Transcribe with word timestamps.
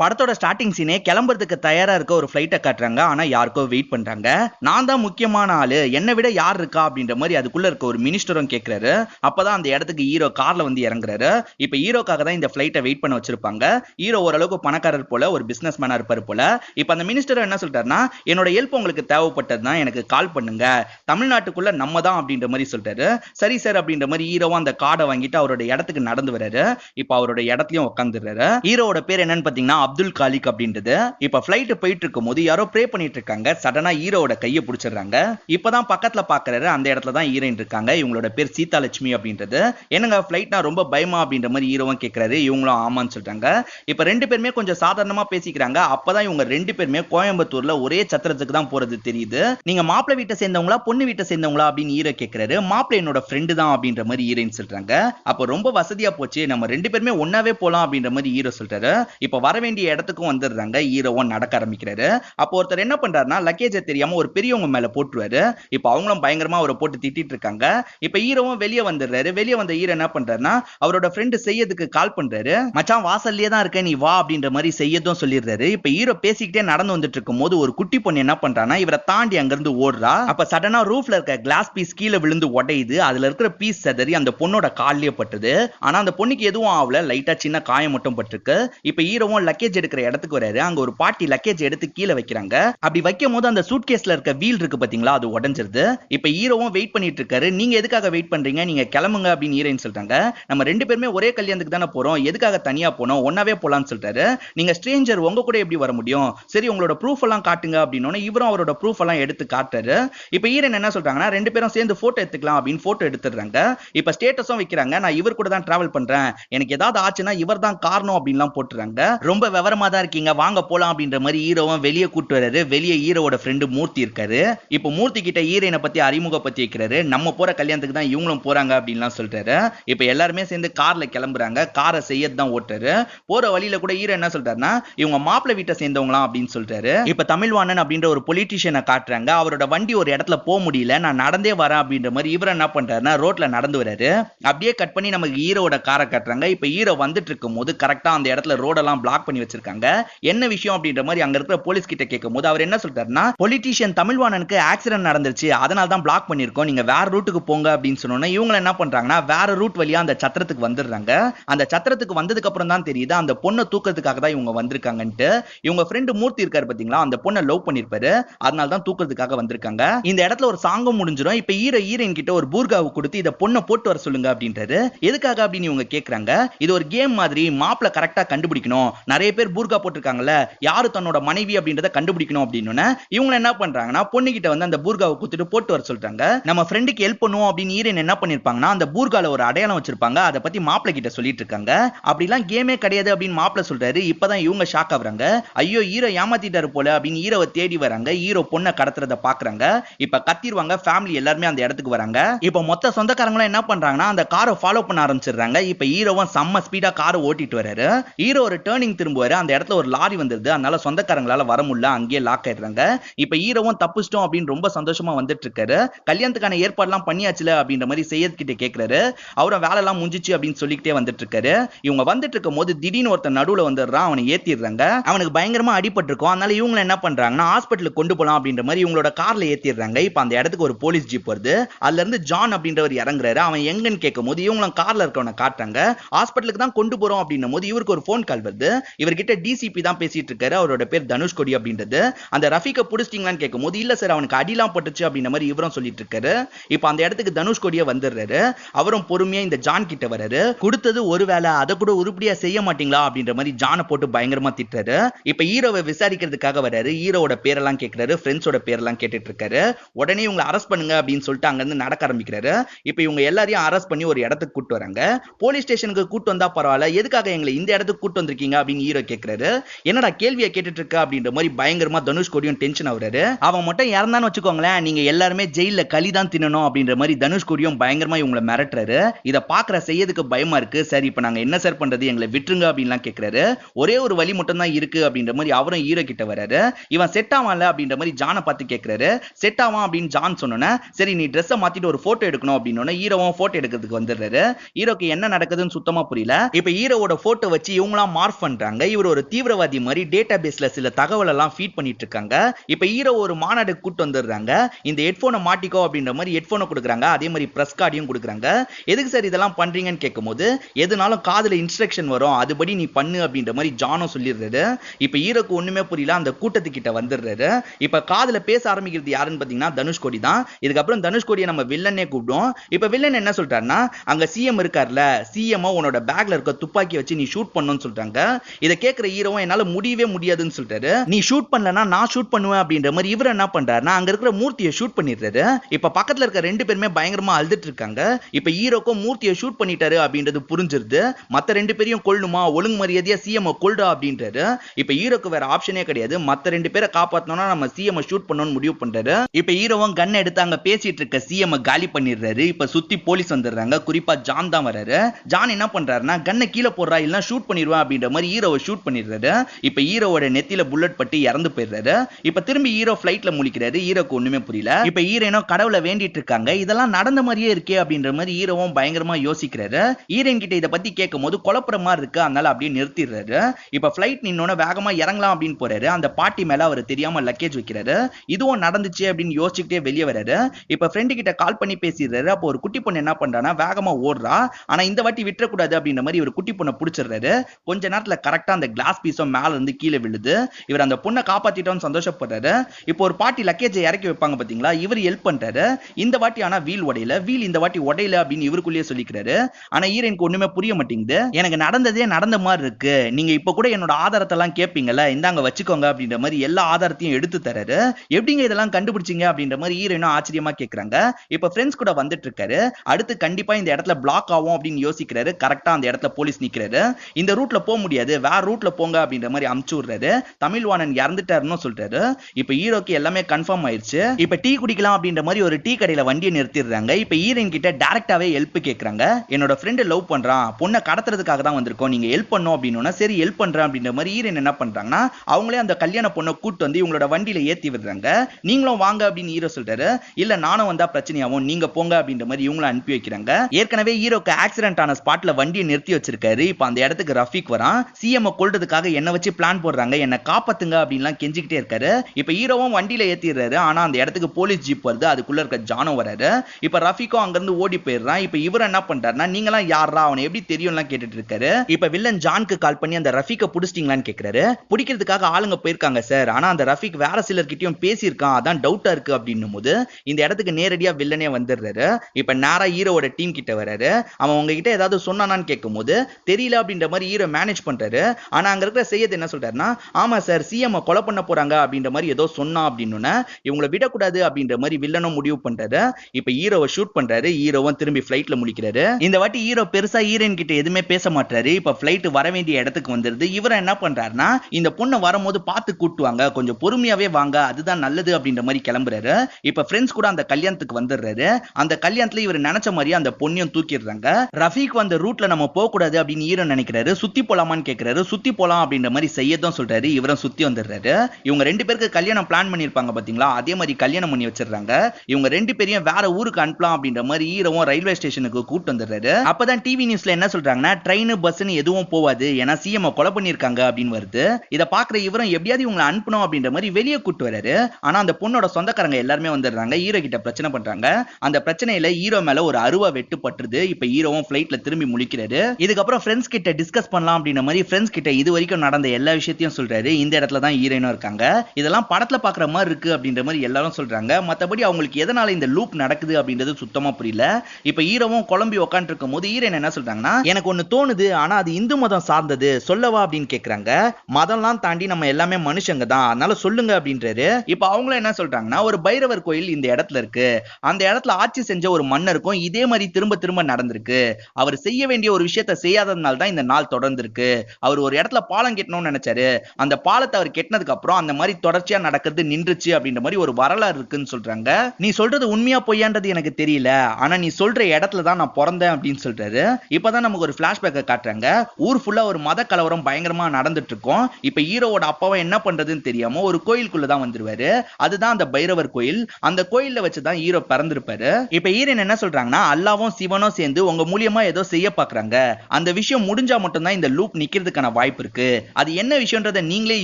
படத்தோட 0.00 0.30
ஸ்டார்டிங் 0.38 0.72
சீனே 0.76 0.94
கிளம்புறதுக்கு 1.08 1.56
தயாரா 1.66 1.92
இருக்க 1.98 2.12
ஒரு 2.20 2.28
ஃபிளைட்டை 2.30 2.58
காட்டுறாங்க. 2.62 3.00
ஆனா 3.10 3.22
யாருக்கோ 3.34 3.62
வெயிட் 3.72 3.90
பண்றாங்க. 3.92 4.28
நான் 4.66 4.88
தான் 4.90 5.02
முக்கியமான 5.04 5.50
ஆளு. 5.62 5.78
என்னை 5.98 6.12
விட 6.18 6.28
யார் 6.38 6.58
இருக்கா 6.60 6.82
அப்படின்ற 6.88 7.14
மாதிரி 7.20 7.34
அதுக்குள்ள 7.40 7.66
இருக்க 7.70 7.84
ஒரு 7.90 7.98
மினிஸ்டரும் 8.06 8.48
கேட்கிறாரு 8.54 8.92
அப்பதான் 9.28 9.56
அந்த 9.58 9.68
இடத்துக்கு 9.74 10.06
ஹீரோ 10.10 10.28
கார்ல 10.40 10.66
வந்து 10.68 10.82
இறங்குறாரு. 10.88 11.30
இப்ப 11.66 11.76
ஹீரோக்காக 11.82 12.24
தான் 12.28 12.38
இந்த 12.38 12.50
ஃபிளைட்டை 12.52 12.82
வெயிட் 12.86 13.02
பண்ண 13.02 13.18
வச்சிருப்பாங்க. 13.18 13.64
ஹீரோ 14.02 14.20
ஓரளவுக்கு 14.26 14.58
பணக்காரர் 14.66 15.06
போல 15.12 15.30
ஒரு 15.36 15.46
பிசினஸ் 15.50 15.78
மேனா 15.84 15.98
இருப்பாரு 16.00 16.24
போல. 16.30 16.40
இப்ப 16.82 16.92
அந்த 16.96 17.06
மினிஸ்டர் 17.10 17.42
என்ன 17.46 17.58
சொல்றாருன்னா 17.64 18.00
என்னோட 18.32 18.48
ஹெல்ப் 18.56 18.76
உங்களுக்கு 18.80 19.04
தேவைப்பட்டதுன்னா 19.14 19.74
எனக்கு 19.84 20.04
கால் 20.14 20.32
பண்ணுங்க. 20.36 20.64
தமிழ்நாட்டுக்குள்ள 21.12 21.72
நம்ம 21.82 22.04
தான் 22.08 22.18
அப்படின்ற 22.20 22.48
மாதிரி 22.54 22.68
சொல்றாரு. 22.74 23.08
சரி 23.42 23.58
சார் 23.66 23.80
அப்படின்ற 23.82 24.08
மாதிரி 24.14 24.26
ஹீரோவா 24.32 24.58
அந்த 24.62 24.74
கார்டை 24.84 25.06
வாங்கிட்டு 25.12 25.40
அவரோட 25.42 25.62
இடத்துக்கு 25.72 26.04
நடந்து 26.10 26.36
வர்றாரு. 26.36 26.66
இப்ப 27.04 27.10
அவரோட 27.20 27.40
இடத்துலயும் 27.52 27.88
உட்காந்துடுறாரு 27.92 28.50
ஹீரோவோட 28.68 29.02
பேர் 29.08 29.24
என்னன்னு 29.26 29.46
பாத்தீங்கன்னா 29.48 29.80
அப்துல் 29.86 30.14
காலிக் 30.20 30.48
அப்படின்றது. 30.50 30.96
இப்ப 31.26 31.42
பிளைட் 31.46 31.72
போயிட்டு 31.82 32.04
இருக்கும் 32.06 32.28
போது 32.30 32.40
யாரோ 32.48 32.66
ப்ரே 32.72 32.84
பண்ணிட்டு 32.92 33.18
இருக்காங்க 33.20 33.58
சடனா 33.62 33.92
ஹீரோட 34.00 34.32
கையை 34.44 34.62
பிடிச்சிடுறாங்க. 34.66 35.16
இப்பதான் 35.56 35.88
பக்கத்துல 35.92 36.22
பாக்குறாரு. 36.32 36.66
அந்த 36.74 36.86
இடத்துல 36.94 37.14
தான் 37.18 37.28
ஹீரோயின் 37.30 37.60
இருக்காங்க. 37.60 37.90
இவங்களோட 38.00 38.28
பேர் 38.36 38.54
சீதாலட்சுமி 38.58 39.10
அப்படின்றது. 39.16 39.60
என்னங்க 39.96 40.18
பிளைட்னா 40.30 40.60
ரொம்ப 40.68 40.84
பயமா 40.94 41.18
அப்படின்ற 41.24 41.48
மாதிரி 41.54 41.68
ஹீரோவும் 41.72 42.00
கேட்கறாரு 42.04 42.36
இவங்களும் 42.48 42.80
ஆமான்னு 42.86 43.14
சொல்றாங்க. 43.16 43.46
இப்ப 43.92 44.04
ரெண்டு 44.10 44.28
பேருமே 44.30 44.52
கொஞ்சம் 44.58 44.80
சாதாரணமா 44.84 45.24
பேசிக்கிறாங்க. 45.32 45.78
அப்பதான் 45.96 46.26
இவங்க 46.28 46.44
ரெண்டு 46.54 46.74
பேருமே 46.78 47.02
கோயம்புத்தூர்ல 47.14 47.74
ஒரே 47.86 48.00
சத்திரத்துக்கு 48.12 48.56
தான் 48.58 48.70
போறது 48.72 48.98
தெரியுது. 49.08 49.42
நீங்க 49.70 49.82
மாப்பிள்ளை 49.90 50.18
வீட்டை 50.20 50.36
சேர்ந்தவங்களா 50.42 50.78
பொண்ணு 50.88 51.08
வீட்டை 51.10 51.26
சேர்ந்தவங்களா 51.30 51.68
அப்படின்னு 51.70 51.96
ஹீரோ 51.98 52.14
கேட்கிறாரு 52.22 52.56
மாப்பிள்ளை 52.72 52.98
என்னோட 53.02 53.20
ஃப்ரெண்டு 53.26 53.52
தான் 53.60 53.72
அப்படின்ற 53.74 54.04
மாதிரி 54.10 54.24
ஹீரோயின் 54.28 54.56
சொல்றாங்க. 54.60 54.92
அப்ப 55.30 55.46
ரொம்ப 55.54 55.68
வசதியா 55.80 56.10
போச்சு. 56.18 56.42
நம்ம 56.52 56.66
ரெண்டு 56.74 56.90
பேருமே 56.94 57.14
ஒன்னாவே 57.24 57.54
போலாம் 57.62 57.84
அப்படின்ற 57.84 58.10
மாதிரி 58.16 58.32
ஹீரோ 58.36 58.52
சொல்றாரு. 58.60 58.92
இப்ப 59.26 59.38
வர 59.46 59.54
வேண்டிய 59.64 59.73
இடத்துக்கும் 59.82 60.30
வந்துடுறாங்க. 60.32 60.78
ஹீரோவும் 60.80 61.26
நடக்க 61.26 61.58
ஆரம்பிக்கிறாரு. 61.58 62.18
அப்போ 62.34 62.62
ஒருத்தர் 62.62 62.78
என்ன 62.78 62.98
பண்றாருன்னா 63.02 63.38
லக்கேஜை 63.48 63.80
தெரியாம 63.80 64.14
ஒரு 64.14 64.30
பெரியவங்க 64.30 64.66
மேல 64.66 64.90
போட்டுருவாரு. 64.94 65.54
இப்ப 65.68 65.90
அவங்களும் 65.90 66.22
பயங்கரமா 66.22 66.58
அவரை 66.62 66.76
போட்டு 66.78 66.98
திட்டிட்டு 66.98 67.32
இருக்காங்க. 67.34 67.88
இப்போ 67.98 68.18
ஹீரோவும் 68.18 68.56
வெளியே 68.56 68.80
வந்துடுறாரு. 68.80 69.32
வெளியே 69.32 69.54
வந்த 69.54 69.72
ஹீரோ 69.72 69.90
என்ன 69.90 70.10
பண்றாருன்னா 70.14 70.60
அவரோட 70.84 71.10
ஃப்ரெண்டு 71.14 71.38
செய்யதுக்கு 71.44 71.88
கால் 71.88 72.14
பண்றாரு. 72.16 72.70
மச்சான் 72.72 73.04
வாசல்லே 73.04 73.48
தான் 73.48 73.60
இருக்க 73.60 73.82
நீ 73.82 73.94
வா 73.94 74.24
அப்படின்ற 74.24 74.50
மாதிரி 74.50 74.70
செய்யதும் 74.70 75.20
சொல்லிடுறாரு. 75.20 75.60
இப்ப 75.60 75.88
ஹீரோ 75.88 76.12
பேசிக்கிட்டே 76.22 76.62
நடந்து 76.62 76.96
வந்துட்டு 76.96 77.18
இருக்கும் 77.18 77.38
போது 77.38 77.58
ஒரு 77.58 77.74
குட்டி 77.74 78.00
பொண்ணு 78.00 78.18
என்ன 78.18 78.38
பண்றான்னா 78.42 78.76
இவரை 78.76 78.98
தாண்டி 79.04 79.36
அங்கிருந்து 79.36 79.90
ஓடுறா. 79.90 80.24
அப்ப 80.24 80.46
சடனா 80.50 80.80
ரூஃப்ல 80.82 81.12
இருக்க 81.12 81.36
கிளாஸ் 81.36 81.72
பீஸ் 81.72 81.94
கீழே 81.94 82.18
விழுந்து 82.18 82.62
உடையுது. 82.62 82.96
அதுல 82.96 83.26
இருக்கிற 83.26 83.50
பீஸ் 83.50 83.88
செதறி 83.88 84.12
அந்த 84.12 84.32
பொண்ணோட 84.38 84.72
கால்லயே 84.80 85.10
பட்டுது. 85.18 85.66
ஆனா 85.78 85.98
அந்த 85.98 86.14
பொண்ணுக்கு 86.18 86.38
எதுவும் 86.38 86.92
ஆகல. 86.92 87.02
லைட்டா 87.10 87.36
சின்ன 87.36 87.62
காயம் 87.62 87.90
மட்டும் 87.90 88.16
பட்டிருக்கு. 88.16 88.66
இப்ப 88.82 89.02
ஹீரோவும் 89.02 89.50
லக்கேஜ் 89.50 89.63
எடுக்கிற 89.72 89.98
இடத்துக்கு 89.98 90.38
வராரு 90.38 90.56
அங்க 90.56 90.80
ஒரு 90.80 90.94
பாட்டி 90.94 91.26
லக்கேஜ் 91.26 91.60
எடுத்து 91.60 91.92
கீழே 91.92 92.12
வைக்கிறாங்க. 92.12 92.64
அப்படி 92.72 93.00
வைக்கும் 93.00 93.32
போது 93.32 93.48
அந்த 93.48 93.62
சூட் 93.62 93.88
கேஸ்ல 93.90 94.10
இருக்க 94.10 94.32
வீல் 94.32 94.54
இருக்கு 94.54 94.76
பாத்தீங்களா? 94.76 95.12
அது 95.18 95.40
உடஞ்சிருது. 95.40 95.96
இப்ப 96.08 96.28
ஹீரோவும் 96.28 96.70
வெயிட் 96.70 96.92
பண்ணிட்டு 96.92 97.22
இருக்காரு. 97.22 97.52
நீங்க 97.52 97.76
எதுக்காக 97.76 98.10
வெயிட் 98.10 98.28
பண்றீங்க? 98.30 98.64
நீங்க 98.64 98.82
கிளம்புங்க 98.82 99.30
அப்படின்னு 99.34 99.58
ஹீரோயின் 99.58 99.78
சொல்றாங்க. 99.88 100.30
நம்ம 100.46 100.62
ரெண்டு 100.64 100.86
பேருமே 100.86 101.06
ஒரே 101.06 101.32
கல்யாணத்துக்கு 101.32 101.78
தானே 101.78 101.90
போறோம். 101.94 102.24
எதுக்காக 102.24 102.58
தனியா 102.58 102.96
போனோம்? 102.98 103.22
ஒன்னாவே 103.30 103.54
போலாம்னு 103.62 103.90
சொல்றாரு. 103.94 104.36
நீங்க 104.52 104.74
ஸ்ட்ரேஞ்சர் 104.80 105.16
உங்க 105.16 105.42
கூட 105.42 105.58
எப்படி 105.58 105.76
வர 105.76 105.92
முடியும்? 105.92 106.36
சரி 106.46 106.68
உங்களோட 106.68 106.94
ப்ரூஃப் 107.00 107.20
எல்லாம் 107.20 107.42
காட்டுங்க 107.42 107.78
அப்படின்னு 107.84 108.02
இவரும் 108.14 108.48
அவரோட 108.48 108.72
ப்ரூஃப் 108.80 108.98
எல்லாம் 108.98 109.16
எடுத்து 109.16 109.46
காட்டுறாரு. 109.52 110.08
இப்ப 110.30 110.48
ஹீரோயின் 110.48 110.72
என்ன 110.72 110.88
சொல்றாங்கன்னா 110.88 111.28
ரெண்டு 111.28 111.52
பேரும் 111.52 111.68
சேர்ந்து 111.68 111.96
போட்டோ 111.96 112.24
எடுத்துக்கலாம் 112.24 112.58
அப்படின்னு 112.60 112.78
போட்டோ 112.82 113.08
எடுத்துடுறாங்க. 113.08 113.74
இப்ப 113.92 114.12
ஸ்டேட்டஸும் 114.20 114.60
வைக்கிறாங்க. 114.60 114.98
நான் 114.98 115.14
இவர் 115.14 115.34
கூட 115.34 115.48
தான் 115.48 115.62
டிராவல் 115.62 115.88
பண்றேன். 115.88 116.32
எனக்கு 116.48 116.74
ஏதாவது 116.74 117.00
ஆச்சுன்னா 117.04 117.32
இவர் 117.38 117.58
தான் 117.58 117.78
காரணம் 117.78 118.26
அப்படின்லாம் 118.26 118.52
போட்டுறாங்க. 118.54 119.16
ரொம்ப 119.20 119.48
விவரமா 119.56 119.88
தான் 119.94 120.02
இருக்கீங்க. 120.04 120.32
வாங்க 120.42 120.60
போலாம் 120.70 120.92
அப்படின்ற 120.92 121.18
மாதிரி 121.24 121.38
ஹீரோவும் 121.44 121.82
வெளியே 121.86 122.08
கூட்டு 122.14 122.34
வர்றாரு. 122.36 122.60
வெளியே 122.74 122.96
ஹீரோவோட 123.04 123.38
ஃப்ரெண்டு 123.42 123.68
மூர்த்தி 123.76 124.00
இருக்காரு. 124.06 124.40
இப்போ 124.76 124.90
மூர்த்தி 124.98 125.22
கிட்ட 125.28 125.40
ஹீரோயினை 125.50 125.80
பத்தி 125.86 126.00
அறிமுகப்படுத்தி 126.08 126.62
வைக்கிறாரு. 126.64 127.00
நம்ம 127.14 127.32
போற 127.38 127.52
கல்யாணத்துக்கு 127.60 127.98
தான் 127.98 128.10
இவங்களும் 128.14 128.42
போறாங்க 128.46 128.72
அப்படின்லாம் 128.78 129.16
சொல்றாரு. 129.18 129.56
இப்போ 129.92 130.04
எல்லாருமே 130.14 130.44
சேர்ந்து 130.52 130.70
கார்ல 130.80 131.06
கிளம்புறாங்க. 131.16 131.70
காரை 131.78 132.00
செய்யறது 132.10 132.38
தான் 132.40 132.54
ஓட்டுறாரு. 132.56 132.94
போற 133.32 133.50
வழியில 133.56 133.78
கூட 133.84 133.92
ஹீரோ 134.00 134.14
என்ன 134.18 134.30
சொல்றாருன்னா 134.36 134.72
இவங்க 135.02 135.18
மாப்பிள்ளை 135.28 135.56
வீட்டை 135.60 135.76
சேர்ந்தவங்களாம் 135.82 136.26
அப்படின்னு 136.26 136.52
சொல்றாரு. 136.56 136.94
இப்ப 137.12 137.28
தமிழ்வாணன் 137.32 137.82
அப்படின்ற 137.84 138.08
ஒரு 138.14 138.22
பொலிட்டீஷியனை 138.28 138.82
காட்டுறாங்க. 138.90 139.30
அவரோட 139.42 139.66
வண்டி 139.74 139.94
ஒரு 140.02 140.10
இடத்துல 140.16 140.38
போக 140.48 140.58
முடியல. 140.66 140.98
நான் 141.06 141.22
நடந்தே 141.24 141.52
வரேன் 141.62 141.80
அப்படின்ற 141.82 142.10
மாதிரி 142.16 142.32
இவர் 142.36 142.52
என்ன 142.54 142.68
பண்றாருன்னா 142.74 143.14
ரோட்ல 143.24 143.48
நடந்து 143.56 143.82
வராரு 143.82 144.10
அப்படியே 144.48 144.72
கட் 144.80 144.94
பண்ணி 144.96 145.08
நமக்கு 145.16 145.36
ஹீரோட 145.42 145.76
காரை 145.88 146.06
காட்டுறாங்க. 146.06 146.46
இப்ப 146.54 146.66
ஹீரோ 146.74 146.94
வந்துட்டு 147.04 147.30
இருக்கும் 147.32 147.56
போது 147.58 147.72
கரெக்டா 147.82 148.10
அந்த 148.18 148.28
இடத்துல 148.34 148.56
ரோடெல்லாம் 148.64 149.02
பிளாக் 149.04 149.26
பண்ணி 149.26 149.42
வச்சிருக்காங்க. 149.44 149.86
என்ன 150.32 150.42
விஷயம் 150.54 150.76
அப்படின்ற 150.76 151.04
மாதிரி 151.08 151.24
அங்க 151.26 151.38
இருக்கிற 151.38 151.58
போலீஸ் 151.66 151.90
கிட்ட 151.92 152.06
கேட்கும் 152.12 152.36
போது 152.38 152.48
அவர் 152.50 152.66
என்ன 152.66 152.78
சொல்றாருன்னா 152.84 153.24
பொலிட்டீஷியன் 153.42 153.96
தமிழ்வாணனுக்கு 154.00 154.58
ஆக்சிடென்ட் 154.72 155.08
நடந்துருச்சு. 155.10 155.48
அதனால 155.64 155.86
தான் 155.92 156.04
பிளாக் 156.06 156.28
பண்ணிருக்கோம் 156.30 156.68
நீங்க 156.70 156.82
வேற 156.92 157.06
ரூட்டுக்கு 157.14 157.42
போங்க 157.50 157.68
அப்படின்னு 157.76 158.00
சொன்னோன்னா 158.02 158.30
இவங்க 158.36 158.60
என்ன 158.62 158.72
பண்றாங்கன்னா 158.80 159.18
வேற 159.32 159.48
ரூட் 159.60 159.78
வழியா 159.80 159.98
அந்த 160.04 160.16
சத்திரத்துக்கு 160.22 160.66
வந்துடுறாங்க. 160.66 161.12
அந்த 161.52 161.62
சத்திரத்துக்கு 161.72 162.18
வந்ததுக்கு 162.20 162.50
அப்புறம் 162.50 162.72
தான் 162.72 162.86
தெரியுது 162.88 163.14
அந்த 163.20 163.32
பொண்ணை 163.44 163.64
தூக்கிறதுக்காக 163.72 164.20
தான் 164.24 164.34
இவங்க 164.36 164.52
வந்திருக்காங்கன்ட்டு. 164.60 165.28
இவங்க 165.66 165.82
ஃப்ரெண்டு 165.88 166.14
மூர்த்தி 166.20 166.44
இருக்காரு 166.44 166.68
பாத்தீங்களா 166.70 167.00
அந்த 167.06 167.16
பொண்ணை 167.24 167.42
லவ் 167.50 167.64
பண்ணிருப்பாரு 167.66 168.12
அதனால 168.46 168.66
தான் 168.74 168.84
தூக்கிறதுக்காக 168.88 169.36
வந்திருக்காங்க. 169.40 169.82
இந்த 170.10 170.20
இடத்துல 170.26 170.48
ஒரு 170.52 170.60
சாங்கம் 170.66 170.98
முடிஞ்சிடும் 171.00 171.38
இப்ப 171.40 171.52
ஹீரோ 171.60 171.80
ஹீரோயின் 171.88 172.18
கிட்ட 172.18 172.32
ஒரு 172.38 172.48
பூர்காவை 172.54 172.90
கொடுத்து 172.98 173.22
இதை 173.22 173.32
பொண்ணை 173.42 173.62
போட்டு 173.68 173.90
வர 173.90 174.00
சொல்லுங்க 174.06 174.28
அப்படின்றாரு. 174.34 174.78
எதுக்காக 175.08 175.40
அப்படின்னு 175.46 175.70
இவங்க 175.70 175.86
கேக்குறாங்க. 175.94 176.32
இது 176.64 176.72
ஒரு 176.78 176.86
கேம் 176.94 177.14
மாதிரி 177.20 177.44
மாப்பிள 177.62 177.90
கரெக்டா 177.98 178.24
கண்டுபிடிக்கணும். 178.32 178.90
நிறைய 179.12 179.30
பேர் 179.34 179.54
பூர்கா 179.56 179.78
போட்டிருக்காங்கல்ல 179.84 180.34
யாரு 180.68 180.90
தன்னோட 180.94 181.20
மனைவி 181.30 181.56
அப்படின்றத 181.58 181.90
கண்டுபிடிக்கணும் 181.98 182.44
அப்படின்னு 182.44 182.62
இவங்க 183.08 183.34
என்ன 183.40 183.50
பண்றாங்கன்னா 183.60 184.02
பொண்ணு 184.12 184.30
கிட்ட 184.32 184.48
வந்து 184.52 184.68
அந்த 184.68 184.78
பூர்காவை 184.84 185.14
குத்துட்டு 185.20 185.46
போட்டு 185.52 185.72
வர 185.74 185.82
சொல்றாங்க. 185.88 186.22
நம்ம 186.48 186.62
ஃப்ரெண்டுக்கு 186.68 187.04
ஹெல்ப் 187.06 187.22
பண்ணுவோம் 187.24 187.48
அப்படின்னு 187.50 187.74
ஹீரோயின் 187.76 188.02
என்ன 188.02 188.14
பண்ணிருப்பாங்கன்னா 188.20 188.70
அந்த 188.74 188.86
பூர்கால 188.94 189.28
ஒரு 189.28 189.42
அடையாளம் 189.42 189.78
வச்சிருப்பாங்க. 189.80 190.18
அதை 190.28 190.40
பத்தி 190.40 190.58
மாப்பிள்ள 190.58 190.92
கிட்ட 190.98 191.08
சொல்லிட்டு 191.08 191.42
இருக்காங்க. 191.42 191.72
அப்படிலாம் 192.10 192.44
கேமே 192.52 192.76
கிடையாது 192.84 193.16
அப்படின்னு 193.16 193.38
மாப்பிள்ள 193.40 193.64
சொல்றாரு. 193.70 194.00
இப்பதான் 194.12 194.42
இவங்க 194.46 194.66
ஷாக் 194.72 194.94
ஆகுறாங்க. 194.96 195.24
ஐயோ 195.52 195.82
ஹீரோ 195.90 196.08
ஏமாத்திட்டாரு 196.22 196.70
போல 196.76 196.98
அப்படின்னு 196.98 197.22
ஹீரோவை 197.24 197.50
தேடி 197.50 197.76
வராங்க. 197.76 198.10
ஹீரோ 198.22 198.42
பொண்ணை 198.52 198.72
கடத்துறத 198.80 199.18
பாக்குறாங்க. 199.26 199.64
இப்ப 199.96 200.22
கத்திருவாங்க 200.30 200.76
ஃபேமிலி 200.84 201.12
எல்லாருமே 201.12 201.46
அந்த 201.46 201.62
இடத்துக்கு 201.62 201.96
வராங்க. 201.96 202.20
இப்ப 202.40 202.62
மொத்த 202.62 202.92
சொந்தக்காரங்களும் 202.96 203.50
என்ன 203.50 203.62
பண்றாங்கன்னா 203.68 204.08
அந்த 204.14 204.24
காரை 204.36 204.54
ஃபாலோ 204.62 204.82
பண்ண 204.82 205.06
ஆரம்பிச்சிடுறாங்க. 205.06 205.60
இப்ப 205.72 205.84
ஹீரோவும் 205.84 206.32
செம்ம 206.34 206.62
ஸ்பீடா 206.66 206.92
காரை 206.92 207.20
ஓட்டிட்டு 207.30 207.60
வராரு 207.60 207.88
ஹீரோ 208.16 208.42
ஒரு 208.42 208.60
டேர்னிங் 208.64 208.94
திரும்ப 208.94 209.20
திரும்புவாரு 209.24 209.42
அந்த 209.42 209.58
இடத்துல 209.58 209.72
ஒரு 209.72 209.88
லாரி 209.88 210.16
வந்துருது. 210.16 210.48
அதனால 210.48 210.80
சொந்தக்காரங்களால 210.84 211.44
வர 211.44 211.62
முடியல. 211.62 211.82
அங்கேயே 211.82 212.20
லாக் 212.20 212.46
ஆயிடுறாங்க. 212.46 212.96
இப்ப 213.14 213.36
ஈரவும் 213.36 213.76
தப்பிச்சிட்டோம் 213.84 214.24
அப்படின்னு 214.24 214.46
ரொம்ப 214.46 214.70
சந்தோஷமா 214.74 215.12
வந்துட்டு 215.20 215.44
இருக்காரு 215.46 215.78
கல்யாணத்துக்கான 216.10 216.56
ஏற்பாடுலாம் 216.64 217.06
பண்ணியாச்சுல 217.06 217.50
அப்படின்ற 217.60 217.86
மாதிரி 217.86 218.02
செய்யறதுக்கிட்ட 218.10 218.54
கேட்கிறாரு 218.62 219.00
அவரும் 219.34 219.60
வேலை 219.60 219.76
எல்லாம் 219.76 220.00
முடிஞ்சிச்சு 220.00 220.28
அப்படின்னு 220.28 220.54
சொல்லிக்கிட்டே 220.54 220.98
வந்துட்டு 220.98 221.22
இருக்காரு 221.24 221.68
இவங்க 221.80 222.14
வந்துட்டு 222.14 222.34
இருக்கும் 222.34 222.54
போது 222.54 222.78
திடீர்னு 222.78 223.10
ஒருத்தன் 223.10 223.36
நடுவுல 223.36 223.66
வந்துடுறான். 223.68 224.08
அவனை 224.08 224.24
ஏத்திடுறாங்க. 224.34 224.82
அவனுக்கு 225.00 225.40
பயங்கரமா 225.40 225.74
அடிபட்டிருக்கும். 225.78 226.32
அதனால 226.34 226.52
இவங்களை 226.52 226.76
என்ன 226.76 226.98
பண்றாங்கன்னா 227.02 227.46
ஹாஸ்பிட்டலுக்கு 227.52 227.92
கொண்டு 227.92 228.16
போலாம் 228.16 228.44
அப்படின்ற 228.44 228.62
மாதிரி 228.62 228.84
இவங்களோட 228.84 229.10
கார்ல 229.20 229.44
ஏத்திடுறாங்க. 229.52 229.98
இப்ப 229.98 230.20
அந்த 230.20 230.34
இடத்துக்கு 230.34 230.64
ஒரு 230.64 230.76
போலீஸ் 230.76 231.06
ஜீப் 231.06 231.30
வருது. 231.30 231.54
அதுல 231.78 232.00
இருந்து 232.00 232.20
ஜான் 232.20 232.52
அப்படின்றவர் 232.52 232.96
இறங்குறாரு. 233.00 233.34
அவன் 233.34 233.60
எங்கன்னு 233.60 233.98
கேட்கும் 233.98 234.24
போது 234.24 234.40
இவங்களும் 234.48 234.76
கார்ல 234.80 235.02
இருக்கவனை 235.04 235.34
காட்டுறாங்க. 235.40 235.78
ஹாஸ்பிட்டலுக்கு 236.16 236.62
தான் 236.64 236.72
கொண்டு 236.72 236.96
போறோம் 236.96 237.22
அப்படின்னும் 237.22 237.50
போது 237.50 237.66
இவருக்கு 237.66 237.92
ஒரு 237.92 238.02
போன் 238.02 238.24
கால் 238.24 238.42
வருது. 238.42 238.70
இவர்கிட்ட 239.14 239.34
டிசிபி 239.44 239.80
தான் 239.86 239.98
பேசிட்டு 239.98 240.30
இருக்காரு 240.32 240.54
அவரோட 240.60 240.84
பேர் 240.92 241.04
தனுஷ் 241.10 241.36
கொடி 241.38 241.52
அப்படின்றது. 241.56 242.00
அந்த 242.34 242.46
ரஃபிகை 242.54 242.82
பிடிச்சிட்டீங்களான்னு 242.90 243.40
கேட்கும் 243.42 243.64
போது 243.64 243.76
இல்ல 243.82 243.92
சார் 244.00 244.12
அவனுக்கு 244.14 244.36
அடிலாம் 244.38 244.72
பட்டுச்சு 244.76 245.02
அப்படின்ற 245.06 245.30
மாதிரி 245.34 245.46
இவரும் 245.52 245.74
சொல்லிட்டு 245.76 246.02
இருக்காரு 246.02 246.32
இப்போ 246.74 246.86
அந்த 246.90 247.00
இடத்துக்கு 247.06 247.32
தனுஷ் 247.38 247.62
கொடியே 247.64 247.84
வந்துடுறாரு. 247.90 248.40
அவரும் 248.80 249.04
பொறுமையா 249.10 249.42
இந்த 249.46 249.58
ஜான் 249.66 249.86
கிட்ட 249.92 250.06
வர்றாரு 250.14 250.40
கொடுத்தது 250.62 251.00
ஒரு 251.12 251.24
வேலை 251.30 251.50
அதை 251.62 251.74
கூட 251.82 251.92
உருப்படியா 252.00 252.34
செய்ய 252.44 252.60
மாட்டீங்களா 252.68 253.00
அப்படின்ற 253.08 253.34
மாதிரி 253.38 253.52
ஜானை 253.62 253.84
போட்டு 253.90 254.08
பயங்கரமா 254.16 254.52
திட்டுறாரு. 254.60 254.98
இப்ப 255.32 255.44
ஹீரோவை 255.50 255.82
விசாரிக்கிறதுக்காக 255.90 256.64
வராரு. 256.66 256.90
ஹீரோவோட 257.02 257.36
பேரெல்லாம் 257.46 257.80
கேட்கிறாரு 257.82 258.16
ஃப்ரெண்ட்ஸோட 258.22 258.60
பேரெல்லாம் 258.68 259.00
கேட்டுட்டு 259.02 259.30
இருக்காரு 259.30 259.62
உடனே 260.02 260.24
இவங்களை 260.28 260.46
அரெஸ்ட் 260.50 260.72
பண்ணுங்க 260.72 260.94
அப்படின்னு 261.02 261.26
சொல்லிட்டு 261.28 261.50
அங்க 261.50 261.62
இருந்து 261.62 261.80
நடக்க 261.84 262.08
ஆரம்பிக்கிறாரு. 262.08 262.54
இப்ப 262.90 263.02
இவங்க 263.06 263.22
எல்லாரையும் 263.30 263.64
அரெஸ்ட் 263.68 263.90
பண்ணி 263.92 264.06
ஒரு 264.12 264.20
இடத்துக்கு 264.26 264.56
கூட்டு 264.58 264.78
வராங்க. 264.78 265.00
போலீஸ் 265.44 265.66
ஸ்டேஷனுக்கு 265.68 266.06
கூட்டு 266.14 266.32
வந்தா 266.32 266.48
பரவாயில்ல. 266.58 266.88
எதுக்காக 267.00 267.30
எங்களை 267.36 267.54
இந்த 267.60 267.70
இடத்துக்கு 267.76 268.02
கூட்டு 268.04 268.20
வந்திருக்கீங்க 268.20 268.56
அப்படின்னு 268.60 268.86
ஹீரோ 268.94 269.02
கேட்கிறாரு 269.10 269.48
என்னடா 269.88 270.08
கேள்வியை 270.22 270.48
கேட்டுட்டு 270.54 270.80
இருக்க 270.80 270.96
அப்படின்ற 271.02 271.30
மாதிரி 271.36 271.48
பயங்கரமா 271.60 272.00
தனுஷ் 272.08 272.30
கோடியும் 272.34 272.58
டென்ஷன் 272.62 272.88
ஆகுறாரு. 272.90 273.22
அவன் 273.48 273.64
மட்டும் 273.68 273.90
இறந்தான்னு 273.96 274.28
வச்சுக்கோங்களேன் 274.28 274.84
நீங்க 274.86 275.00
எல்லாருமே 275.12 275.44
ஜெயில 275.56 275.82
களி 275.94 276.10
தான் 276.16 276.30
தின்னணும் 276.34 276.66
அப்படின்ற 276.66 276.94
மாதிரி 277.00 277.14
தனுஷ் 277.24 277.48
கோடியும் 277.50 277.78
பயங்கரமா 277.82 278.18
இவங்களை 278.22 278.42
மிரட்டுறாரு. 278.50 278.98
இதை 279.30 279.40
பாக்குற 279.52 279.76
செய்யறதுக்கு 279.88 280.24
பயமா 280.34 280.58
இருக்கு. 280.60 280.80
சரி 280.92 281.08
இப்ப 281.10 281.24
நாங்க 281.26 281.40
என்ன 281.46 281.58
சார் 281.64 281.80
பண்றது? 281.82 282.04
எங்களை 282.12 282.28
விட்டுருங்க 282.34 282.66
அப்படின்லாம் 282.70 283.04
கேட்கிறாரு 283.06 283.44
ஒரே 283.82 283.96
ஒரு 284.04 284.16
வழி 284.20 284.34
மட்டும் 284.40 284.62
தான் 284.62 284.74
இருக்கு 284.78 285.02
அப்படின்ற 285.08 285.34
மாதிரி 285.38 285.54
அவரும் 285.60 285.84
ஹீரோ 285.88 286.04
கிட்ட 286.10 286.24
வராரு. 286.32 286.60
இவன் 286.96 287.12
செட் 287.16 287.34
ஆவான்ல 287.38 287.68
அப்படின்ற 287.70 287.96
மாதிரி 288.00 288.14
ஜானை 288.22 288.42
பார்த்து 288.48 288.70
கேட்கிறாரு 288.72 289.10
செட் 289.42 289.62
ஆவான் 289.66 289.84
அப்படின்னு 289.86 290.12
ஜான் 290.16 290.40
சொன்னோன்னே 290.42 290.72
சரி 291.00 291.14
நீ 291.22 291.26
ட்ரெஸ்ஸை 291.34 291.58
மாத்திட்டு 291.64 291.90
ஒரு 291.92 292.00
போட்டோ 292.06 292.24
எடுக்கணும் 292.30 292.56
அப்படின்னு 292.58 292.96
ஹீரோவும் 293.00 293.38
போட்டோ 293.40 293.58
எடுக்கிறதுக்கு 293.60 293.98
வந்துடுறாரு. 294.00 294.44
ஹீரோக்கு 294.78 295.06
என்ன 295.14 295.28
நடக்குதுன்னு 295.34 295.76
சுத்தமா 295.76 296.02
புரியல. 296.10 296.34
இப்ப 296.60 296.70
ஹீரோவோட 296.78 297.14
போட்டோ 297.26 297.46
வச்சு 297.54 297.72
இவங்களாம் 297.80 298.12
மார்க் 298.18 298.40
பண்றாங்க. 298.44 298.82
கொண்ட 298.84 298.94
இவர் 298.94 299.08
ஒரு 299.12 299.22
தீவிரவாதி 299.32 299.78
மாதிரி 299.86 300.02
டேட்டா 300.14 300.36
பேஸ்ல 300.44 300.66
சில 300.76 300.88
தகவல் 301.00 301.30
எல்லாம் 301.32 301.52
ஃபீட் 301.54 301.76
பண்ணிட்டு 301.76 302.02
இருக்காங்க 302.04 302.34
இப்ப 302.72 302.84
ஹீரோ 302.92 303.12
ஒரு 303.24 303.34
மாநாடு 303.42 303.72
கூட்டு 303.84 304.00
வந்துடுறாங்க. 304.06 304.52
இந்த 304.90 305.00
ஹெட்போனை 305.06 305.38
மாட்டிக்கோ 305.48 305.80
அப்படின்ற 305.86 306.12
மாதிரி 306.18 306.32
ஹெட்போனை 306.36 306.66
கொடுக்குறாங்க. 306.70 307.06
அதே 307.16 307.28
மாதிரி 307.34 307.46
ப்ரெஸ் 307.54 307.76
கார்டையும் 307.80 308.08
கொடுக்குறாங்க. 308.10 308.46
எதுக்கு 308.92 309.12
சார் 309.14 309.28
இதெல்லாம் 309.30 309.56
பண்றீங்கன்னு 309.60 310.02
கேட்கும்போது 310.04 310.46
எதுனாலும் 310.84 311.22
காதுல 311.30 311.56
இன்ஸ்ட்ரக்ஷன் 311.62 312.12
வரும். 312.14 312.36
அதுபடி 312.42 312.74
நீ 312.80 312.86
பண்ணு 312.98 313.18
அப்படின்ற 313.26 313.54
மாதிரி 313.58 313.72
ஜானும் 313.82 314.12
சொல்லிடுறாரு. 314.14 314.64
இப்ப 315.06 315.14
ஹீரோக்கு 315.24 315.54
ஒண்ணுமே 315.60 315.84
புரியல. 315.92 316.18
அந்த 316.20 316.32
கூட்டத்துக்கிட்ட 316.42 316.92
வந்துடுறாரு. 316.98 317.50
இப்ப 317.86 318.02
காதுல 318.12 318.38
பேச 318.50 318.62
ஆரம்பிக்கிறது 318.74 319.14
யாருன்னு 319.16 319.40
பாத்தீங்கன்னா 319.42 319.72
தனுஷ்கோடி 319.80 320.20
தான். 320.28 320.42
இதுக்கப்புறம் 320.66 321.04
தனுஷ்கோடியை 321.06 321.48
நம்ம 321.52 321.64
வில்லனே 321.72 322.06
கூப்பிடுவோம். 322.12 322.50
இப்ப 322.76 322.86
வில்லன் 322.94 323.20
என்ன 323.22 323.32
சொல்றாருன்னா 323.40 323.80
அங்க 324.12 324.24
சிஎம் 324.34 324.60
இருக்கார்ல 324.64 325.02
சிஎம்ஓ 325.34 325.72
உன்னோட 325.78 325.98
பேக்ல 326.10 326.36
இருக்க 326.36 326.52
துப்பாக்கி 326.64 326.96
வச்சு 327.00 327.18
நீ 327.20 327.26
ஷூட் 327.34 327.54
பண்ணணும்னு 327.54 327.84
சொல்றாங்க. 327.86 328.20
இதை 328.64 328.73
கேட்கிற 328.76 329.08
ஹீரோவும் 329.08 329.44
என்னால 329.44 329.64
முடியவே 329.64 330.06
முடியாதுன்னு 330.06 330.56
சொல்லிட்டாரு. 330.56 330.92
நீ 331.06 331.18
ஷூட் 331.30 331.48
பண்ணலனா 331.52 331.84
நான் 331.84 332.10
ஷூட் 332.14 332.32
பண்ணுவேன் 332.34 332.60
அப்படின்ற 332.62 332.90
மாதிரி 332.90 333.08
இவர் 333.08 333.26
என்ன 333.26 333.48
பண்றாருன்னா 333.52 333.94
அங்க 333.98 334.10
இருக்கிற 334.12 334.32
மூர்த்தியை 334.40 334.72
ஷூட் 334.78 334.96
பண்ணிடுறாரு. 334.98 335.44
இப்ப 335.68 335.90
பக்கத்துல 335.98 336.24
இருக்க 336.24 336.40
ரெண்டு 336.40 336.64
பேருமே 336.64 336.86
பயங்கரமா 336.86 337.34
அழுதுட்டு 337.38 337.68
இருக்காங்க. 337.70 338.22
இப்ப 338.30 338.50
ஹீரோக்கும் 338.50 339.02
மூர்த்தியை 339.04 339.34
ஷூட் 339.40 339.58
பண்ணிட்டாரு 339.58 339.98
அப்படின்றது 340.04 340.42
புரிஞ்சிருது. 340.50 341.02
மத்த 341.32 341.56
ரெண்டு 341.60 341.74
பேரையும் 341.74 342.04
கொள்ளுமா 342.04 342.42
ஒழுங்கு 342.52 342.86
மரியாதையா 342.86 343.18
சிஎம் 343.24 343.50
கொள்டா 343.64 343.86
அப்படின்றாரு. 343.94 344.44
இப்ப 344.74 344.92
ஹீரோக்கு 344.92 345.28
வேற 345.28 345.46
ஆப்ஷனே 345.56 345.82
கிடையாது. 345.82 346.18
மத்த 346.18 346.54
ரெண்டு 346.56 346.70
பேரை 346.70 346.88
காப்பாத்தணும்னா 346.92 347.46
நம்ம 347.52 347.66
சிஎம் 347.76 348.04
ஷூட் 348.10 348.28
பண்ணணும்னு 348.28 348.56
முடிவு 348.58 348.76
பண்றாரு. 348.80 349.16
இப்ப 349.30 349.52
ஹீரோவும் 349.52 349.96
கன் 350.00 350.20
எடுத்து 350.22 350.40
அங்க 350.40 350.58
பேசிட்டு 350.64 351.02
இருக்க 351.02 351.22
சிஎம் 351.28 351.60
காலி 351.60 351.88
பண்ணிடுறாரு. 351.92 352.44
இப்ப 352.54 352.66
சுத்தி 352.66 352.98
போலீஸ் 352.98 353.32
வந்துடுறாங்க. 353.34 353.78
குறிப்பா 353.88 354.14
ஜான் 354.28 354.50
தான் 354.50 354.66
வராரு 354.66 354.98
ஜான் 355.24 355.48
என்ன 355.48 355.66
பண்றாருன்னா 355.72 356.22
கண்ணை 356.22 356.50
கீழே 356.50 356.70
போடுறா 356.76 356.96
இல்லைன்னா 357.02 357.22
ஷூட் 357.28 357.48
பண்ணிடுவா 357.48 357.78
அப்படின்ற 357.82 358.08
மாதிரி 358.14 358.28
ஹீரோவை 358.32 358.58
ஷூட் 358.66 358.84
பண்ணிடுறாரு. 358.86 359.32
இப்போ 359.68 359.80
ஹீரோவோட 359.88 360.28
நெத்தியில 360.36 360.62
புல்லட் 360.72 360.98
பட்டு 361.00 361.20
இறந்து 361.28 361.50
போயிடுறாரு. 361.56 361.94
இப்போ 362.28 362.40
திரும்பி 362.48 362.70
ஹீரோ 362.76 362.98
ஃபிளைட்ல 363.02 363.32
முழிக்கிறாரு. 363.38 363.78
ஹீரோக்கு 363.86 364.16
ஒண்ணுமே 364.18 364.40
புரியல. 364.48 364.72
இப்போ 364.90 365.00
ஹீரோயினோ 365.00 365.40
கடவுளை 365.52 365.80
வேண்டிட்டு 365.88 366.18
இருக்காங்க. 366.20 366.54
இதெல்லாம் 366.64 366.94
நடந்த 366.98 367.22
மாதிரியே 367.22 367.50
இருக்கே 367.54 367.76
அப்படின்ற 367.82 368.12
மாதிரி 368.18 368.32
ஹீரோவும் 368.38 368.74
பயங்கரமா 368.78 369.16
யோசிக்கிறாரு. 369.28 369.82
ஹீரோயின் 370.12 370.42
கிட்ட 370.44 370.54
இதை 370.60 370.70
பத்தி 370.76 370.92
கேட்கும் 370.92 371.24
போது 371.26 371.38
குழப்புற 371.44 371.78
மாதிரி 371.86 372.02
இருக்கு. 372.04 372.20
அதனால 372.26 372.48
அப்படியே 372.52 372.70
நிறுத்திடுறாரு. 372.78 373.40
இப்போ 373.70 373.90
ஃபிளைட் 373.94 374.24
நின்னோட 374.28 374.52
வேகமா 374.62 374.90
இறங்கலாம் 375.02 375.34
அப்படின்னு 375.34 375.58
போறாரு. 375.62 375.88
அந்த 375.96 376.10
பாட்டி 376.20 376.44
மேல 376.44 376.64
அவர் 376.64 376.82
தெரியாம 376.84 377.22
லக்கேஜ் 377.28 377.58
வைக்கிறாரு. 377.60 377.96
இதுவும் 378.26 378.62
நடந்துச்சு 378.62 379.04
அப்படின்னு 379.10 379.34
யோசிச்சுக்கிட்டே 379.40 379.80
வெளியே 379.88 380.04
வராரு. 380.04 380.38
இப்போ 380.66 380.86
ஃப்ரெண்டு 380.92 381.14
கிட்ட 381.20 381.32
கால் 381.42 381.58
பண்ணி 381.62 381.76
பேசிடுறாரு. 381.82 382.28
அப்போ 382.34 382.46
ஒரு 382.52 382.60
குட்டி 382.64 382.80
பொண்ணு 382.80 383.02
என்ன 383.02 383.14
பண்றானா 383.20 383.52
வேகமா 383.62 383.92
ஓடுறா. 384.08 384.36
ஆனா 384.66 384.82
இந்த 384.90 385.02
வாட்டி 385.02 385.24
விட்டுறக்கூடாது 385.24 385.74
அப்படின்ற 385.78 386.04
மாதிரி 386.08 386.20
ஒரு 386.20 386.32
குட்டி 386.32 386.54
பொண்ணை 386.54 386.72
பிடிச்சிடுறாரு. 386.80 387.32
கொஞ்ச 387.64 387.88
நேரத்துல 387.94 388.16
கரெக்டா 388.26 388.53
அந்த 388.54 388.68
கிளாஸ் 388.68 389.00
பீஸும் 389.04 389.34
மேல 389.36 389.48
இருந்து 389.48 389.76
கீழே 389.76 389.98
விழுது. 389.98 390.34
இவர் 390.66 390.80
அந்த 390.80 390.98
பொண்ணை 391.02 391.22
காப்பாத்திட்டோம்னு 391.22 391.84
சந்தோஷப்படுறாரு. 391.86 392.52
இப்போ 392.84 393.04
ஒரு 393.04 393.14
பாட்டி 393.14 393.42
லக்கேஜை 393.42 393.82
இறக்கி 393.88 394.08
வைப்பாங்க 394.08 394.38
பாத்தீங்களா? 394.40 394.70
இவர் 394.80 394.98
ஹெல்ப் 394.98 395.24
பண்றாரு. 395.24 395.66
இந்த 395.94 396.18
வாட்டி 396.18 396.42
ஆனா 396.42 396.58
வீல் 396.58 396.84
உடையல. 396.86 397.24
வீல் 397.24 397.42
இந்த 397.42 397.58
வாட்டி 397.58 397.78
உடையல 397.78 398.16
அப்படின்னு 398.20 398.46
இவருக்குள்ளேயே 398.48 398.84
சொல்லிக்கிறாரு. 398.92 399.36
ஆனா 399.68 399.86
ஹீரோயினுக்கு 399.86 400.26
ஒண்ணுமே 400.28 400.46
புரிய 400.46 400.74
மாட்டேங்குது. 400.74 401.28
எனக்கு 401.30 401.56
நடந்ததே 401.56 402.06
நடந்த 402.06 402.38
மாதிரி 402.38 402.66
இருக்கு. 402.66 403.12
நீங்க 403.12 403.32
இப்ப 403.32 403.52
கூட 403.52 403.68
என்னோட 403.68 403.90
ஆதாரத்தை 403.90 404.38
எல்லாம் 404.38 404.54
கேட்பீங்கல்ல 404.58 405.04
இந்தாங்க 405.16 405.40
வச்சுக்கோங்க 405.40 405.86
அப்படின்ற 405.90 406.16
மாதிரி 406.16 406.40
எல்லா 406.40 406.62
ஆதாரத்தையும் 406.76 407.16
எடுத்து 407.18 407.40
தராரு 407.44 407.78
எப்படிங்க 408.14 408.42
இதெல்லாம் 408.48 408.70
கண்டுபிடிச்சீங்க 408.70 409.24
அப்படின்ற 409.30 409.56
மாதிரி 409.58 409.74
ஹீரோயினும் 409.82 410.12
ஆச்சரியமா 410.16 410.52
கேக்குறாங்க. 410.60 411.10
இப்ப 411.28 411.52
ஃப்ரெண்ட்ஸ் 411.54 411.80
கூட 411.80 411.92
வந்துட்டு 411.92 412.26
இருக்காரு. 412.26 412.70
அடுத்து 412.82 413.16
கண்டிப்பா 413.16 413.54
இந்த 413.54 413.74
இடத்துல 413.74 414.00
பிளாக் 414.00 414.32
ஆகும் 414.32 414.62
அப்படின்னு 414.62 414.84
யோசிக்கிறாரு. 414.86 415.32
கரெக்டா 415.44 415.72
அந்த 415.76 415.90
இடத்துல 415.90 416.08
போலீஸ் 416.08 416.42
நிக்கிறாரு. 416.42 416.82
இந்த 417.12 417.34
ரூட்ல 417.34 417.58
போக 417.58 417.76
முடியாது. 417.76 418.20
வேற 418.20 418.43
ரூட்ல 418.44 418.68
போங்க 418.68 419.02
அப்படின்ற 419.04 419.28
மாதிரி 419.28 419.52
அமுச்சு 419.52 419.72
விடுறாரு. 419.72 420.20
தமிழ்வாணன் 420.38 420.92
இறந்துட்டாருன்னு 420.92 421.56
சொல்றாரு. 421.62 422.14
இப்ப 422.32 422.54
ஹீரோக்கு 422.54 422.90
எல்லாமே 422.90 423.20
கன்ஃபார்ம் 423.20 423.64
ஆயிருச்சு. 423.64 424.20
இப்ப 424.20 424.36
டீ 424.36 424.58
குடிக்கலாம் 424.58 424.96
அப்படின்ற 424.96 425.22
மாதிரி 425.22 425.42
ஒரு 425.42 425.60
டீ 425.62 425.76
கடையில 425.76 426.04
வண்டியை 426.04 426.42
நிறுத்திடுறாங்க. 426.42 426.90
இப்ப 426.94 427.16
ஹீரோயின் 427.16 427.48
கிட்ட 427.48 427.72
டைரக்டாவே 427.72 428.20
ஹெல்ப் 428.20 428.52
கேக்குறாங்க. 428.60 429.02
என்னோட 429.28 429.56
ஃப்ரெண்டு 429.62 429.84
லவ் 429.84 430.12
பண்றான். 430.12 430.50
பொண்ணை 430.60 430.80
கடத்துறதுக்காக 430.82 431.40
தான் 431.40 431.56
வந்திருக்கோம். 431.56 431.88
நீங்க 431.88 432.06
ஹெல்ப் 432.06 432.28
பண்ணும் 432.28 432.62
அப்படின்னா 432.62 432.88
சரி 432.88 433.22
ஹெல்ப் 433.22 433.36
பண்றேன் 433.36 433.70
அப்படின்ற 433.70 433.92
மாதிரி 433.92 434.20
ஹீரோயின் 434.20 434.34
என்ன 434.34 434.50
பண்றாங்கன்னா 434.50 435.00
அவங்களே 435.30 435.58
அந்த 435.64 435.76
கல்யாண 435.76 436.10
பொண்ணை 436.14 436.38
கூட்டு 436.38 436.64
வந்து 436.64 436.86
இவங்களோட 436.86 437.00
வண்டியில 437.00 437.42
ஏத்தி 437.42 437.70
விடுறாங்க. 437.70 438.26
நீங்களும் 438.40 438.76
வாங்க 438.76 439.10
அப்படின்னு 439.10 439.26
ஹீரோ 439.26 439.50
சொல்றாரு. 439.54 439.98
இல்ல 440.14 440.36
நானும் 440.36 440.66
வந்தா 440.66 440.90
பிரச்சனையாவும். 440.92 441.40
நீங்க 441.40 441.68
போங்க 441.68 442.04
அப்படின்ற 442.06 442.24
மாதிரி 442.24 442.48
இவங்கள 442.48 442.62
அனுப்பி 442.62 442.94
வைக்கிறாங்க. 442.94 443.46
ஏற்கனவே 443.50 443.96
ஹீரோக்கு 443.98 444.32
ஆக்சிடென்ட் 444.44 444.80
ஆன 444.80 444.94
ஸ்பாட்ல 445.04 445.34
வண்டியை 445.34 445.66
நிறுத்தி 445.66 445.94
வச்சிருக்காரு. 445.94 446.38
இப்ப 446.38 446.66
அந்த 446.66 446.80
இடத்துக்கு 446.80 447.12
ரஃபிக் 447.12 447.50
வரான். 447.50 447.82
சிஎம் 448.02 448.33
கொல்றதுக்காக 448.38 448.92
என்ன 448.92 449.10
வச்சு 449.10 449.32
பிளான் 449.38 449.62
போடுறாங்க. 449.64 449.98
என்ன 449.98 450.20
காப்பாத்துங்க 450.24 450.76
அப்படின்லாம் 450.82 451.18
கெஞ்சிக்கிட்டே 451.22 451.58
இருக்காரு. 451.60 452.02
இப்ப 452.14 452.32
ஹீரோவும் 452.32 452.72
வண்டியில 452.72 453.02
ஏத்திடுறாரு. 453.12 453.56
ஆனா 453.56 453.82
அந்த 453.82 453.98
இடத்துக்கு 453.98 454.28
போலீஸ் 454.28 454.58
ஜீப் 454.58 454.88
வருது. 454.88 455.06
அதுக்குள்ள 455.12 455.44
இருக்க 455.44 455.74
ஜானோ 455.74 455.92
வராரு. 456.00 456.44
இப்ப 456.60 456.78
ரஃபிக்கும் 456.78 457.22
அங்கிருந்து 457.24 457.56
ஓடி 457.56 457.80
போயிடுறான். 457.84 458.18
இப்ப 458.18 458.38
இவர் 458.38 458.60
என்ன 458.60 458.82
பண்றாருன்னா 458.88 459.26
நீங்களாம் 459.34 459.66
யாரா 459.66 460.04
அவனை 460.04 460.22
எப்படி 460.24 460.44
தெரியும்லாம் 460.48 460.90
கேட்டுட்டு 460.90 461.18
இருக்காரு. 461.20 461.64
இப்ப 461.66 461.88
வில்லன் 461.88 462.18
ஜான்க்கு 462.18 462.58
கால் 462.58 462.78
பண்ணி 462.78 462.96
அந்த 462.96 463.10
ரஃபிக்க 463.10 463.44
புடிச்சிட்டீங்களான்னு 463.54 464.04
கேக்குறாரு. 464.10 464.52
பிடிக்கிறதுக்காக 464.70 465.26
ஆளுங்க 465.36 465.54
போயிருக்காங்க 465.64 465.98
சார் 465.98 466.28
ஆனா 466.28 466.48
அந்த 466.48 466.64
ரஃபிக் 466.64 466.96
வேற 466.96 467.24
சிலர்கிட்டயும் 467.28 467.78
பேசியிருக்கான். 467.80 468.36
அதான் 468.38 468.60
டவுட்டா 468.66 468.90
இருக்கு 468.90 469.14
அப்படின்னும் 469.14 469.52
போது 469.52 469.86
இந்த 470.02 470.22
இடத்துக்கு 470.22 470.52
நேரடியா 470.52 470.92
வில்லனே 471.00 471.28
வந்துடுறாரு. 471.36 471.98
இப்ப 472.12 472.32
நேரா 472.34 472.64
ஹீரோவோட 472.64 473.12
டீம் 473.16 473.32
கிட்ட 473.32 473.54
வராரு. 473.54 473.90
அவன் 474.16 474.36
உங்ககிட்ட 474.36 474.70
ஏதாவது 474.70 475.00
சொன்னானான்னு 475.06 475.44
கேட்கும் 475.44 475.72
போது 475.72 476.06
தெரியல 476.30 476.54
அப்படின்ற 476.60 476.88
மாதிரி 476.88 477.06
ஹீரோ 477.06 477.26
மேனேஜ் 477.26 477.64
பண்றாரு. 477.66 478.14
ஆனா 478.30 478.50
அங்க 478.50 478.62
இருக்கிற 478.62 478.86
செய்யது 478.86 479.12
என்ன 479.12 479.26
சொல்றாருன்னா 479.32 479.98
ஆமா 479.98 480.18
சார் 480.18 480.46
சிஎம் 480.50 480.82
கொலை 480.82 481.02
பண்ண 481.02 481.24
போறாங்க 481.28 481.58
அப்படின்ற 481.60 481.88
மாதிரி 481.90 482.12
ஏதோ 482.12 482.26
சொன்னா 482.26 482.70
அப்படின்னு 482.70 483.22
இவங்களை 483.42 483.68
விடக்கூடாது 483.68 484.28
அப்படின்ற 484.28 484.56
மாதிரி 484.56 484.88
வில்லனும் 484.88 485.14
முடிவு 485.14 485.38
பண்றாரு. 485.44 485.90
இப்ப 486.10 486.32
ஹீரோவை 486.32 486.64
ஷூட் 486.76 486.94
பண்றாரு. 486.94 487.28
ஹீரோவும் 487.40 487.76
திரும்பி 487.76 488.04
ஃபிளைட்ல 488.08 488.42
முடிக்கிறாரு 488.42 489.02
இந்த 489.02 489.18
வாட்டி 489.18 489.38
ஹீரோ 489.38 489.62
பெருசா 489.62 490.00
ஹீரோயின் 490.08 490.34
கிட்ட 490.34 490.54
எதுவுமே 490.54 490.82
பேச 490.82 491.10
மாட்டாரு 491.10 491.44
இப்ப 491.44 491.76
ஃபிளைட் 491.80 492.10
வர 492.10 492.30
வேண்டிய 492.30 492.60
இடத்துக்கு 492.60 492.96
வந்துருது. 492.96 493.22
இவர் 493.22 493.52
என்ன 493.52 493.76
பண்றாருன்னா 493.80 494.28
இந்த 494.50 494.72
பொண்ணை 494.76 495.00
வரும்போது 495.00 495.42
பார்த்து 495.42 495.76
கூட்டுவாங்க. 495.78 496.32
கொஞ்சம் 496.32 496.58
பொறுமையாவே 496.60 497.10
வாங்க. 497.10 497.44
அதுதான் 497.44 497.78
நல்லது 497.78 498.18
அப்படின்ற 498.18 498.42
மாதிரி 498.42 498.60
கிளம்புறாரு. 498.68 499.24
இப்ப 499.40 499.66
ஃப்ரெண்ட்ஸ் 499.70 499.96
கூட 499.98 500.08
அந்த 500.08 500.24
கல்யாணத்துக்கு 500.24 500.80
வந்துடுறாரு. 500.80 501.38
அந்த 501.52 501.78
கல்யாணத்துல 501.82 502.16
இவர் 502.16 502.40
நினைச்ச 502.40 502.70
மாதிரியே 502.70 502.94
அந்த 502.94 503.12
பொண்ணையும் 503.20 503.52
தூக்கிடுறாங்க. 503.54 504.26
ரஃபீக் 504.36 504.78
வந்த 504.80 504.96
ரூட்ல 504.96 505.26
நம்ம 505.26 505.48
போக 505.48 505.68
கூடாது 505.68 506.02
அப்படின்னு 506.02 506.28
ஹீரோ 506.28 506.44
நினைக்கிறாரு. 506.44 506.92
சுத்தி 506.92 507.22
போலாமான்னு 507.22 507.66
கேக்குறாரு 508.04 508.12
சுத்தி 508.14 508.32
போலாம் 508.32 508.70
அப்படின்ற 508.70 508.88
மாதிரி 508.88 509.06
செய்யதும் 509.06 509.52
சொல்றாரு. 509.58 509.84
இவரும் 509.84 510.16
சுத்தி 510.16 510.44
வந்துடுறாரு. 510.44 511.06
இவங்க 511.22 511.44
ரெண்டு 511.44 511.64
பேருக்கு 511.64 511.88
கல்யாணம் 511.90 512.26
பிளான் 512.28 512.52
பண்ணிருப்பாங்க 512.52 512.90
பாத்தீங்களா? 512.98 513.28
அதே 513.40 513.54
மாதிரி 513.54 513.74
கல்யாணம் 513.76 514.10
பண்ணி 514.10 514.26
வச்சிடுறாங்க. 514.26 514.92
இவங்க 515.06 515.28
ரெண்டு 515.28 515.56
பேரையும் 515.56 515.82
வேற 515.82 516.12
ஊருக்கு 516.12 516.40
அனுப்பலாம் 516.40 516.76
அப்படின்ற 516.76 517.02
மாதிரி 517.02 517.40
ஈரவும் 517.40 517.60
ரயில்வே 517.60 517.94
ஸ்டேஷனுக்கு 517.94 518.44
கூட்டு 518.44 518.72
வந்துடுறாரு. 518.72 519.12
அப்பதான் 519.32 519.62
டிவி 519.64 519.84
நியூஸ்ல 519.90 520.14
என்ன 520.16 520.26
சொல்றாங்கன்னா 520.26 520.72
ட்ரெயின் 520.84 521.12
பஸ்ன்னு 521.22 521.54
எதுவும் 521.54 521.88
போவாது. 521.90 522.26
ஏன்னா 522.42 522.56
சிஎம் 522.64 522.92
கொலை 522.92 523.12
பண்ணிருக்காங்க 523.14 523.60
அப்படின்னு 523.70 523.98
வருது. 523.98 524.36
இதை 524.48 524.66
பாக்குற 524.70 524.96
இவரும் 524.96 525.30
எப்படியாவது 525.30 525.64
இவங்களை 525.68 525.84
அனுப்பணும் 525.84 526.24
அப்படின்ற 526.24 526.50
மாதிரி 526.50 526.70
வெளியே 526.70 527.00
கூட்டு 527.00 527.30
வராரு 527.30 527.68
ஆனா 527.80 527.98
அந்த 527.98 528.16
பொண்ணோட 528.20 528.44
சொந்தக்காரங்க 528.44 528.96
எல்லாருமே 528.96 529.28
வந்துடுறாங்க. 529.28 529.74
ஹீரோ 529.74 530.00
கிட்ட 530.00 530.18
பிரச்சனை 530.18 530.50
பண்றாங்க. 530.50 531.10
அந்த 531.18 531.42
பிரச்சனையில 531.44 531.90
ஹீரோ 531.90 532.20
மேல 532.20 532.44
ஒரு 532.44 532.58
அருவா 532.58 532.88
வெட்டுப்பட்டுருது. 532.98 533.60
இப்ப 533.62 533.86
ஹீரோவும் 533.86 534.22
பிளைட்ல 534.30 534.60
திரும்பி 534.60 534.86
முழிக்கிறாரு. 534.94 535.40
இதுக்கப்புறம் 535.64 536.00
ஃப்ரெண்ட்ஸ் 536.04 536.32
கிட்ட 536.34 536.52
டிஸ்கஸ் 536.52 536.90
பண்ணலாம் 536.90 537.24
அப்படின்ற 537.24 537.42
மாதிரி 537.42 537.66
ஃப்ரெண்ட்ஸ் 537.70 537.93
கிட்ட 537.94 538.10
இது 538.10 538.30
வரைக்கும் 538.32 538.58
நடந்த 538.58 538.88
எல்லா 538.88 539.12
விஷயத்தையும் 539.12 539.56
சொல்றாரு. 539.56 539.90
இந்த 540.04 540.14
இடத்துல 540.20 540.38
தான் 540.38 540.52
ஹீரோயினும் 540.52 540.92
இருக்காங்க. 540.92 541.24
இதெல்லாம் 541.54 541.86
படத்துல 541.90 542.16
பாக்குற 542.22 542.48
மாதிரி 542.48 542.70
இருக்கு 542.70 542.90
அப்படின்ற 542.96 543.22
மாதிரி 543.24 543.42
எல்லாரும் 543.42 543.76
சொல்றாங்க. 543.76 544.12
மத்தபடி 544.28 544.60
அவங்களுக்கு 544.60 545.04
எதனால 545.04 545.28
இந்த 545.28 545.46
லூப் 545.46 545.74
நடக்குது 545.74 546.22
அப்படின்றது 546.22 546.54
சுத்தமா 546.54 546.90
புரியல. 546.90 547.24
இப்ப 547.62 547.82
ஹீரோவும் 547.82 548.26
குழம்பி 548.28 548.58
உட்காந்து 548.58 548.90
இருக்கும் 548.90 549.10
போது 549.10 549.28
ஹீரோயின் 549.28 549.60
என்ன 549.60 549.68
சொல்றாங்கன்னா 549.68 550.22
எனக்கு 550.22 550.54
ஒண்ணு 550.54 550.60
தோணுது 550.70 551.12
ஆனா 551.14 551.36
அது 551.36 551.52
இந்து 551.54 551.76
மதம் 551.76 552.00
சார்ந்தது. 552.00 552.60
சொல்லவா? 552.60 553.08
அப்படின்னு 553.08 553.28
கேக்குறாங்க. 553.34 553.70
மதம்லாம் 554.14 554.58
தாண்டி 554.58 554.86
நம்ம 554.86 555.06
எல்லாமே 555.06 555.36
மனுஷங்க 555.36 555.86
தான். 555.86 556.06
அதனால 556.06 556.34
சொல்லுங்க 556.34 556.80
அப்படின்றாரு. 556.80 557.42
இப்ப 557.46 557.68
அவங்களும் 557.68 558.04
என்ன 558.04 558.12
சொல்றாங்கன்னா 558.18 558.62
ஒரு 558.62 558.80
பைரவர் 558.80 559.22
கோயில் 559.22 559.48
இந்த 559.48 559.66
இடத்துல 559.74 559.96
இருக்கு. 559.96 560.28
அந்த 560.60 560.82
இடத்துல 560.92 561.10
ஆட்சி 561.10 561.42
செஞ்ச 561.42 561.70
ஒரு 561.70 561.82
மன்னருக்கும் 561.82 562.40
இதே 562.40 562.66
மாதிரி 562.66 562.90
திரும்ப 562.90 563.16
திரும்ப 563.16 563.42
நடந்திருக்கு. 563.42 564.12
அவர் 564.32 564.56
செய்ய 564.56 564.86
வேண்டிய 564.86 565.12
ஒரு 565.12 565.24
விஷயத்த 565.24 565.54
செய்யாததுனால 565.62 566.16
தான் 566.16 566.28
இந்த 566.28 566.42
நாள் 566.42 566.68
தொடர்ந்திருக்கு. 566.70 567.42
அவர் 567.58 567.82
ஒரு 567.84 567.94
இடத்துல 568.00 568.20
பாலம் 568.28 568.56
கட்டணும்னு 568.56 568.90
நினைச்சாரு. 568.90 569.28
அந்த 569.56 569.74
பாலத்தை 569.86 570.20
அவர் 570.20 570.34
கெட்டினதுக்கு 570.38 570.74
அப்புறம் 570.76 570.96
அந்த 570.96 571.12
மாதிரி 571.12 571.34
தொடர்ச்சியா 571.46 571.80
நடக்கிறது 571.80 572.22
நின்றுச்சு 572.22 572.70
அப்படின்ற 572.76 573.02
மாதிரி 573.04 573.20
ஒரு 573.24 573.34
வரலாறு 573.34 573.78
இருக்குன்னு 573.78 574.12
சொல்றாங்க. 574.14 574.50
நீ 574.78 574.90
சொல்றது 574.90 575.28
உண்மையா 575.28 575.58
பொய்யான்றது 575.66 576.06
எனக்கு 576.06 576.32
தெரியல. 576.36 576.70
ஆனா 577.02 577.14
நீ 577.16 577.28
சொல்ற 577.38 577.62
இடத்துல 577.74 578.02
தான் 578.02 578.20
நான் 578.22 578.36
பிறந்தேன் 578.36 578.74
அப்படின்னு 578.74 579.02
சொல்றாரு. 579.04 579.42
இப்பதான் 579.76 580.06
நமக்கு 580.06 580.26
ஒரு 580.26 580.34
பிளாஷ்பேக்கை 580.40 580.82
காட்டுறாங்க. 580.90 581.26
ஊர் 581.56 581.80
ஃபுல்லா 581.82 582.02
ஒரு 582.02 582.18
மத 582.18 582.44
கலவரம் 582.44 582.86
பயங்கரமா 582.86 583.26
நடந்துட்டு 583.38 583.72
இருக்கும் 583.72 584.04
இப்ப 584.20 584.40
ஹீரோவோட 584.40 584.84
அப்பாவை 584.92 585.18
என்ன 585.18 585.36
பண்றதுன்னு 585.44 585.86
தெரியாம 585.88 586.20
ஒரு 586.20 586.40
கோயிலுக்குள்ள 586.46 586.86
தான் 586.86 587.04
வந்துருவாரு. 587.04 587.50
அதுதான் 587.76 588.14
அந்த 588.16 588.26
பைரவர் 588.28 588.70
கோயில். 588.70 589.00
அந்த 589.20 589.40
கோயில்ல 589.50 589.84
வச்சுதான் 589.86 590.20
ஹீரோ 590.22 590.42
பிறந்திருப்பாரு. 590.48 591.10
இப்ப 591.30 591.48
ஹீரோயின் 591.50 591.84
என்ன 591.84 591.96
சொல்றாங்கன்னா 592.00 592.42
அல்லாவும் 592.54 592.94
சிவனும் 592.98 593.36
சேர்ந்து 593.38 593.60
உங்க 593.66 593.82
மூலியமா 593.92 594.22
ஏதோ 594.24 594.42
செய்ய 594.52 594.70
பாக்குறாங்க. 594.76 595.16
அந்த 595.48 595.72
விஷயம் 595.72 596.06
முடிஞ்சா 596.08 596.38
மட்டும்தான் 596.38 596.78
இந்த 596.78 596.88
லூப் 596.88 597.16
நிக்கிறதுக்கான 597.16 597.70
வாய்ப்பு 597.78 598.02
இருக்கு 598.04 598.28
அது 598.60 598.70
என்ன 598.82 598.92
விஷயம்ன்றத 599.02 599.42
நீங்களே 599.52 599.78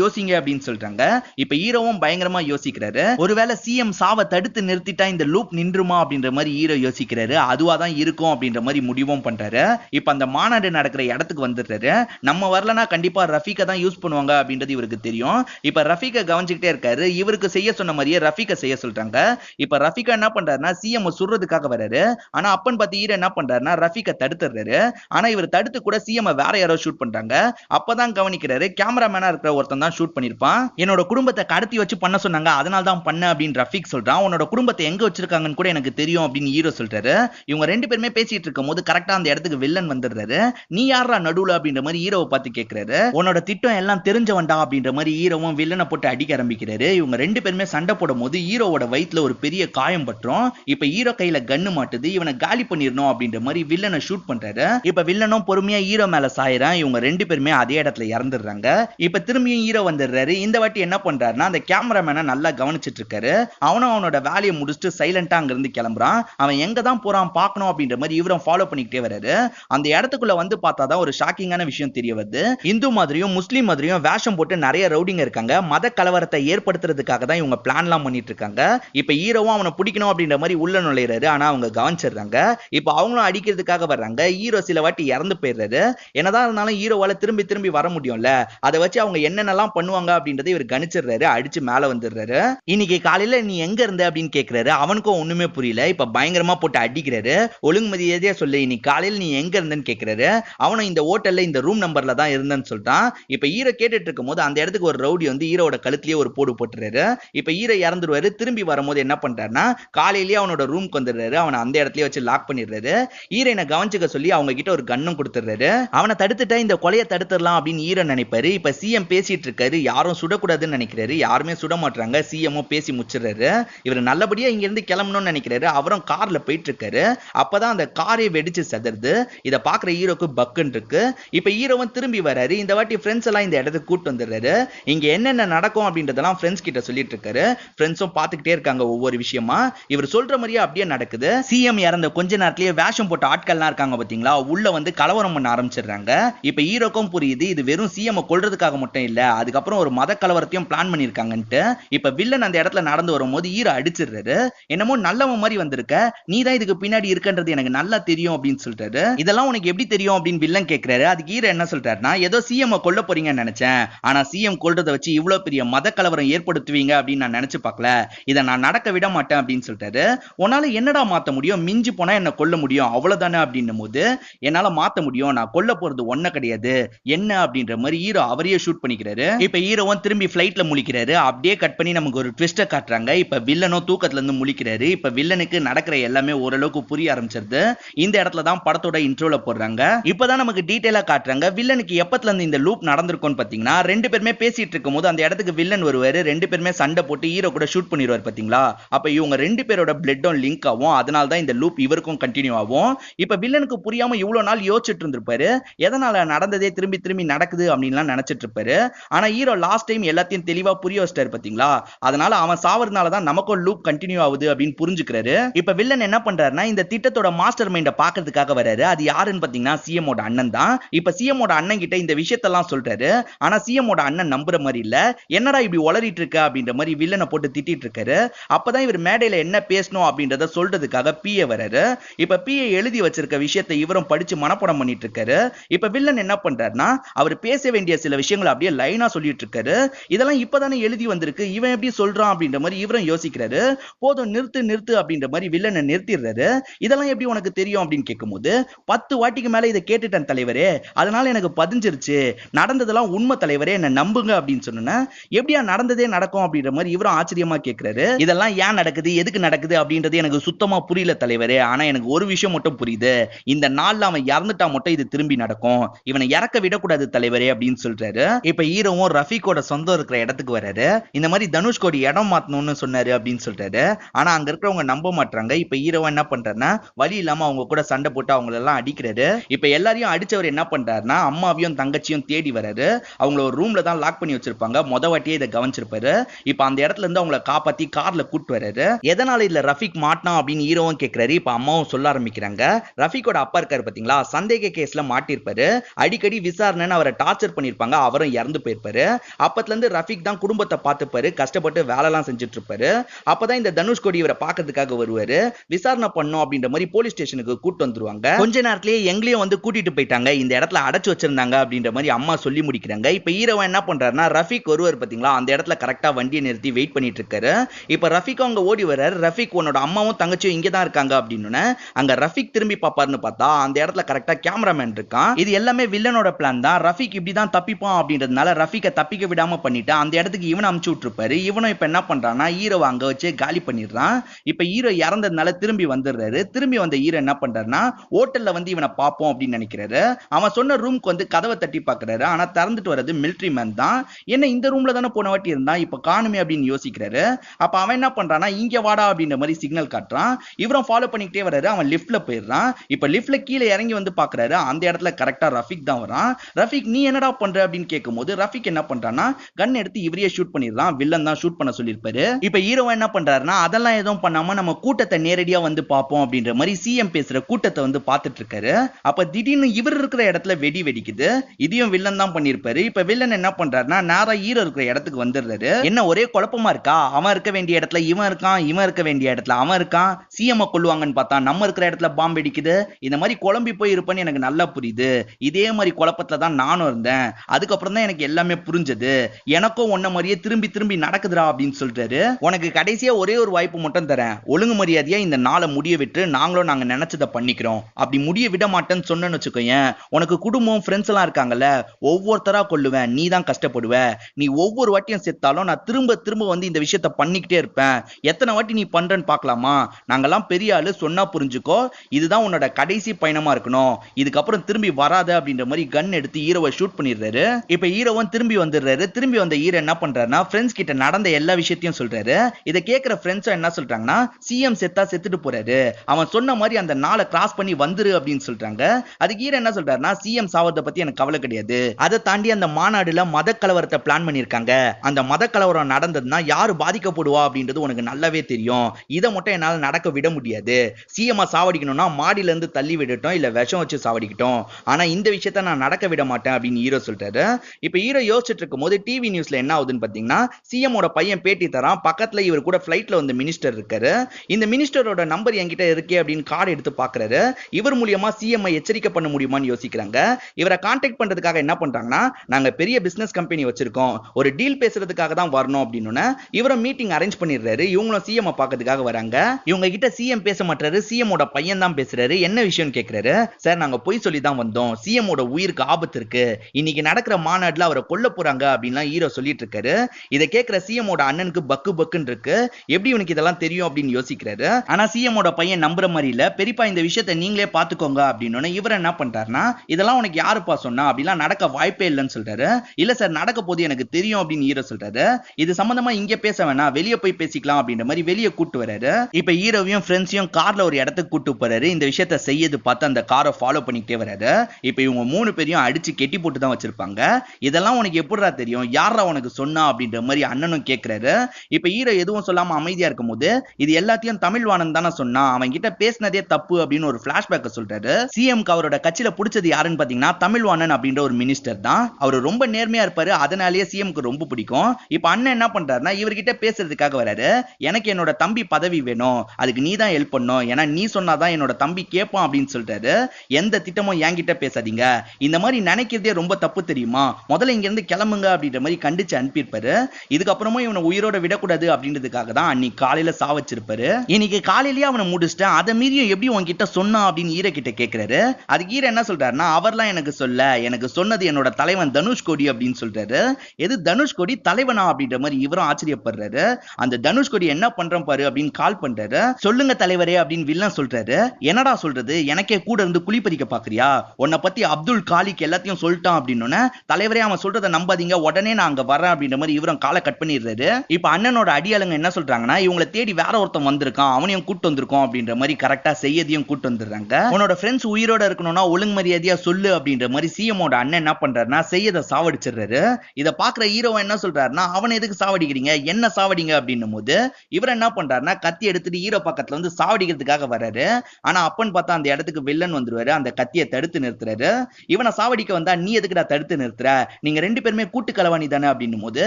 யோசிங்க 0.00 0.32
அப்படின்னு 0.38 0.66
சொல்றாங்க 0.68 1.02
இப்ப 1.42 1.52
ஹீரோவும் 1.62 2.00
பயங்கரமா 2.04 2.40
யோசிக்கிறாரு. 2.52 3.04
ஒருவேளை 3.24 3.54
சிஎம் 3.64 3.94
சாவை 4.00 4.24
தடுத்து 4.32 4.60
நிறுத்திட்டா 4.70 5.06
இந்த 5.14 5.24
லூப் 5.32 5.52
நின்றுமா 5.60 5.96
அப்படின்ற 6.02 6.30
மாதிரி 6.36 6.50
ஹீரோ 6.58 6.76
யோசிக்கிறாரு. 6.86 7.34
அதுவா 7.52 7.74
தான் 7.82 7.94
இருக்கும் 8.02 8.32
அப்படின்ற 8.32 8.60
மாதிரி 8.66 8.80
முடிவும் 8.88 9.24
பண்றாரு. 9.26 9.64
இப்ப 9.98 10.12
அந்த 10.14 10.26
மாநாடு 10.36 10.68
நடக்கிற 10.78 11.02
இடத்துக்கு 11.12 11.46
வந்துடுறாரு. 11.46 11.92
நம்ம 12.28 12.50
வரலனா 12.54 12.84
கண்டிப்பா 12.94 13.22
ரஃபீக்கை 13.34 13.64
தான் 13.70 13.82
யூஸ் 13.84 14.00
பண்ணுவாங்க 14.02 14.32
அப்படின்றது 14.40 14.74
இவருக்கு 14.76 14.98
தெரியும். 15.08 15.40
இப்ப 15.68 15.84
ரஃபீக்கை 15.92 16.22
கவனிச்சுக்கிட்டே 16.30 16.70
இருக்காரு. 16.74 17.04
இவருக்கு 17.22 17.50
செய்ய 17.56 17.72
சொன்ன 17.80 17.94
மாதிரியே 17.98 18.20
ரஃபீக்கை 18.28 18.56
செய்ய 18.62 18.76
சொல்றாங்க. 18.84 19.18
இப்ப 19.64 19.80
ரஃபீக்கா 19.86 20.14
என்ன 20.18 20.30
பண்றாருன்னா 20.36 20.72
சிஎம் 20.82 21.10
சுடுறதுக்காக 21.20 21.66
வராரு. 21.74 22.02
ஆனா 22.30 22.48
அப்பன் 22.56 22.80
பத்தி 22.82 22.96
ஹீரோ 23.02 23.16
என்ன 23.20 23.30
பண்றாருன்னா 23.38 23.74
ரஃபீக்கை 23.84 24.14
தடுத்துறாரு 24.22 24.80
ஆனா 25.16 25.26
இவர் 25.34 25.52
தடுத்து 25.56 25.78
கூட 25.82 25.96
சிஎம் 26.06 26.32
வேற 26.42 26.54
யாரோ 26.62 26.76
ஷூட் 26.84 27.02
பண்றாங்க. 27.02 27.34
அப்பதான் 27.78 28.14
கவனிக்கிறாரு 28.18 28.68
கேமராமேனா 28.80 29.30
இருக்கிற 29.32 29.52
ஒருத்தன் 29.58 29.84
தான் 29.84 29.96
ஷூட் 29.98 30.14
பண்ணிருப்பான். 30.16 30.62
என்னோட 30.82 31.04
குடும்பத்தை 31.12 31.44
கடத்தி 31.54 31.76
வச்சு 31.82 31.98
பண்ண 32.04 32.16
சொன்னாங்க 32.24 32.50
அதனால 32.60 32.82
தான் 32.90 33.02
பண்ண 33.08 33.22
அப்படின்னு 33.32 33.60
ரஃபிக் 33.62 33.92
சொல்றான். 33.94 34.22
உன்னோட 34.26 34.46
குடும்பத்தை 34.52 34.84
எங்க 34.90 35.02
வச்சிருக்காங்கன்னு 35.08 35.58
கூட 35.60 35.68
எனக்கு 35.74 35.92
தெரியும் 36.00 36.24
அப்படின்னு 36.26 36.52
ஹீரோ 36.56 36.72
சொல்றாரு. 36.80 37.14
இவங்க 37.50 37.66
ரெண்டு 37.72 37.88
பேருமே 37.90 38.10
பேசிட்டு 38.18 38.46
இருக்கும் 38.48 38.70
போது 38.70 38.82
கரெக்டா 38.90 39.14
அந்த 39.18 39.30
இடத்துக்கு 39.32 39.62
வில்லன் 39.64 39.90
வந்துடுறாரு. 39.92 40.40
நீ 40.76 40.84
யாரா 40.92 41.18
நடுவுல 41.26 41.56
அப்படின்ற 41.58 41.82
மாதிரி 41.86 42.00
ஹீரோவை 42.04 42.28
பார்த்து 42.32 42.56
கேட்கிறாரு 42.58 43.00
உன்னோட 43.18 43.38
திட்டம் 43.50 43.78
எல்லாம் 43.80 44.04
தெரிஞ்சவன்டா 44.08 44.58
அப்படின்ற 44.64 44.92
மாதிரி 44.98 45.12
ஹீரோவும் 45.20 45.58
வில்லனை 45.60 45.86
போட்டு 45.90 46.08
அடிக்க 46.12 46.36
ஆரம்பிக்கிறாரு. 46.36 46.88
இவங்க 47.00 47.16
ரெண்டு 47.24 47.42
பேருமே 47.44 47.66
சண்டை 47.74 47.94
போடும் 48.00 48.22
போது 48.24 48.38
ஹீரோவோட 48.48 48.84
வயித்துல 48.94 49.22
ஒரு 49.26 49.36
பெரிய 49.44 49.62
காயம் 49.78 50.06
பட்டுரும். 50.08 50.46
இப்ப 50.74 50.86
ஹீரோ 50.94 51.14
கையில 51.20 51.38
கன்னு 51.50 51.72
மாட்டுது 51.78 52.08
இவனை 52.16 52.34
காலி 52.44 52.66
பண்ணிடணும் 52.70 53.08
அப்படின்ற 53.10 53.40
மாதிரி 53.46 53.62
வில்லனை 53.72 54.00
ஷூட் 54.08 54.26
பண்றாரு. 54.30 54.66
இப்ப 54.90 55.04
வில்லனும் 55.10 55.46
பொறுமையா 55.48 55.80
ஹீரோ 55.88 56.06
மேல 56.14 56.30
சாயிறான். 56.38 56.76
இவங்க 56.82 56.98
ரெண்டு 57.08 57.26
பேருமே 57.30 57.52
அதே 57.66 57.78
இடத்துல 57.82 58.04
இறந்துடுறாங்க. 58.16 58.68
இப்ப 59.06 59.22
திரும்பியும் 59.28 59.62
ஹீரோ 59.66 59.80
வந்துடுறாரு. 59.90 60.34
இந்த 60.46 60.56
வாட்டி 60.62 60.80
என்ன 60.86 60.96
பண்றாருன்னா 61.04 61.46
அந்த 61.50 61.60
கேமராமேனை 61.70 62.22
நல்லா 62.32 62.50
கவனிச்சிட்டு 62.60 63.00
இருக்காரு 63.00 63.32
அவனும் 63.68 63.92
அவனோட 63.92 64.16
வேலையை 64.28 64.52
முடிச்சுட்டு 64.58 64.90
சைலண்டா 64.98 65.36
அங்க 65.40 65.52
இருந்து 65.54 65.70
கிளம்புறான். 65.78 66.18
அவன் 66.42 66.58
எங்க 66.66 66.82
தான் 66.88 67.00
போறான் 67.04 67.30
பார்க்கணும் 67.38 67.68
அப்படின்ற 67.70 67.96
மாதிரி 68.02 68.18
இவரும் 68.20 68.42
ஃபாலோ 68.44 68.64
பண்ணிக்கிட்டே 68.70 69.00
வராரு 69.06 69.34
அந்த 69.74 69.86
இடத்துக்குள்ள 69.96 70.34
வந்து 70.40 70.56
பார்த்தாதான் 70.64 71.02
ஒரு 71.04 71.12
ஷாக்கிங்கான 71.20 71.64
விஷயம் 71.70 71.94
தெரிய 71.96 72.12
வருது. 72.18 72.42
இந்து 72.72 72.90
மாதிரியும் 72.98 73.34
முஸ்லீம் 73.38 73.68
மாதிரியும் 73.70 74.04
வேஷம் 74.08 74.36
போட்டு 74.38 74.56
நிறைய 74.66 74.84
ரவுடிங்க 74.94 75.24
இருக்காங்க. 75.26 75.54
மத 75.72 75.92
கலவரத்தை 75.98 76.40
ஏற்படுத்துறதுக்காக 76.52 77.24
தான் 77.30 77.40
இவங்க 77.42 77.58
பிளான்லாம் 77.66 78.04
பண்ணிட்டு 78.06 78.32
இருக்காங்க 78.32 78.62
இப்ப 79.00 79.12
ஹீரோவும் 79.22 79.54
அவனை 79.56 79.72
பிடிக்கணும் 79.78 80.10
அப்படின்ற 80.12 80.38
மாதிரி 80.42 80.56
உள்ள 80.64 80.76
நுழையிறாரு. 80.86 81.26
ஆனா 81.34 81.46
அவங்க 81.52 81.70
கவனிச்சிடுறாங்க. 81.80 82.36
இப்ப 82.78 82.94
அவங்களும் 83.00 83.26
அடிக்கிறதுக்காக 83.28 83.86
வர்றாங்க. 83.94 84.22
ஹீரோ 84.38 84.60
சில 84.70 84.80
வாட்டி 84.86 85.04
இறந்து 85.14 85.36
போயிடுறாரு. 85.42 85.82
என்னதான் 86.20 86.46
இருந்தாலும் 86.46 86.78
ஹீரோவால 86.80 87.14
திரும்பி 87.22 87.42
திரும்பி 87.44 87.55
வர 87.60 87.88
முடியும்ல? 87.88 88.44
அதை 88.60 88.80
வச்சு 88.80 89.00
அவங்க 89.00 89.18
என்னென்னலாம் 89.18 89.74
பண்ணுவாங்க 89.74 90.10
அப்படின்றத 90.10 90.46
இவர் 90.46 90.64
கணிச்சிடுறாரு 90.64 91.24
அடிச்சு 91.26 91.60
மேல 91.60 91.94
வந்துடுறாரு. 91.94 92.54
இன்னைக்கு 92.64 93.00
காலையில 93.00 93.40
நீ 93.40 93.58
எங்க 93.58 93.82
இருந்த 93.82 94.10
அப்படின்னு 94.10 94.30
கேக்குறாரு. 94.36 94.68
அவனுக்கும் 94.68 95.18
ஒண்ணுமே 95.18 95.46
புரியல. 95.46 95.88
இப்ப 95.88 96.06
பயங்கரமா 96.14 96.54
போட்டு 96.54 96.78
அடிக்கிறாரு. 96.78 97.48
ஒழுங்கு 97.60 97.96
மரியாதையா 97.96 98.30
சொல்லு 98.30 98.60
இன்னைக்கு 98.60 98.90
காலையில 98.90 99.24
நீ 99.24 99.30
எங்க 99.32 99.60
இருந்தன்னு 99.60 99.84
கேக்குறாரு. 99.88 100.40
அவனும் 100.56 100.84
இந்த 100.84 101.02
ஹோட்டல்ல 101.02 101.38
இந்த 101.38 101.60
ரூம் 101.60 101.82
நம்பர்ல 101.82 102.14
தான் 102.14 102.30
இருந்தேன்னு 102.30 102.64
சொல்லிட்டான். 102.70 103.08
இப்ப 103.26 103.46
ஈர 103.46 103.74
கேட்டுட்டு 103.78 104.00
இருக்கும் 104.00 104.26
போது 104.26 104.42
அந்த 104.42 104.60
இடத்துக்கு 104.60 104.88
ஒரு 104.88 104.98
ரவுடி 105.08 105.26
வந்து 105.26 105.46
ஈரோட 105.46 105.74
கழுத்துலயே 105.82 106.16
ஒரு 106.16 106.32
போடு 106.32 106.54
போட்டுறாரு. 106.54 107.14
இப்ப 107.32 107.52
ஈர 107.52 107.74
இறந்துருவாரு. 107.74 108.34
திரும்பி 108.34 108.62
வரும்போது 108.62 109.00
என்ன 109.00 109.18
பண்றாருன்னா 109.22 109.72
காலையிலேயே 109.90 110.46
அவனோட 110.46 110.58
ரூம்க்கு 110.58 110.98
வந்துடுறாரு. 110.98 111.32
அவனை 111.32 111.60
அந்த 111.60 111.84
இடத்துலயே 111.84 112.00
வச்சு 112.00 112.20
லாக் 112.20 112.50
பண்ணிடுறாரு. 112.50 113.04
ஈரனை 113.34 113.64
கவனிச்சுக்க 113.64 114.04
சொல்லி 114.04 114.30
அவங்க 114.30 114.52
கிட்ட 114.52 114.70
ஒரு 114.70 114.84
கன்னும் 114.84 115.16
கொடுத்துடுறாரு. 115.16 115.88
அவனை 115.90 116.14
தடுத்துட்டா 116.18 116.56
இந்த 116.56 116.78
கொலையை 116.82 117.04
தடுத்துடலாம் 117.08 117.45
அப்படின்னு 117.50 117.84
ஈரன் 117.90 118.10
நினைப்பாரு. 118.12 118.44
இப்ப 118.44 118.70
சிஎம் 118.70 119.08
பேசிட்டு 119.08 119.46
இருக்காரு 119.46 119.74
யாரும் 119.74 120.16
சுடக்கூடாதுன்னு 120.20 120.76
நினைக்கிறாரு. 120.76 121.12
யாருமே 121.12 121.52
சுட 121.52 121.76
மாட்டாங்க 121.76 122.22
சிஎம்மும் 122.30 122.66
பேசி 122.66 122.92
முச்சிடுறாரு 122.92 123.66
இவர் 123.82 124.00
நல்லபடியா 124.00 124.48
இங்க 124.48 124.66
இருந்து 124.68 124.84
கிளம்பணும்னு 124.86 125.30
நினைக்கிறாரு. 125.32 125.64
அவரும் 125.64 126.04
கார்ல 126.10 126.38
போயிட்டு 126.38 126.72
இருக்காரு 126.72 127.14
அப்பதான் 127.34 127.72
அந்த 127.74 127.88
காரை 127.88 128.28
வெடிச்சு 128.28 128.64
செதறுது 128.70 129.24
இதை 129.42 129.60
பாக்குற 129.64 129.88
ஹீரோக்கு 129.88 130.26
பக்குன்னு 130.36 130.68
இருக்கு 130.68 131.14
இப்ப 131.30 131.50
ஹீரோவும் 131.50 131.90
திரும்பி 131.90 132.20
வராரு. 132.20 132.50
இந்த 132.50 132.74
வாட்டி 132.74 132.96
ஃப்ரெண்ட்ஸ் 132.96 133.24
எல்லாம் 133.24 133.42
இந்த 133.42 133.56
இடத்துக்கு 133.56 133.86
கூட்டு 133.86 134.12
வந்துடுறாரு. 134.12 134.68
இங்க 134.84 135.06
என்னென்ன 135.06 135.44
நடக்கும் 135.44 135.86
அப்படின்றதெல்லாம் 135.86 136.34
ஃப்ரெண்ட்ஸ் 136.40 136.62
கிட்ட 136.62 136.80
சொல்லிட்டு 136.80 137.16
இருக்காரு 137.16 137.54
ஃப்ரெண்ட்ஸும் 137.78 138.12
பாத்துக்கிட்டே 138.14 138.48
இருக்காங்க 138.48 138.86
ஒவ்வொரு 138.86 139.16
விஷயமா. 139.16 139.76
இவர் 139.86 140.04
சொல்ற 140.04 140.34
மாதிரியே 140.34 140.58
அப்படியே 140.58 140.84
நடக்குது. 140.84 141.40
சிஎம் 141.50 141.78
இறந்த 141.78 142.10
கொஞ்ச 142.10 142.36
நேரத்திலேயே 142.36 142.74
வேஷம் 142.74 143.08
போட்ட 143.08 143.26
ஆட்கள்லாம் 143.26 143.64
இருக்காங்க 143.64 144.04
பாத்தீங்களா? 144.04 144.44
உள்ள 144.44 144.70
வந்து 144.70 144.94
கலவரம் 144.94 145.32
பண்ண 145.32 145.54
ஆரம்பிச்சிடுறாங்க. 145.54 146.34
இப்ப 146.40 146.62
ஹீரோக்கும் 146.62 147.08
புரியுது. 147.12 147.25
புரியுது. 147.26 147.42
இது 147.42 147.64
வெறும் 147.64 147.90
சிஎம் 147.96 148.20
கொள்றதுக்காக 148.28 148.78
மட்டும் 148.78 149.02
இல்ல. 149.02 149.20
அதுக்கப்புறம் 149.32 149.78
ஒரு 149.78 149.90
மத 149.90 150.18
கலவரத்தையும் 150.20 150.66
பிளான் 150.70 150.90
பண்ணிருக்காங்கன்ட்டு 150.92 151.60
இப்ப 151.88 152.10
வில்லன் 152.10 152.42
அந்த 152.42 152.62
இடத்துல 152.62 152.82
நடந்து 152.82 153.12
வரும்போது 153.12 153.48
ஹீரோ 153.48 153.70
அடிச்சிடுறாரு. 153.72 154.36
என்னமோ 154.66 154.96
நல்லவன் 154.96 155.38
மாதிரி 155.38 155.56
வந்திருக்க. 155.56 155.94
நீ 156.24 156.42
தான் 156.42 156.54
இதுக்கு 156.54 156.76
பின்னாடி 156.86 157.08
இருக்கன்றது 157.14 157.48
எனக்கு 157.48 157.70
நல்லா 157.70 157.98
தெரியும் 157.98 158.36
அப்படின்னு 158.36 158.64
சொல்றாரு. 158.66 159.16
இதெல்லாம் 159.16 159.46
உனக்கு 159.46 159.68
எப்படி 159.68 159.86
தெரியும் 159.86 160.16
அப்படின்னு 160.18 160.38
வில்லன் 160.38 160.64
கேக்குறாரு. 160.64 161.02
அதுக்கு 161.02 161.32
ஹீரோ 161.32 161.48
என்ன 161.48 161.66
சொல்றாருன்னா 161.70 162.18
ஏதோ 162.20 162.42
சிஎம் 162.48 162.74
கொல்ல 162.80 163.04
போறீங்கன்னு 163.06 163.44
நினைச்சேன். 163.44 163.88
ஆனா 164.00 164.20
சிஎம் 164.32 164.60
கொள்றதை 164.64 164.90
வச்சு 164.90 165.12
இவ்வளவு 165.12 165.42
பெரிய 165.42 165.64
மத 165.64 165.90
கலவரம் 165.90 166.30
ஏற்படுத்துவீங்க 166.30 166.92
அப்படின்னு 166.98 167.14
நான் 167.16 167.36
நினைச்சு 167.38 167.58
பார்க்கல. 167.64 168.08
இதை 168.24 168.42
நான் 168.42 168.60
நடக்க 168.60 168.90
விட 168.90 169.08
மாட்டேன் 169.08 169.40
அப்படின்னு 169.40 169.66
சொல்றாரு. 169.66 170.04
உன்னால 170.44 170.72
என்னடா 170.72 171.04
மாத்த 171.04 171.32
முடியும்? 171.32 171.62
மிஞ்சி 171.62 171.92
போனா 171.92 172.12
என்ன 172.12 172.30
கொல்ல 172.30 172.56
முடியும்? 172.56 172.92
அவ்வளவுதானே 172.96 173.38
அப்படின்னும் 173.44 173.78
போது 173.78 174.18
என்னால 174.38 174.70
மாத்த 174.70 175.02
முடியும். 175.02 175.32
நான் 175.32 175.50
கொல்ல 175.52 175.72
போறது 175.80 176.02
ஒன்ன 176.14 176.30
கிடையாது. 176.30 176.92
என்ன 177.16 177.30
அப்படின்ற 177.44 177.74
மாதிரி 177.82 177.98
ஹீரோ 178.04 178.22
அவரையே 178.32 178.58
ஷூட் 178.64 178.82
பண்ணிக்கிறாரு. 178.84 179.26
இப்ப 179.46 179.58
ஹீரோவும் 179.66 180.02
திரும்பி 180.04 180.28
ஃபிளைட்ல 180.34 180.64
முழிக்கிறாரு. 180.70 181.14
அப்படியே 181.28 181.54
கட் 181.62 181.76
பண்ணி 181.78 181.92
நமக்கு 181.98 182.18
ஒரு 182.18 182.30
ட்விஸ்ட 182.38 182.64
காட்டுறாங்க. 182.74 183.10
இப்ப 183.24 183.40
வில்லனும் 183.48 183.86
தூக்கத்துல 183.90 184.20
இருந்து 184.20 184.36
முழிக்கிறாரு. 184.40 184.88
இப்ப 184.96 185.10
வில்லனுக்கு 185.18 185.60
நடக்கிற 185.68 185.96
எல்லாமே 186.08 186.32
ஓரளவுக்கு 186.44 186.82
புரிய 186.90 187.14
ஆரம்பிச்சிருது. 187.14 187.62
இந்த 188.04 188.14
இடத்துல 188.22 188.44
தான் 188.48 188.62
படத்தோட 188.66 188.96
இன்ட்ரோல 189.08 189.36
போடுறாங்க. 189.46 189.82
இப்பதான் 190.12 190.42
நமக்கு 190.42 190.62
டீட்டெயிலா 190.70 191.02
காட்டுறாங்க. 191.10 191.46
வில்லனுக்கு 191.58 191.94
எப்பத்துல 192.02 192.30
இருந்து 192.30 192.48
இந்த 192.48 192.58
லூப் 192.66 192.82
நடந்திருக்கும்னு 192.90 193.38
பாத்தீங்கன்னா 193.40 193.74
ரெண்டு 193.90 194.10
பேருமே 194.10 194.32
பேசிட்டு 194.42 194.74
இருக்கும் 194.74 194.96
போது 194.98 195.08
அந்த 195.08 195.22
இடத்துக்கு 195.26 195.54
வில்லன் 195.60 195.84
வருவாரு. 195.84 196.20
ரெண்டு 196.30 196.48
பேருமே 196.48 196.72
சண்டை 196.80 197.02
போட்டு 197.08 197.26
ஹீரோ 197.34 197.50
கூட 197.56 197.66
ஷூட் 197.74 197.90
பண்ணிடுவார் 197.90 198.26
பாத்தீங்களா? 198.28 198.62
அப்ப 198.88 199.06
இவங்க 199.10 199.36
ரெண்டு 199.36 199.64
பேரோட 199.68 199.94
பிளட்டும் 200.02 200.40
லிங்க் 200.44 200.66
ஆகும். 200.72 200.94
அதனால 201.00 201.26
தான் 201.32 201.42
இந்த 201.44 201.56
லூப் 201.62 201.80
இவருக்கும் 201.86 202.20
கண்டினியூ 202.24 202.54
ஆகும். 202.62 202.90
இப்ப 203.16 203.36
வில்லனுக்கு 203.36 203.76
புரியாம 203.86 204.18
இவ்வளவு 204.24 204.46
நாள் 204.48 204.64
யோசிச்சுட்டு 204.70 205.04
இருந்திருப்பாரு. 205.04 205.50
எதனால 205.86 206.24
நடந்ததே 206.34 206.70
திரும்பி 206.78 206.98
திரும்பி 207.06 207.26
நடக்குது 207.32 207.64
அப்படின்லாம் 207.72 208.10
நினைச்சிட்டு 208.12 208.44
இருப்பாரு. 208.44 208.78
ஆனா 209.08 209.26
ஹீரோ 209.36 209.56
லாஸ்ட் 209.66 209.88
டைம் 209.90 210.06
எல்லாத்தையும் 210.12 210.46
தெளிவா 210.50 210.74
புரிய 210.84 211.02
வச்சிட்டாரு 211.02 211.32
பாத்தீங்களா? 211.34 211.70
அதனால 211.98 212.36
அவன் 212.36 212.62
சாவறதுனால 212.66 213.08
தான் 213.16 213.28
நமக்கும் 213.30 213.62
லூப் 213.66 213.86
கண்டினியூ 213.88 214.20
ஆகுது 214.26 214.52
அப்படின்னு 214.52 214.74
புரிஞ்சுக்கிறாரு. 214.82 215.36
இப்ப 215.52 215.72
வில்லன் 215.72 216.04
என்ன 216.08 216.18
பண்றாருன்னா 216.24 216.64
இந்த 216.72 216.86
திட்டத்தோட 216.92 217.34
மாஸ்டர் 217.40 217.70
மைண்ட 217.70 217.90
பாக்குறதுக்காக 218.02 218.54
வராரு 218.60 218.80
அது 218.80 219.04
யாருன்னு 219.04 219.42
பாத்தீங்கன்னா 219.44 219.74
சிஎம் 219.86 220.04
அண்ணன் 220.26 220.50
தான். 220.50 220.82
இப்ப 220.90 221.12
சிஎம் 221.18 221.38
ஓட 221.38 221.54
அண்ணன் 221.54 221.78
கிட்ட 221.78 221.96
இந்த 221.96 222.14
விஷயத்தெல்லாம் 222.14 222.68
சொல்றாரு. 222.70 223.10
ஆனா 223.38 223.56
சிஎம் 223.66 223.88
ஓட 223.88 224.02
அண்ணன் 224.02 224.32
நம்புற 224.32 224.58
மாதிரி 224.58 224.78
இல்ல. 224.78 224.96
என்னடா 225.26 225.58
இப்படி 225.58 225.80
உளறிட்டு 225.88 226.20
இருக்க 226.22 226.38
அப்படின்ற 226.46 226.72
மாதிரி 226.72 226.92
வில்லனை 227.02 227.24
போட்டு 227.24 227.48
திட்டிட்டு 227.56 227.84
இருக்காரு. 227.86 228.18
அப்பதான் 228.56 228.84
இவர் 228.86 229.00
மேடையில 229.00 229.30
என்ன 229.30 229.56
பேசணும் 229.68 230.06
அப்படின்றத 230.08 230.48
சொல்றதுக்காக 230.54 231.14
பிஏ 231.24 231.44
வராரு 231.52 231.82
இப்ப 232.16 232.40
பிஏ 232.46 232.70
எழுதி 232.70 233.00
வச்சிருக்க 233.02 233.38
விஷயத்தை 233.38 233.78
இவரும் 233.80 234.06
படிச்சு 234.06 234.36
மனப்படம் 234.36 234.80
பண்ணிட்டு 234.82 235.06
இருக்காரு. 235.08 235.38
இப்ப 235.68 235.88
வில்லன் 235.88 236.22
என்ன 236.24 236.36
பண்றாருன்னா 236.44 236.88
அவர் 237.12 237.38
பேச 237.38 237.70
வேண்டிய 237.70 237.96
சில 237.96 238.16
விஷயங்களை 238.16 238.70
அப்படியே 238.70 238.96
லைனா 238.96 239.06
சொல்லிட்டு 239.06 239.46
இருக்காரு 239.46 239.88
இதெல்லாம் 240.06 240.40
இப்பதானே 240.40 240.78
எழுதி 240.78 241.06
வந்திருக்கு. 241.06 241.52
இவன் 241.52 241.70
எப்படி 241.70 241.92
சொல்றான் 241.98 242.32
அப்படின்ற 242.32 242.58
மாதிரி 242.58 242.78
இவரும் 242.78 243.08
யோசிக்கிறாரு. 243.08 243.74
போதும் 243.98 244.34
நிறுத்து 244.34 244.56
நிறுத்து 244.56 244.90
அப்படின்ற 244.90 245.28
மாதிரி 245.28 245.58
வில்லனை 245.58 245.82
நிறுத்திடுறாரு. 245.90 246.58
இதெல்லாம் 246.78 247.06
எப்படி 247.06 247.24
உனக்கு 247.24 247.50
தெரியும் 247.50 247.82
அப்படின்னு 247.82 248.02
கேட்கும்போது 248.02 248.68
பத்து 248.84 249.28
வாட்டிக்கு 249.28 249.48
மேல 249.48 249.66
இதை 249.66 249.82
கேட்டுட்டேன் 249.86 250.28
தலைவரே. 250.32 250.78
அதனால 250.92 251.28
எனக்கு 251.28 251.64
பதிஞ்சிருச்சு. 251.64 252.32
நடந்ததெல்லாம் 252.50 253.10
உண்மை 253.10 253.36
தலைவரே. 253.40 253.68
என்ன 253.68 254.04
நம்புங்க 254.04 254.32
அப்படின்னு 254.38 254.60
சொன்னேன் 254.60 255.06
எப்படியா 255.30 255.62
நடந்ததே 255.62 256.06
நடக்கும் 256.06 256.42
அப்படின்ற 256.42 256.70
மாதிரி 256.70 256.90
இவரும் 256.90 257.12
ஆச்சரியமா 257.12 257.56
கேட்கிறாரு. 257.68 258.20
இதெல்லாம் 258.20 258.56
ஏன் 258.56 258.74
நடக்குது? 258.74 259.14
எதுக்கு 259.14 259.40
நடக்குது 259.40 259.84
அப்படின்றது 259.84 260.14
எனக்கு 260.14 260.40
சுத்தமா 260.40 260.80
புரியல 260.80 261.16
தலைவரே. 261.24 261.60
ஆனா 261.60 261.82
எனக்கு 261.82 262.08
ஒரு 262.08 262.26
விஷயம் 262.26 262.54
மட்டும் 262.54 262.78
புரியுது. 262.84 263.26
இந்த 263.44 263.68
நாள்ல 263.68 264.00
அவன் 264.00 264.24
இறந்துட்டா 264.24 264.70
மட்டும் 264.70 264.92
இது 264.92 265.08
திரும்பி 265.08 265.36
நடக்கும். 265.36 265.96
இவனை 266.04 266.28
இறக்க 266.28 266.58
விட 266.58 266.78
விடக்கூடாது 266.86 267.06
தலைவரே 267.16 267.48
அப்படின்னு 267.52 267.78
சொல்றாரு. 267.84 268.24
இப்ப 268.42 268.62
ஹீரோவும் 268.62 269.12
ரஃபிகோட 269.18 269.58
சொந்தம் 269.70 269.94
இருக்கிற 269.94 270.18
இடத்துக்கு 270.24 270.52
வராரு. 270.58 270.88
இந்த 271.12 271.28
மாதிரி 271.28 271.46
தனுஷ்கோடி 271.58 271.98
இடம் 272.10 272.32
மாத்தணும்னு 272.32 272.74
சொன்னாரு 272.82 273.10
அப்படின்னு 273.16 273.42
சொல்றாரு. 273.46 273.84
ஆனா 274.12 274.30
அங்க 274.32 274.48
இருக்கிறவங்க 274.52 274.84
நம்ப 274.92 275.12
மாட்டாங்க 275.18 275.52
இப்ப 275.64 275.76
ஹீரோவா 275.76 276.10
என்ன 276.12 276.24
பண்றாருன்னா 276.30 276.70
வழி 276.94 277.16
இல்லாம 277.16 277.44
அவங்க 277.44 277.64
கூட 277.68 277.82
சண்டை 277.82 278.10
போட்டு 278.14 278.32
அவங்கள 278.36 278.58
எல்லாம் 278.60 278.78
அடிக்கிறாரு. 278.80 279.28
இப்ப 279.48 279.66
எல்லாரையும் 279.76 280.12
அடிச்சவர் 280.14 280.50
என்ன 280.52 280.64
பண்றாருன்னா 280.70 281.16
அம்மாவையும் 281.30 281.78
தங்கச்சியும் 281.80 282.26
தேடி 282.32 282.52
வராரு. 282.52 282.88
அவங்கள 283.22 283.42
ஒரு 283.48 283.56
ரூம்ல 283.62 283.82
தான் 283.88 284.02
லாக் 284.04 284.20
பண்ணி 284.20 284.36
வச்சிருப்பாங்க. 284.36 284.76
மொத 284.92 285.04
வாட்டியே 285.12 285.36
இதை 285.38 285.48
கவனிச்சிருப்பாரு. 285.52 286.14
இப்ப 286.44 286.64
அந்த 286.64 286.78
இடத்துல 286.86 287.06
இருந்து 287.06 287.22
அவங்கள 287.22 287.40
காப்பாத்தி 287.50 287.86
கார்ல 287.96 288.22
கூட்டு 288.28 288.52
வராரு. 288.56 288.86
எதனால 289.12 289.46
இதுல 289.48 289.62
ரஃபிக் 289.70 289.98
மாட்டினா 290.04 290.32
அப்படின்னு 290.40 290.66
ஹீரோவும் 290.68 291.00
கேக்குறாரு. 291.02 291.34
இப்ப 291.40 291.52
அம்மாவும் 291.58 291.90
சொல்ல 291.92 292.12
ஆரம்பிக்கிறாங்க. 292.12 292.62
ரஃபிகோட 293.02 293.38
அப்பா 293.44 293.60
இருக்காரு 293.60 293.84
பாத்தீங்களா? 293.88 294.18
சந்தேக 294.32 294.70
கேஸ்ல 294.76 295.02
மாட்டிருப்பாரு 295.12 295.68
அடிக்கடி 295.94 296.38
விசாரணை 296.40 296.75
விசாரணைன்னு 296.76 296.96
அவரை 296.98 297.12
டார்ச்சர் 297.22 297.54
பண்ணியிருப்பாங்க. 297.56 297.96
அவரும் 298.06 298.32
இறந்து 298.38 298.58
போயிருப்பாரு. 298.64 299.04
அப்பத்துலேருந்து 299.46 299.88
ரஃபிக் 299.98 300.26
தான் 300.28 300.40
குடும்பத்தை 300.44 300.76
பார்த்துப்பாரு. 300.86 301.28
கஷ்டப்பட்டு 301.40 301.80
வேலைலாம் 301.92 302.26
செஞ்சுட்டு 302.28 302.56
இருப்பாரு 302.58 302.90
அப்பதான் 303.32 303.60
இந்த 303.62 303.72
தனுஷ்கோடி 303.78 304.18
இவரை 304.22 304.36
பார்க்கறதுக்காக 304.44 304.96
வருவாரு. 305.02 305.38
விசாரணை 305.74 306.08
பண்ணும் 306.18 306.42
அப்படின்ற 306.42 306.68
மாதிரி 306.74 306.86
போலீஸ் 306.96 307.14
ஸ்டேஷனுக்கு 307.16 307.56
கூட்டு 307.64 307.82
வந்துருவாங்க. 307.86 308.26
கொஞ்ச 308.42 308.56
நேரத்திலேயே 308.68 308.98
எங்களையும் 309.12 309.42
வந்து 309.44 309.58
கூட்டிட்டு 309.64 309.92
போயிட்டாங்க. 309.96 310.30
இந்த 310.42 310.52
இடத்துல 310.60 310.80
அடைச்சு 310.88 311.12
வச்சிருந்தாங்க 311.12 311.56
அப்படின்ற 311.62 311.90
மாதிரி 311.96 312.10
அம்மா 312.18 312.36
சொல்லி 312.46 312.62
முடிக்கிறாங்க. 312.68 313.06
இப்ப 313.18 313.30
ஹீரோவன் 313.38 313.68
என்ன 313.70 313.82
பண்றாருன்னா 313.88 314.26
ரஃபிக் 314.38 314.70
வருவார் 314.72 315.00
பாத்தீங்களா? 315.02 315.32
அந்த 315.40 315.48
இடத்துல 315.56 315.76
கரெக்டா 315.84 316.08
வண்டியை 316.18 316.42
நிறுத்தி 316.46 316.70
வெயிட் 316.78 316.94
பண்ணிட்டு 316.96 317.22
இருக்காரு 317.22 317.52
இப்ப 317.94 318.08
ரஃபிக் 318.16 318.44
அவங்க 318.44 318.62
ஓடி 318.70 318.84
வர்றாரு. 318.92 319.16
ரஃபிக் 319.26 319.56
உன்னோட 319.60 319.78
அம்மாவும் 319.86 320.20
தங்கச்சியும் 320.22 320.56
இங்கே 320.58 320.70
தான் 320.74 320.86
இருக்காங்க 320.86 321.14
அப்படின்னு 321.20 321.64
அங்க 322.00 322.12
ரஃபிக் 322.24 322.54
திரும்பி 322.54 322.76
பார்ப்பாருன்னு 322.82 323.18
பார்த்தா 323.26 323.48
அந்த 323.64 323.76
இடத்துல 323.84 324.02
கரெக்டா 324.10 324.34
கேமராமேன் 324.46 324.94
இருக்கான். 324.96 325.30
இது 325.42 325.50
எல்லாமே 325.58 325.84
வில்லனோட 325.94 326.28
பிளான் 326.38 326.60
தான் 326.66 326.80
ரஃபிக் 326.86 327.16
இப்படிதான் 327.18 327.52
தப்பிப்பான் 327.56 327.96
அப்படின்றதுனால 328.00 328.54
ரஃபிக்க 328.62 328.94
தப்பிக்க 328.98 329.24
விடாம 329.32 329.60
பண்ணிட்டு 329.64 329.92
அந்த 330.02 330.14
இடத்துக்கு 330.20 330.46
இவனை 330.52 330.66
அமுச்சு 330.70 330.90
விட்டுருப்பாரு. 330.92 331.36
இவனும் 331.50 331.72
இப்ப 331.74 331.84
என்ன 331.90 332.00
பண்றான்னா 332.10 332.46
ஹீரோவை 332.58 332.86
அங்க 332.90 333.04
வச்சு 333.10 333.28
காலி 333.42 333.60
பண்ணிடுறான். 333.66 334.16
இப்ப 334.50 334.64
ஹீரோ 334.70 334.90
இறந்ததுனால 335.04 335.48
திரும்பி 335.62 335.86
வந்துடுறாரு. 335.92 336.40
திரும்பி 336.54 336.78
வந்த 336.82 336.96
ஹீரோ 337.02 337.16
என்ன 337.22 337.34
பண்றாருன்னா 337.42 337.82
ஹோட்டல்ல 338.14 338.52
வந்து 338.56 338.70
இவனை 338.74 338.90
பார்ப்போம் 339.00 339.30
அப்படின்னு 339.32 339.58
நினைக்கிறாரு. 339.58 340.02
அவன் 340.36 340.54
சொன்ன 340.58 340.76
ரூம்க்கு 340.84 341.12
வந்து 341.12 341.26
கதவை 341.34 341.56
தட்டி 341.64 341.80
பாக்குறாரு 341.88 342.24
ஆனா 342.32 342.46
திறந்துட்டு 342.58 342.92
வர்றது 342.92 343.14
மிலிட்ரி 343.24 343.50
மேன் 343.58 343.74
தான். 343.82 343.98
என்ன 344.34 344.50
இந்த 344.54 344.66
ரூம்ல 344.74 344.94
தானே 344.98 345.10
போன 345.16 345.30
வாட்டி 345.32 345.54
இருந்தான்? 345.54 345.82
இப்ப 345.84 346.00
காணுமே 346.08 346.40
அப்படின்னு 346.42 346.70
யோசிக்கிறாரு. 346.72 347.24
அப்ப 347.64 347.74
அவன் 347.82 347.96
என்ன 347.98 348.10
பண்றான்னா 348.18 348.50
இங்க 348.62 348.80
வாடா 348.86 349.04
அப்படின்ற 349.12 349.38
மாதிரி 349.42 349.56
சிக்னல் 349.62 349.92
காட்டுறான். 349.94 350.32
இவரும் 350.64 350.88
ஃபாலோ 350.88 351.08
பண்ணிக்கிட்டே 351.12 351.46
வர்றாரு. 351.48 351.68
அவன் 351.74 351.90
லிஃப்ட்ல 351.94 352.20
போயிடுறான். 352.28 352.68
இப்ப 352.96 353.08
லிஃப்ட்ல 353.14 353.38
கீழே 353.48 353.68
இறங்கி 353.74 353.96
வந்து 354.00 354.14
பாக்குறாரு 354.20 354.56
அந்த 354.70 354.82
இடத்துல 354.90 355.12
கரெக்டா 355.22 355.48
ரஃபிக் 355.58 355.88
தான் 355.90 356.02
வரான். 356.04 356.32
ரஃபிக் 356.58 356.88
நீ 356.94 357.00
என்னடா 357.08 357.30
பண்ற? 357.40 357.56
அப்படின்னு 357.66 357.88
கேட்கும்போது 357.92 358.30
ரஃபிக் 358.42 358.68
என்ன 358.70 358.82
பண்றான்னா 358.90 359.24
கன் 359.60 359.74
எடுத்து 359.80 360.00
இவரையே 360.08 360.28
ஷூட் 360.34 360.52
பண்ணிடலாம். 360.54 360.92
வில்லன் 361.00 361.26
தான் 361.28 361.38
ஷூட் 361.40 361.58
பண்ண 361.58 361.70
சொல்லியிருப்பாரு. 361.78 362.24
இப்ப 362.48 362.58
ஹீரோ 362.66 362.84
என்ன 362.96 363.06
பண்றாருன்னா 363.14 363.54
அதெல்லாம் 363.66 363.98
எதுவும் 364.00 364.22
பண்ணாம 364.24 364.54
நம்ம 364.60 364.74
கூட்டத்தை 364.84 365.18
நேரடியா 365.26 365.58
வந்து 365.66 365.84
பார்ப்போம். 365.92 366.22
அப்படின்ற 366.24 366.54
மாதிரி 366.60 366.74
சிஎம் 366.84 367.12
பேசுற 367.16 367.44
கூட்டத்தை 367.50 367.82
வந்து 367.86 368.00
பார்த்துட்டு 368.10 368.40
இருக்காரு 368.42 368.74
அப்ப 369.10 369.26
திடீர்னு 369.34 369.68
இவர் 369.80 369.98
இருக்கிற 370.00 370.22
இடத்துல 370.30 370.56
வெடி 370.64 370.82
வெடிக்குது. 370.88 371.28
இதையும் 371.66 371.92
வில்லன் 371.94 372.20
தான் 372.22 372.34
பண்ணிருப்பாரு 372.36 372.82
இப்ப 372.90 373.04
வில்லன் 373.10 373.36
என்ன 373.38 373.50
பண்றாருன்னா 373.60 373.98
நேரா 374.12 374.36
ஹீரோ 374.44 374.62
இருக்கிற 374.66 374.84
இடத்துக்கு 374.92 375.22
வந்துடுறாரு. 375.24 375.72
என்ன 375.90 376.06
ஒரே 376.12 376.24
குழப்பமா 376.34 376.72
இருக்கா? 376.74 376.96
அவன் 377.18 377.32
இருக்க 377.36 377.50
வேண்டிய 377.56 377.80
இடத்துல 377.80 378.02
இவன் 378.12 378.28
இருக்கான் 378.30 378.60
இவன் 378.70 378.86
இருக்க 378.86 379.02
வேண்டிய 379.08 379.34
இடத்துல 379.34 379.56
அவன் 379.64 379.78
இருக்கான். 379.80 380.12
சிஎம் 380.36 380.64
கொள்ளுவாங்கன்னு 380.74 381.18
பார்த்தா 381.20 381.36
நம்ம 381.48 381.64
இருக்கிற 381.68 381.84
இடத்துல 381.90 382.08
பாம்பு 382.18 382.40
வெடிக்குது. 382.40 382.74
இந்த 383.06 383.16
மாதிரி 383.20 383.34
குழம்பி 383.44 383.72
போய் 383.80 383.94
இருப்பேன்னு 383.96 384.24
எனக்கு 384.24 384.46
நல்லா 384.46 384.64
புரியுது. 384.76 385.10
இதே 385.50 385.66
மாதிரி 385.78 385.92
குழப்பத்துல 386.00 386.38
தான் 386.42 386.45
நானும் 386.54 386.86
இருந்தேன். 386.86 387.30
அதுக்கப்புறம் 387.46 387.94
தான் 387.94 388.02
எனக்கு 388.02 388.24
எல்லாமே 388.24 388.54
புரிஞ்சது. 388.54 389.28
எனக்கும் 389.44 389.90
உன்ன 389.90 390.08
மாதிரியே 390.08 390.40
திரும்பி 390.40 390.68
திரும்பி 390.68 390.96
நடக்குதுடா 390.96 391.44
அப்படின்னு 391.50 391.72
சொல்றாரு 391.80 392.36
உனக்கு 392.40 392.68
கடைசியா 392.74 393.12
ஒரே 393.12 393.36
ஒரு 393.36 393.50
வாய்ப்பு 393.50 393.78
மட்டும் 393.78 394.08
தரேன். 394.08 394.44
ஒழுங்கு 394.44 394.84
மரியாதையா 394.84 395.16
இந்த 395.16 395.36
நாளை 395.36 395.68
முடிய 395.68 395.96
விட்டு 395.96 396.26
நாங்களும் 396.26 396.64
நாங்க 396.64 396.96
நினைச்சதை 396.96 397.26
பண்ணிக்கிறோம். 397.34 397.80
அப்படி 397.94 398.22
முடிய 398.24 398.50
விட 398.50 398.66
மாட்டேன்னு 398.66 399.02
சொன்னேன்னு 399.08 399.38
வச்சுக்கோயேன். 399.38 399.94
உனக்கு 400.08 400.38
குடும்பம் 400.38 400.82
ஃப்ரெண்ட்ஸ் 400.86 401.06
எல்லாம் 401.06 401.30
இருக்காங்கல்ல 401.30 401.84
ஒவ்வொருத்தரா 402.00 402.62
கொள்ளுவேன் 402.70 403.06
நீ 403.06 403.28
தான் 403.28 403.44
கஷ்டப்படுவ. 403.44 404.14
நீ 404.34 404.46
ஒவ்வொரு 404.46 404.98
வாட்டியும் 404.98 405.24
செத்தாலும் 405.26 405.64
நான் 405.64 405.82
திரும்ப 405.84 406.14
திரும்ப 406.14 406.46
வந்து 406.46 406.66
இந்த 406.66 406.80
விஷயத்த 406.80 407.08
பண்ணிக்கிட்டே 407.18 407.52
இருப்பேன். 407.52 408.00
எத்தனை 408.20 408.54
வாட்டி 408.54 408.72
நீ 408.72 408.88
பண்றேன்னு 408.92 409.24
பார்க்கலாமா? 409.24 409.94
நாங்கெல்லாம் 410.12 410.46
பெரிய 410.46 410.74
ஆளு 410.74 410.92
சொன்னா 410.92 411.30
புரிஞ்சுக்கோ. 411.32 411.88
இதுதான் 412.08 412.52
உன்னோட 412.52 412.72
கடைசி 412.72 413.14
பயணமா 413.14 413.54
இருக்கணும். 413.54 413.96
இதுக்கப்புறம் 414.14 414.64
திரும்பி 414.64 414.90
வராத 414.90 415.40
அப்படின்ற 415.40 415.64
மாதிரி 415.64 415.88
கன் 415.90 416.12
எடுத்து 416.12 416.25
எடுத்து 416.26 416.44
ஹீரோவை 416.46 416.70
ஷூட் 416.78 416.96
பண்ணிடுறாரு. 416.98 417.44
இப்ப 417.74 417.86
ஹீரோவும் 417.86 418.30
திரும்பி 418.34 418.56
வந்துடுறாரு. 418.58 419.04
திரும்பி 419.16 419.38
வந்த 419.38 419.56
ஹீரோ 419.62 419.76
என்ன 419.84 419.94
பண்றாருன்னா 420.00 420.40
ஃப்ரெண்ட்ஸ் 420.48 420.78
கிட்ட 420.78 420.92
நடந்த 421.04 421.28
எல்லா 421.38 421.54
விஷயத்தையும் 421.62 421.98
சொல்றாரு. 422.00 422.36
இதை 422.70 422.82
கேட்கிற 422.82 423.14
ஃப்ரெண்ட்ஸும் 423.22 423.56
என்ன 423.58 423.68
சொல்றாங்கன்னா 423.76 424.18
சிஎம் 424.46 424.78
செத்தா 424.82 425.02
செத்துட்டு 425.12 425.38
போறாரு. 425.46 425.80
அவன் 426.04 426.30
சொன்ன 426.34 426.54
மாதிரி 426.60 426.76
அந்த 426.82 426.94
நாளை 426.94 427.24
கிராஸ் 427.28 427.56
பண்ணி 427.58 427.74
வந்துரு 427.84 428.12
அப்படின்னு 428.18 428.46
சொல்றாங்க. 428.48 428.82
அதுக்கு 429.18 429.42
ஹீரோ 429.44 429.56
என்ன 429.56 429.70
சொல்றாருன்னா 429.78 430.12
சிஎம் 430.24 430.52
சாவதை 430.54 430.82
பத்தி 430.88 431.04
எனக்கு 431.04 431.20
கவலை 431.22 431.40
கிடையாது. 431.40 431.80
அதை 432.06 432.22
தாண்டி 432.22 432.50
அந்த 432.56 432.66
மாநாடுல 432.78 433.24
மத 433.36 433.56
கலவரத்தை 433.60 434.00
பிளான் 434.06 434.26
பண்ணிருக்காங்க 434.28 434.72
அந்த 435.00 435.22
மத 435.22 435.48
கலவரம் 435.48 435.92
நடந்ததுன்னா 435.94 436.40
யாரு 436.44 436.72
பாதிக்கப்படுவா 436.82 437.42
அப்படின்றது 437.46 437.84
உனக்கு 437.86 438.08
நல்லாவே 438.10 438.42
தெரியும். 438.52 438.88
இதை 439.18 439.32
மட்டும் 439.32 439.54
என்னால் 439.54 439.84
நடக்க 439.86 440.10
விட 440.10 440.30
முடியாது. 440.30 440.78
சிஎம் 441.14 441.44
சாவடிக்கணும்னா 441.54 442.06
மாடியில 442.20 442.52
இருந்து 442.52 442.70
தள்ளி 442.70 442.96
விடட்டும் 442.96 443.36
இல்ல 443.38 443.48
விஷம் 443.50 443.80
வச்சு 443.82 443.96
சாவடிக்கட்டும். 444.04 444.60
ஆனா 444.84 445.02
இந்த 445.14 445.30
விஷயத்த 445.30 445.62
நான் 445.66 445.84
நடக்க 445.84 446.06
விட 446.16 446.24
மாட்டேன் 446.32 446.54
அப்படின்னு 446.56 446.82
ஹீரோ 446.84 446.98
சொல்றாரு 447.06 447.44
இப்போ 447.86 447.98
ஹீரோ 448.04 448.20
யோசிச்சுட்டு 448.32 448.62
இருக்கும் 448.62 448.84
போது 448.84 448.96
டிவி 449.06 449.28
நியூஸ்ல 449.34 449.56
என்ன 449.62 449.72
ஆகுதுன்னு 449.78 450.02
பாத்தீங்கன்னா 450.04 450.40
சிஎமோட 450.70 451.06
பையன் 451.18 451.42
பேட்டி 451.46 451.66
தரான். 451.66 452.00
பக்கத்துல 452.08 452.40
இவர் 452.48 452.66
கூட 452.68 452.76
ஃபிளைட்ல 452.84 453.18
வந்து 453.20 453.34
மினிஸ்டர் 453.40 453.74
இருக்காரு. 453.78 454.12
இந்த 454.54 454.64
மினிஸ்டரோட 454.72 455.24
நம்பர் 455.32 455.58
என்கிட்ட 455.62 455.84
இருக்கே 455.94 456.16
அப்படின்னு 456.22 456.44
கார்டு 456.50 456.70
எடுத்து 456.74 456.92
பாக்குறாரு. 457.02 457.40
இவர் 457.70 457.96
மூலியமா 458.00 458.30
சிஎம் 458.40 458.68
எச்சரிக்கை 458.78 459.10
பண்ண 459.16 459.28
முடியுமான்னு 459.34 459.70
யோசிக்கிறாங்க. 459.72 460.18
இவரை 460.62 460.78
கான்டாக்ட் 460.86 461.18
பண்றதுக்காக 461.20 461.56
என்ன 461.64 461.76
பண்றாங்கன்னா 461.80 462.22
நாங்க 462.46 462.70
பெரிய 462.80 463.00
பிசினஸ் 463.06 463.36
கம்பெனி 463.38 463.64
வச்சிருக்கோம். 463.70 464.16
ஒரு 464.34 464.54
டீல் 464.54 464.80
பேசுறதுக்காக 464.80 465.32
தான் 465.40 465.52
வரணும் 465.52 465.82
அப்படின்னு 465.84 466.34
இவரும் 466.50 466.82
மீட்டிங் 466.86 467.14
அரேஞ்ச் 467.18 467.38
பண்ணிடுறாரு. 467.40 467.84
இவங்களும் 467.96 468.24
சிஎம் 468.28 468.50
பார்க்கறதுக்காக 468.60 469.02
வராங்க. 469.02 469.36
இவங்க 469.64 469.86
கிட்ட 469.94 470.08
சிஎம் 470.18 470.46
பேச 470.48 470.64
மாட்டாரு. 470.64 470.98
சிஎம் 471.10 471.34
பையன் 471.56 471.82
தான் 471.84 471.94
பேசுறாரு. 471.94 472.34
என்ன 472.48 472.62
விஷயம் 472.62 472.92
கேக்குறாரு? 472.96 473.34
சார் 473.64 473.76
நாங்க 473.76 473.98
பொய் 474.06 474.24
சொல்லி 474.26 474.40
தான் 474.40 474.58
வந்தோம் 474.62 474.92
சிஎம் 475.04 475.24
உயிருக்கு 475.56 475.82
ஆபத்து 475.82 476.05
ஆபத்து 476.06 476.20
இருக்கு. 476.22 476.44
இன்னைக்கு 476.72 477.02
நடக்கிற 477.08 477.34
மாநாடுல 477.46 477.86
அவரை 477.88 478.02
கொல்ல 478.06 478.26
போறாங்க 478.36 478.64
அப்படின்லாம் 478.72 479.10
ஹீரோ 479.12 479.28
சொல்லிட்டு 479.36 479.64
இருக்காரு 479.64 479.94
இதை 480.28 480.46
கேட்கிற 480.54 480.76
சிஎமோட 480.86 481.22
அண்ணனுக்கு 481.30 481.62
பக்கு 481.68 481.90
பக்குன்னு 481.98 482.30
இருக்கு. 482.32 482.56
எப்படி 482.86 483.12
உனக்கு 483.16 483.34
இதெல்லாம் 483.36 483.60
தெரியும் 483.64 483.88
அப்படின்னு 483.88 484.14
யோசிக்கிறாரு. 484.16 484.68
ஆனா 484.86 485.04
சிஎமோட 485.14 485.50
பையன் 485.60 485.84
நம்புற 485.84 486.06
மாதிரி 486.08 486.28
இல்ல. 486.34 486.44
பெரியப்பா 486.58 486.84
இந்த 486.92 487.02
விஷயத்த 487.08 487.36
நீங்களே 487.42 487.68
பாத்துக்கோங்க 487.76 488.20
அப்படின்னு 488.30 488.72
இவர் 488.78 488.96
என்ன 488.98 489.10
பண்றாருன்னா 489.18 489.64
இதெல்லாம் 489.86 490.20
உனக்கு 490.20 490.38
யாருப்பா 490.42 490.74
சொன்னா 490.86 491.04
அப்படிலாம் 491.12 491.42
நடக்க 491.44 491.64
வாய்ப்பே 491.76 492.08
இல்லைன்னு 492.10 492.34
சொல்றாரு. 492.36 492.68
இல்ல 493.02 493.14
சார் 493.14 493.36
நடக்க 493.40 493.60
போது 493.62 493.80
எனக்கு 493.88 494.06
தெரியும் 494.16 494.40
அப்படின்னு 494.40 494.68
ஹீரோ 494.70 494.84
சொல்றாரு. 494.90 495.26
இது 495.54 495.72
சம்பந்தமா 495.80 496.10
இங்க 496.20 496.36
பேச 496.46 496.58
வேணாம். 496.68 496.94
வெளியே 496.98 497.16
போய் 497.16 497.38
பேசிக்கலாம் 497.38 497.80
அப்படின்ற 497.82 498.04
மாதிரி 498.10 498.22
வெளியே 498.30 498.50
கூட்டு 498.58 498.84
வராரு. 498.84 499.12
இப்ப 499.40 499.52
ஹீரோவையும் 499.52 500.04
ஃப்ரெண்ட்ஸையும் 500.06 500.52
கார்ல 500.58 500.82
ஒரு 500.88 500.96
இடத்துக்கு 500.96 501.32
கூட்டு 501.34 501.52
போறாரு. 501.54 501.88
இந்த 501.96 502.06
விஷயத்த 502.06 502.34
செய்யது 502.48 502.80
பார்த்து 502.80 503.10
அந்த 503.10 503.22
காரை 503.32 503.52
ஃபாலோ 503.60 503.80
பண்ணிக்கிட்டே 503.86 504.18
வராரு. 504.22 504.52
இப்ப 504.80 505.02
இவங்க 505.02 505.22
மூணு 505.34 505.50
பேரையும் 505.54 505.82
அடிச்சு 505.96 506.14
கெட்டி 506.14 506.38
போட்டு 506.38 506.58
தான் 506.58 506.76
வச்சிருப்பாங்க. 506.76 507.20
இதெல்லாம் 507.58 507.98
உனக்கு 507.98 508.20
எப்படிடா 508.22 508.50
தெரியும்? 508.50 508.86
யாரா 508.90 509.24
உனக்கு 509.24 509.50
சொன்னா 509.50 509.82
அப்படின்ற 509.92 510.20
மாதிரி 510.20 510.42
அண்ணனும் 510.42 510.84
கேட்கிறாரு 510.90 511.34
இப்ப 511.68 511.88
ஈரோ 511.88 512.12
எதுவும் 512.22 512.46
சொல்லாம 512.46 512.74
அமைதியா 512.80 513.06
இருக்கும் 513.06 513.26
போது 513.26 513.50
இது 513.76 513.92
எல்லாத்தையும் 514.00 514.38
தமிழ் 514.38 514.64
வாணன் 514.64 514.92
தானே 514.92 515.10
சொன்னா 515.10 515.42
அவன் 515.52 515.70
கிட்ட 515.70 515.88
பேசினதே 516.00 516.40
தப்பு 516.46 516.74
அப்படின்னு 516.82 517.04
ஒரு 517.04 517.20
பிளாஷ்பேக்க 517.24 517.68
சொல்றாரு. 517.76 518.14
சிஎம்க்கு 518.36 518.72
அவரோட 518.74 518.96
கட்சியில 519.06 519.28
பிடிச்சது 519.38 519.66
யாருன்னு 519.66 520.00
பாத்தீங்கன்னா 520.02 520.36
தமிழ்வாணன் 520.36 520.90
அப்படின்ற 520.90 521.20
ஒரு 521.20 521.34
மினிஸ்டர் 521.34 521.80
தான். 521.80 522.14
அவர் 522.18 522.36
ரொம்ப 522.40 522.66
நேர்மையா 522.66 523.04
இருப்பாரு. 523.06 523.28
அதனாலேயே 523.28 523.86
சிஎம்க்கு 523.92 524.26
ரொம்ப 524.28 524.44
பிடிக்கும். 524.44 524.90
இப்ப 525.08 525.28
அண்ணன் 525.28 525.54
என்ன 525.56 525.66
பண்றாருன்னா 525.74 526.12
இவர்கிட்ட 526.22 526.52
பேசுறதுக்காக 526.64 527.14
வராரு. 527.22 527.50
எனக்கு 527.78 528.14
என்னோட 528.14 528.32
தம்பி 528.36 528.64
பதவி 528.64 529.00
வேணும். 529.02 529.40
அதுக்கு 529.56 529.82
நீ 529.82 529.96
தான் 529.96 530.10
ஹெல்ப் 530.10 530.34
பண்ணும் 530.36 530.62
ஏன்னா 530.70 530.86
நீ 530.88 531.04
சொன்னாதான் 531.14 531.54
என்னோட 531.56 531.76
தம்பி 531.76 532.04
கேட்பான் 532.04 532.44
அப்படின்னு 532.46 532.72
சொல்றாரு. 532.72 533.14
எந்த 533.60 533.80
திட்டமும் 533.80 534.20
என்கிட்ட 534.20 534.54
பேசாதீங்க. 534.64 535.04
இந்த 535.38 535.58
மாதிரி 535.58 535.80
நினைக்கிறதே 535.86 536.32
ரொம்ப 536.32 536.54
தப்பு 536.54 536.84
தெரியுமா? 536.84 537.24
முதல்ல 537.48 537.74
இங்க 537.76 537.88
இருந்து 537.88 538.04
கிளம்புங்க 538.12 538.48
அப்படின்ற 538.54 538.80
மாதிரி 538.84 538.98
கண்டிச்சு 539.02 539.36
அனுப்பியிருப்பாரு. 539.40 539.94
இதுக்கப்புறமும் 540.30 540.84
இவனை 540.86 541.02
உயிரோட 541.10 541.40
விடக்கூடாது 541.40 541.86
அப்படின்றதுக்காக 541.96 542.52
தான் 542.58 542.68
அன்னைக்கு 542.68 543.04
காலையில 543.04 543.34
சாவச்சிருப்பாரு 543.40 544.10
இன்னைக்கு 544.26 544.60
காலையிலேயே 544.60 545.06
அவனை 545.06 545.26
முடிச்சிட்டேன். 545.32 545.74
அதை 545.80 545.94
மீறியும் 545.94 546.28
எப்படி 546.28 546.48
உன்கிட்ட 546.48 546.82
சொன்னா 546.82 547.20
அப்படின்னு 547.32 547.54
ஈர 547.58 547.70
கிட்ட 547.70 547.90
கேக்குறாரு. 547.90 548.40
அதுக்கு 548.66 548.94
ஈர 548.94 549.06
என்ன 549.06 549.20
சொல்றாருன்னா 549.20 549.66
அவர்லாம் 549.78 550.12
எனக்கு 550.12 550.32
சொல்ல 550.32 550.78
எனக்கு 550.78 551.08
சொன்னது 551.08 551.52
என்னோட 551.52 551.70
தலைவன் 551.70 552.10
தனுஷ்கோடி 552.10 552.70
அப்படின்னு 552.70 552.94
சொல்றாரு. 553.00 553.40
எது 553.76 554.02
தனுஷ்கோடி 554.02 554.56
தலைவனா 554.60 555.14
அப்படின்ற 555.14 555.38
மாதிரி 555.38 555.60
இவரும் 555.60 555.88
ஆச்சரியப்படுறாரு. 555.90 556.64
அந்த 556.94 557.18
தனுஷ்கோடி 557.22 557.66
என்ன 557.66 557.92
பண்றோம் 557.96 558.24
பாரு 558.24 558.50
அப்படின்னு 558.50 558.70
கால் 558.70 558.98
பண்றாரு. 559.02 559.54
சொல்லுங்க 559.56 559.94
தலைவரே 559.98 560.36
அப்படின்னு 560.42 560.64
வில்லன் 560.64 560.96
சொல்றாரு. 560.96 561.38
என்னடா 561.58 561.94
சொல்றது? 561.94 562.46
எனக்கே 562.46 562.82
கூட 562.82 563.04
இருந்து 563.04 563.22
குளிப்பறிக்க 563.26 563.64
பாக்குறியா? 563.70 564.22
உன்னை 564.36 564.58
பத்தி 564.58 564.84
அப்துல் 564.84 565.22
காலிக் 565.22 565.62
எல்லாத்தையும் 565.76 566.02
சொல்லிட்டான் 566.02 566.38
அப்படின்னு 566.40 566.80
தலைவரே 567.12 567.40
அவன் 567.46 567.62
சொல்றதை 567.62 567.88
நம்பாதீங்க 567.94 568.36
உடனே 568.48 568.72
நான் 568.78 568.90
அங்க 568.90 569.02
வரேன் 569.10 569.32
அப்படின்ற 569.32 569.56
மாதிரி 569.60 569.76
இவரும் 569.78 570.00
காலை 570.04 570.20
கட் 570.22 570.40
பண்ணிடுறாரு. 570.40 570.88
இப்ப 571.16 571.26
அண்ணனோட 571.36 571.68
அடியாளுங்க 571.78 572.16
என்ன 572.20 572.30
சொல்றாங்கன்னா 572.36 572.76
இவங்களை 572.86 573.06
தேடி 573.10 573.32
வேற 573.42 573.54
ஒருத்தன் 573.62 573.88
வந்திருக்கான் 573.88 574.32
அவனையும் 574.36 574.64
கூட்டு 574.68 574.90
வந்திருக்கோம் 574.90 575.24
அப்படின்ற 575.26 575.54
மாதிரி 575.60 575.76
கரெக்டா 575.84 576.12
செய்யதையும் 576.24 576.66
கூட்டு 576.70 576.90
வந்துடுறாங்க. 576.90 577.34
உன்னோட 577.54 577.74
ஃப்ரெண்ட்ஸ் 577.80 578.06
உயிரோட 578.14 578.42
இருக்கணும்னா 578.48 578.84
ஒழுங்கு 578.94 579.16
மரியாதையா 579.18 579.56
சொல்லு 579.66 579.90
அப்படின்ற 579.96 580.28
மாதிரி 580.34 580.50
சிஎமோட 580.56 580.94
அண்ணன் 581.02 581.20
என்ன 581.22 581.34
பண்றாருன்னா 581.42 581.80
செய்யதை 581.92 582.22
சாவடிச்சிடுறாரு. 582.30 583.02
இதை 583.42 583.52
பாக்குற 583.62 583.84
ஹீரோ 583.94 584.12
என்ன 584.24 584.36
சொல்றாருன்னா 584.44 584.84
அவனை 584.98 585.16
எதுக்கு 585.20 585.38
சாவடிக்கிறீங்க? 585.44 585.92
என்ன 586.12 586.30
சாவடிங்க? 586.36 586.72
அப்படின்னும் 586.80 587.14
போது 587.16 587.36
இவர் 587.76 587.94
என்ன 587.96 588.06
பண்றாருன்னா 588.16 588.54
கத்தி 588.66 588.86
எடுத்துட்டு 588.92 589.22
ஹீரோ 589.24 589.40
பக்கத்துல 589.44 589.78
வந்து 589.78 589.92
சாவடிக்கிறதுக்காக 590.00 590.66
வர்றாரு. 590.74 591.06
ஆனா 591.40 591.58
அப்பன் 591.68 591.94
பார்த்தா 591.96 592.16
அந்த 592.18 592.28
இடத்துக்கு 592.34 592.62
வில்லன் 592.68 592.94
வந்துருவாரு 592.94 593.32
அந்த 593.38 593.50
கத்தியை 593.60 593.86
தடுத்து 593.94 594.24
நிறுத்துறாரு. 594.24 594.70
இவனை 595.14 595.32
சாவடி 595.38 595.64
குடிக்க 595.66 595.78
வந்தா 595.78 595.94
நீ 596.04 596.12
எதுக்குடா 596.18 596.44
தடுத்து 596.46 596.74
நிறுத்துற? 596.76 597.08
நீங்க 597.40 597.60
ரெண்டு 597.60 597.80
பேருமே 597.82 598.04
கூட்டு 598.14 598.32
கலவாணி 598.32 598.66
தானே 598.68 598.88
அப்படின்னும் 598.88 599.24
போது 599.26 599.42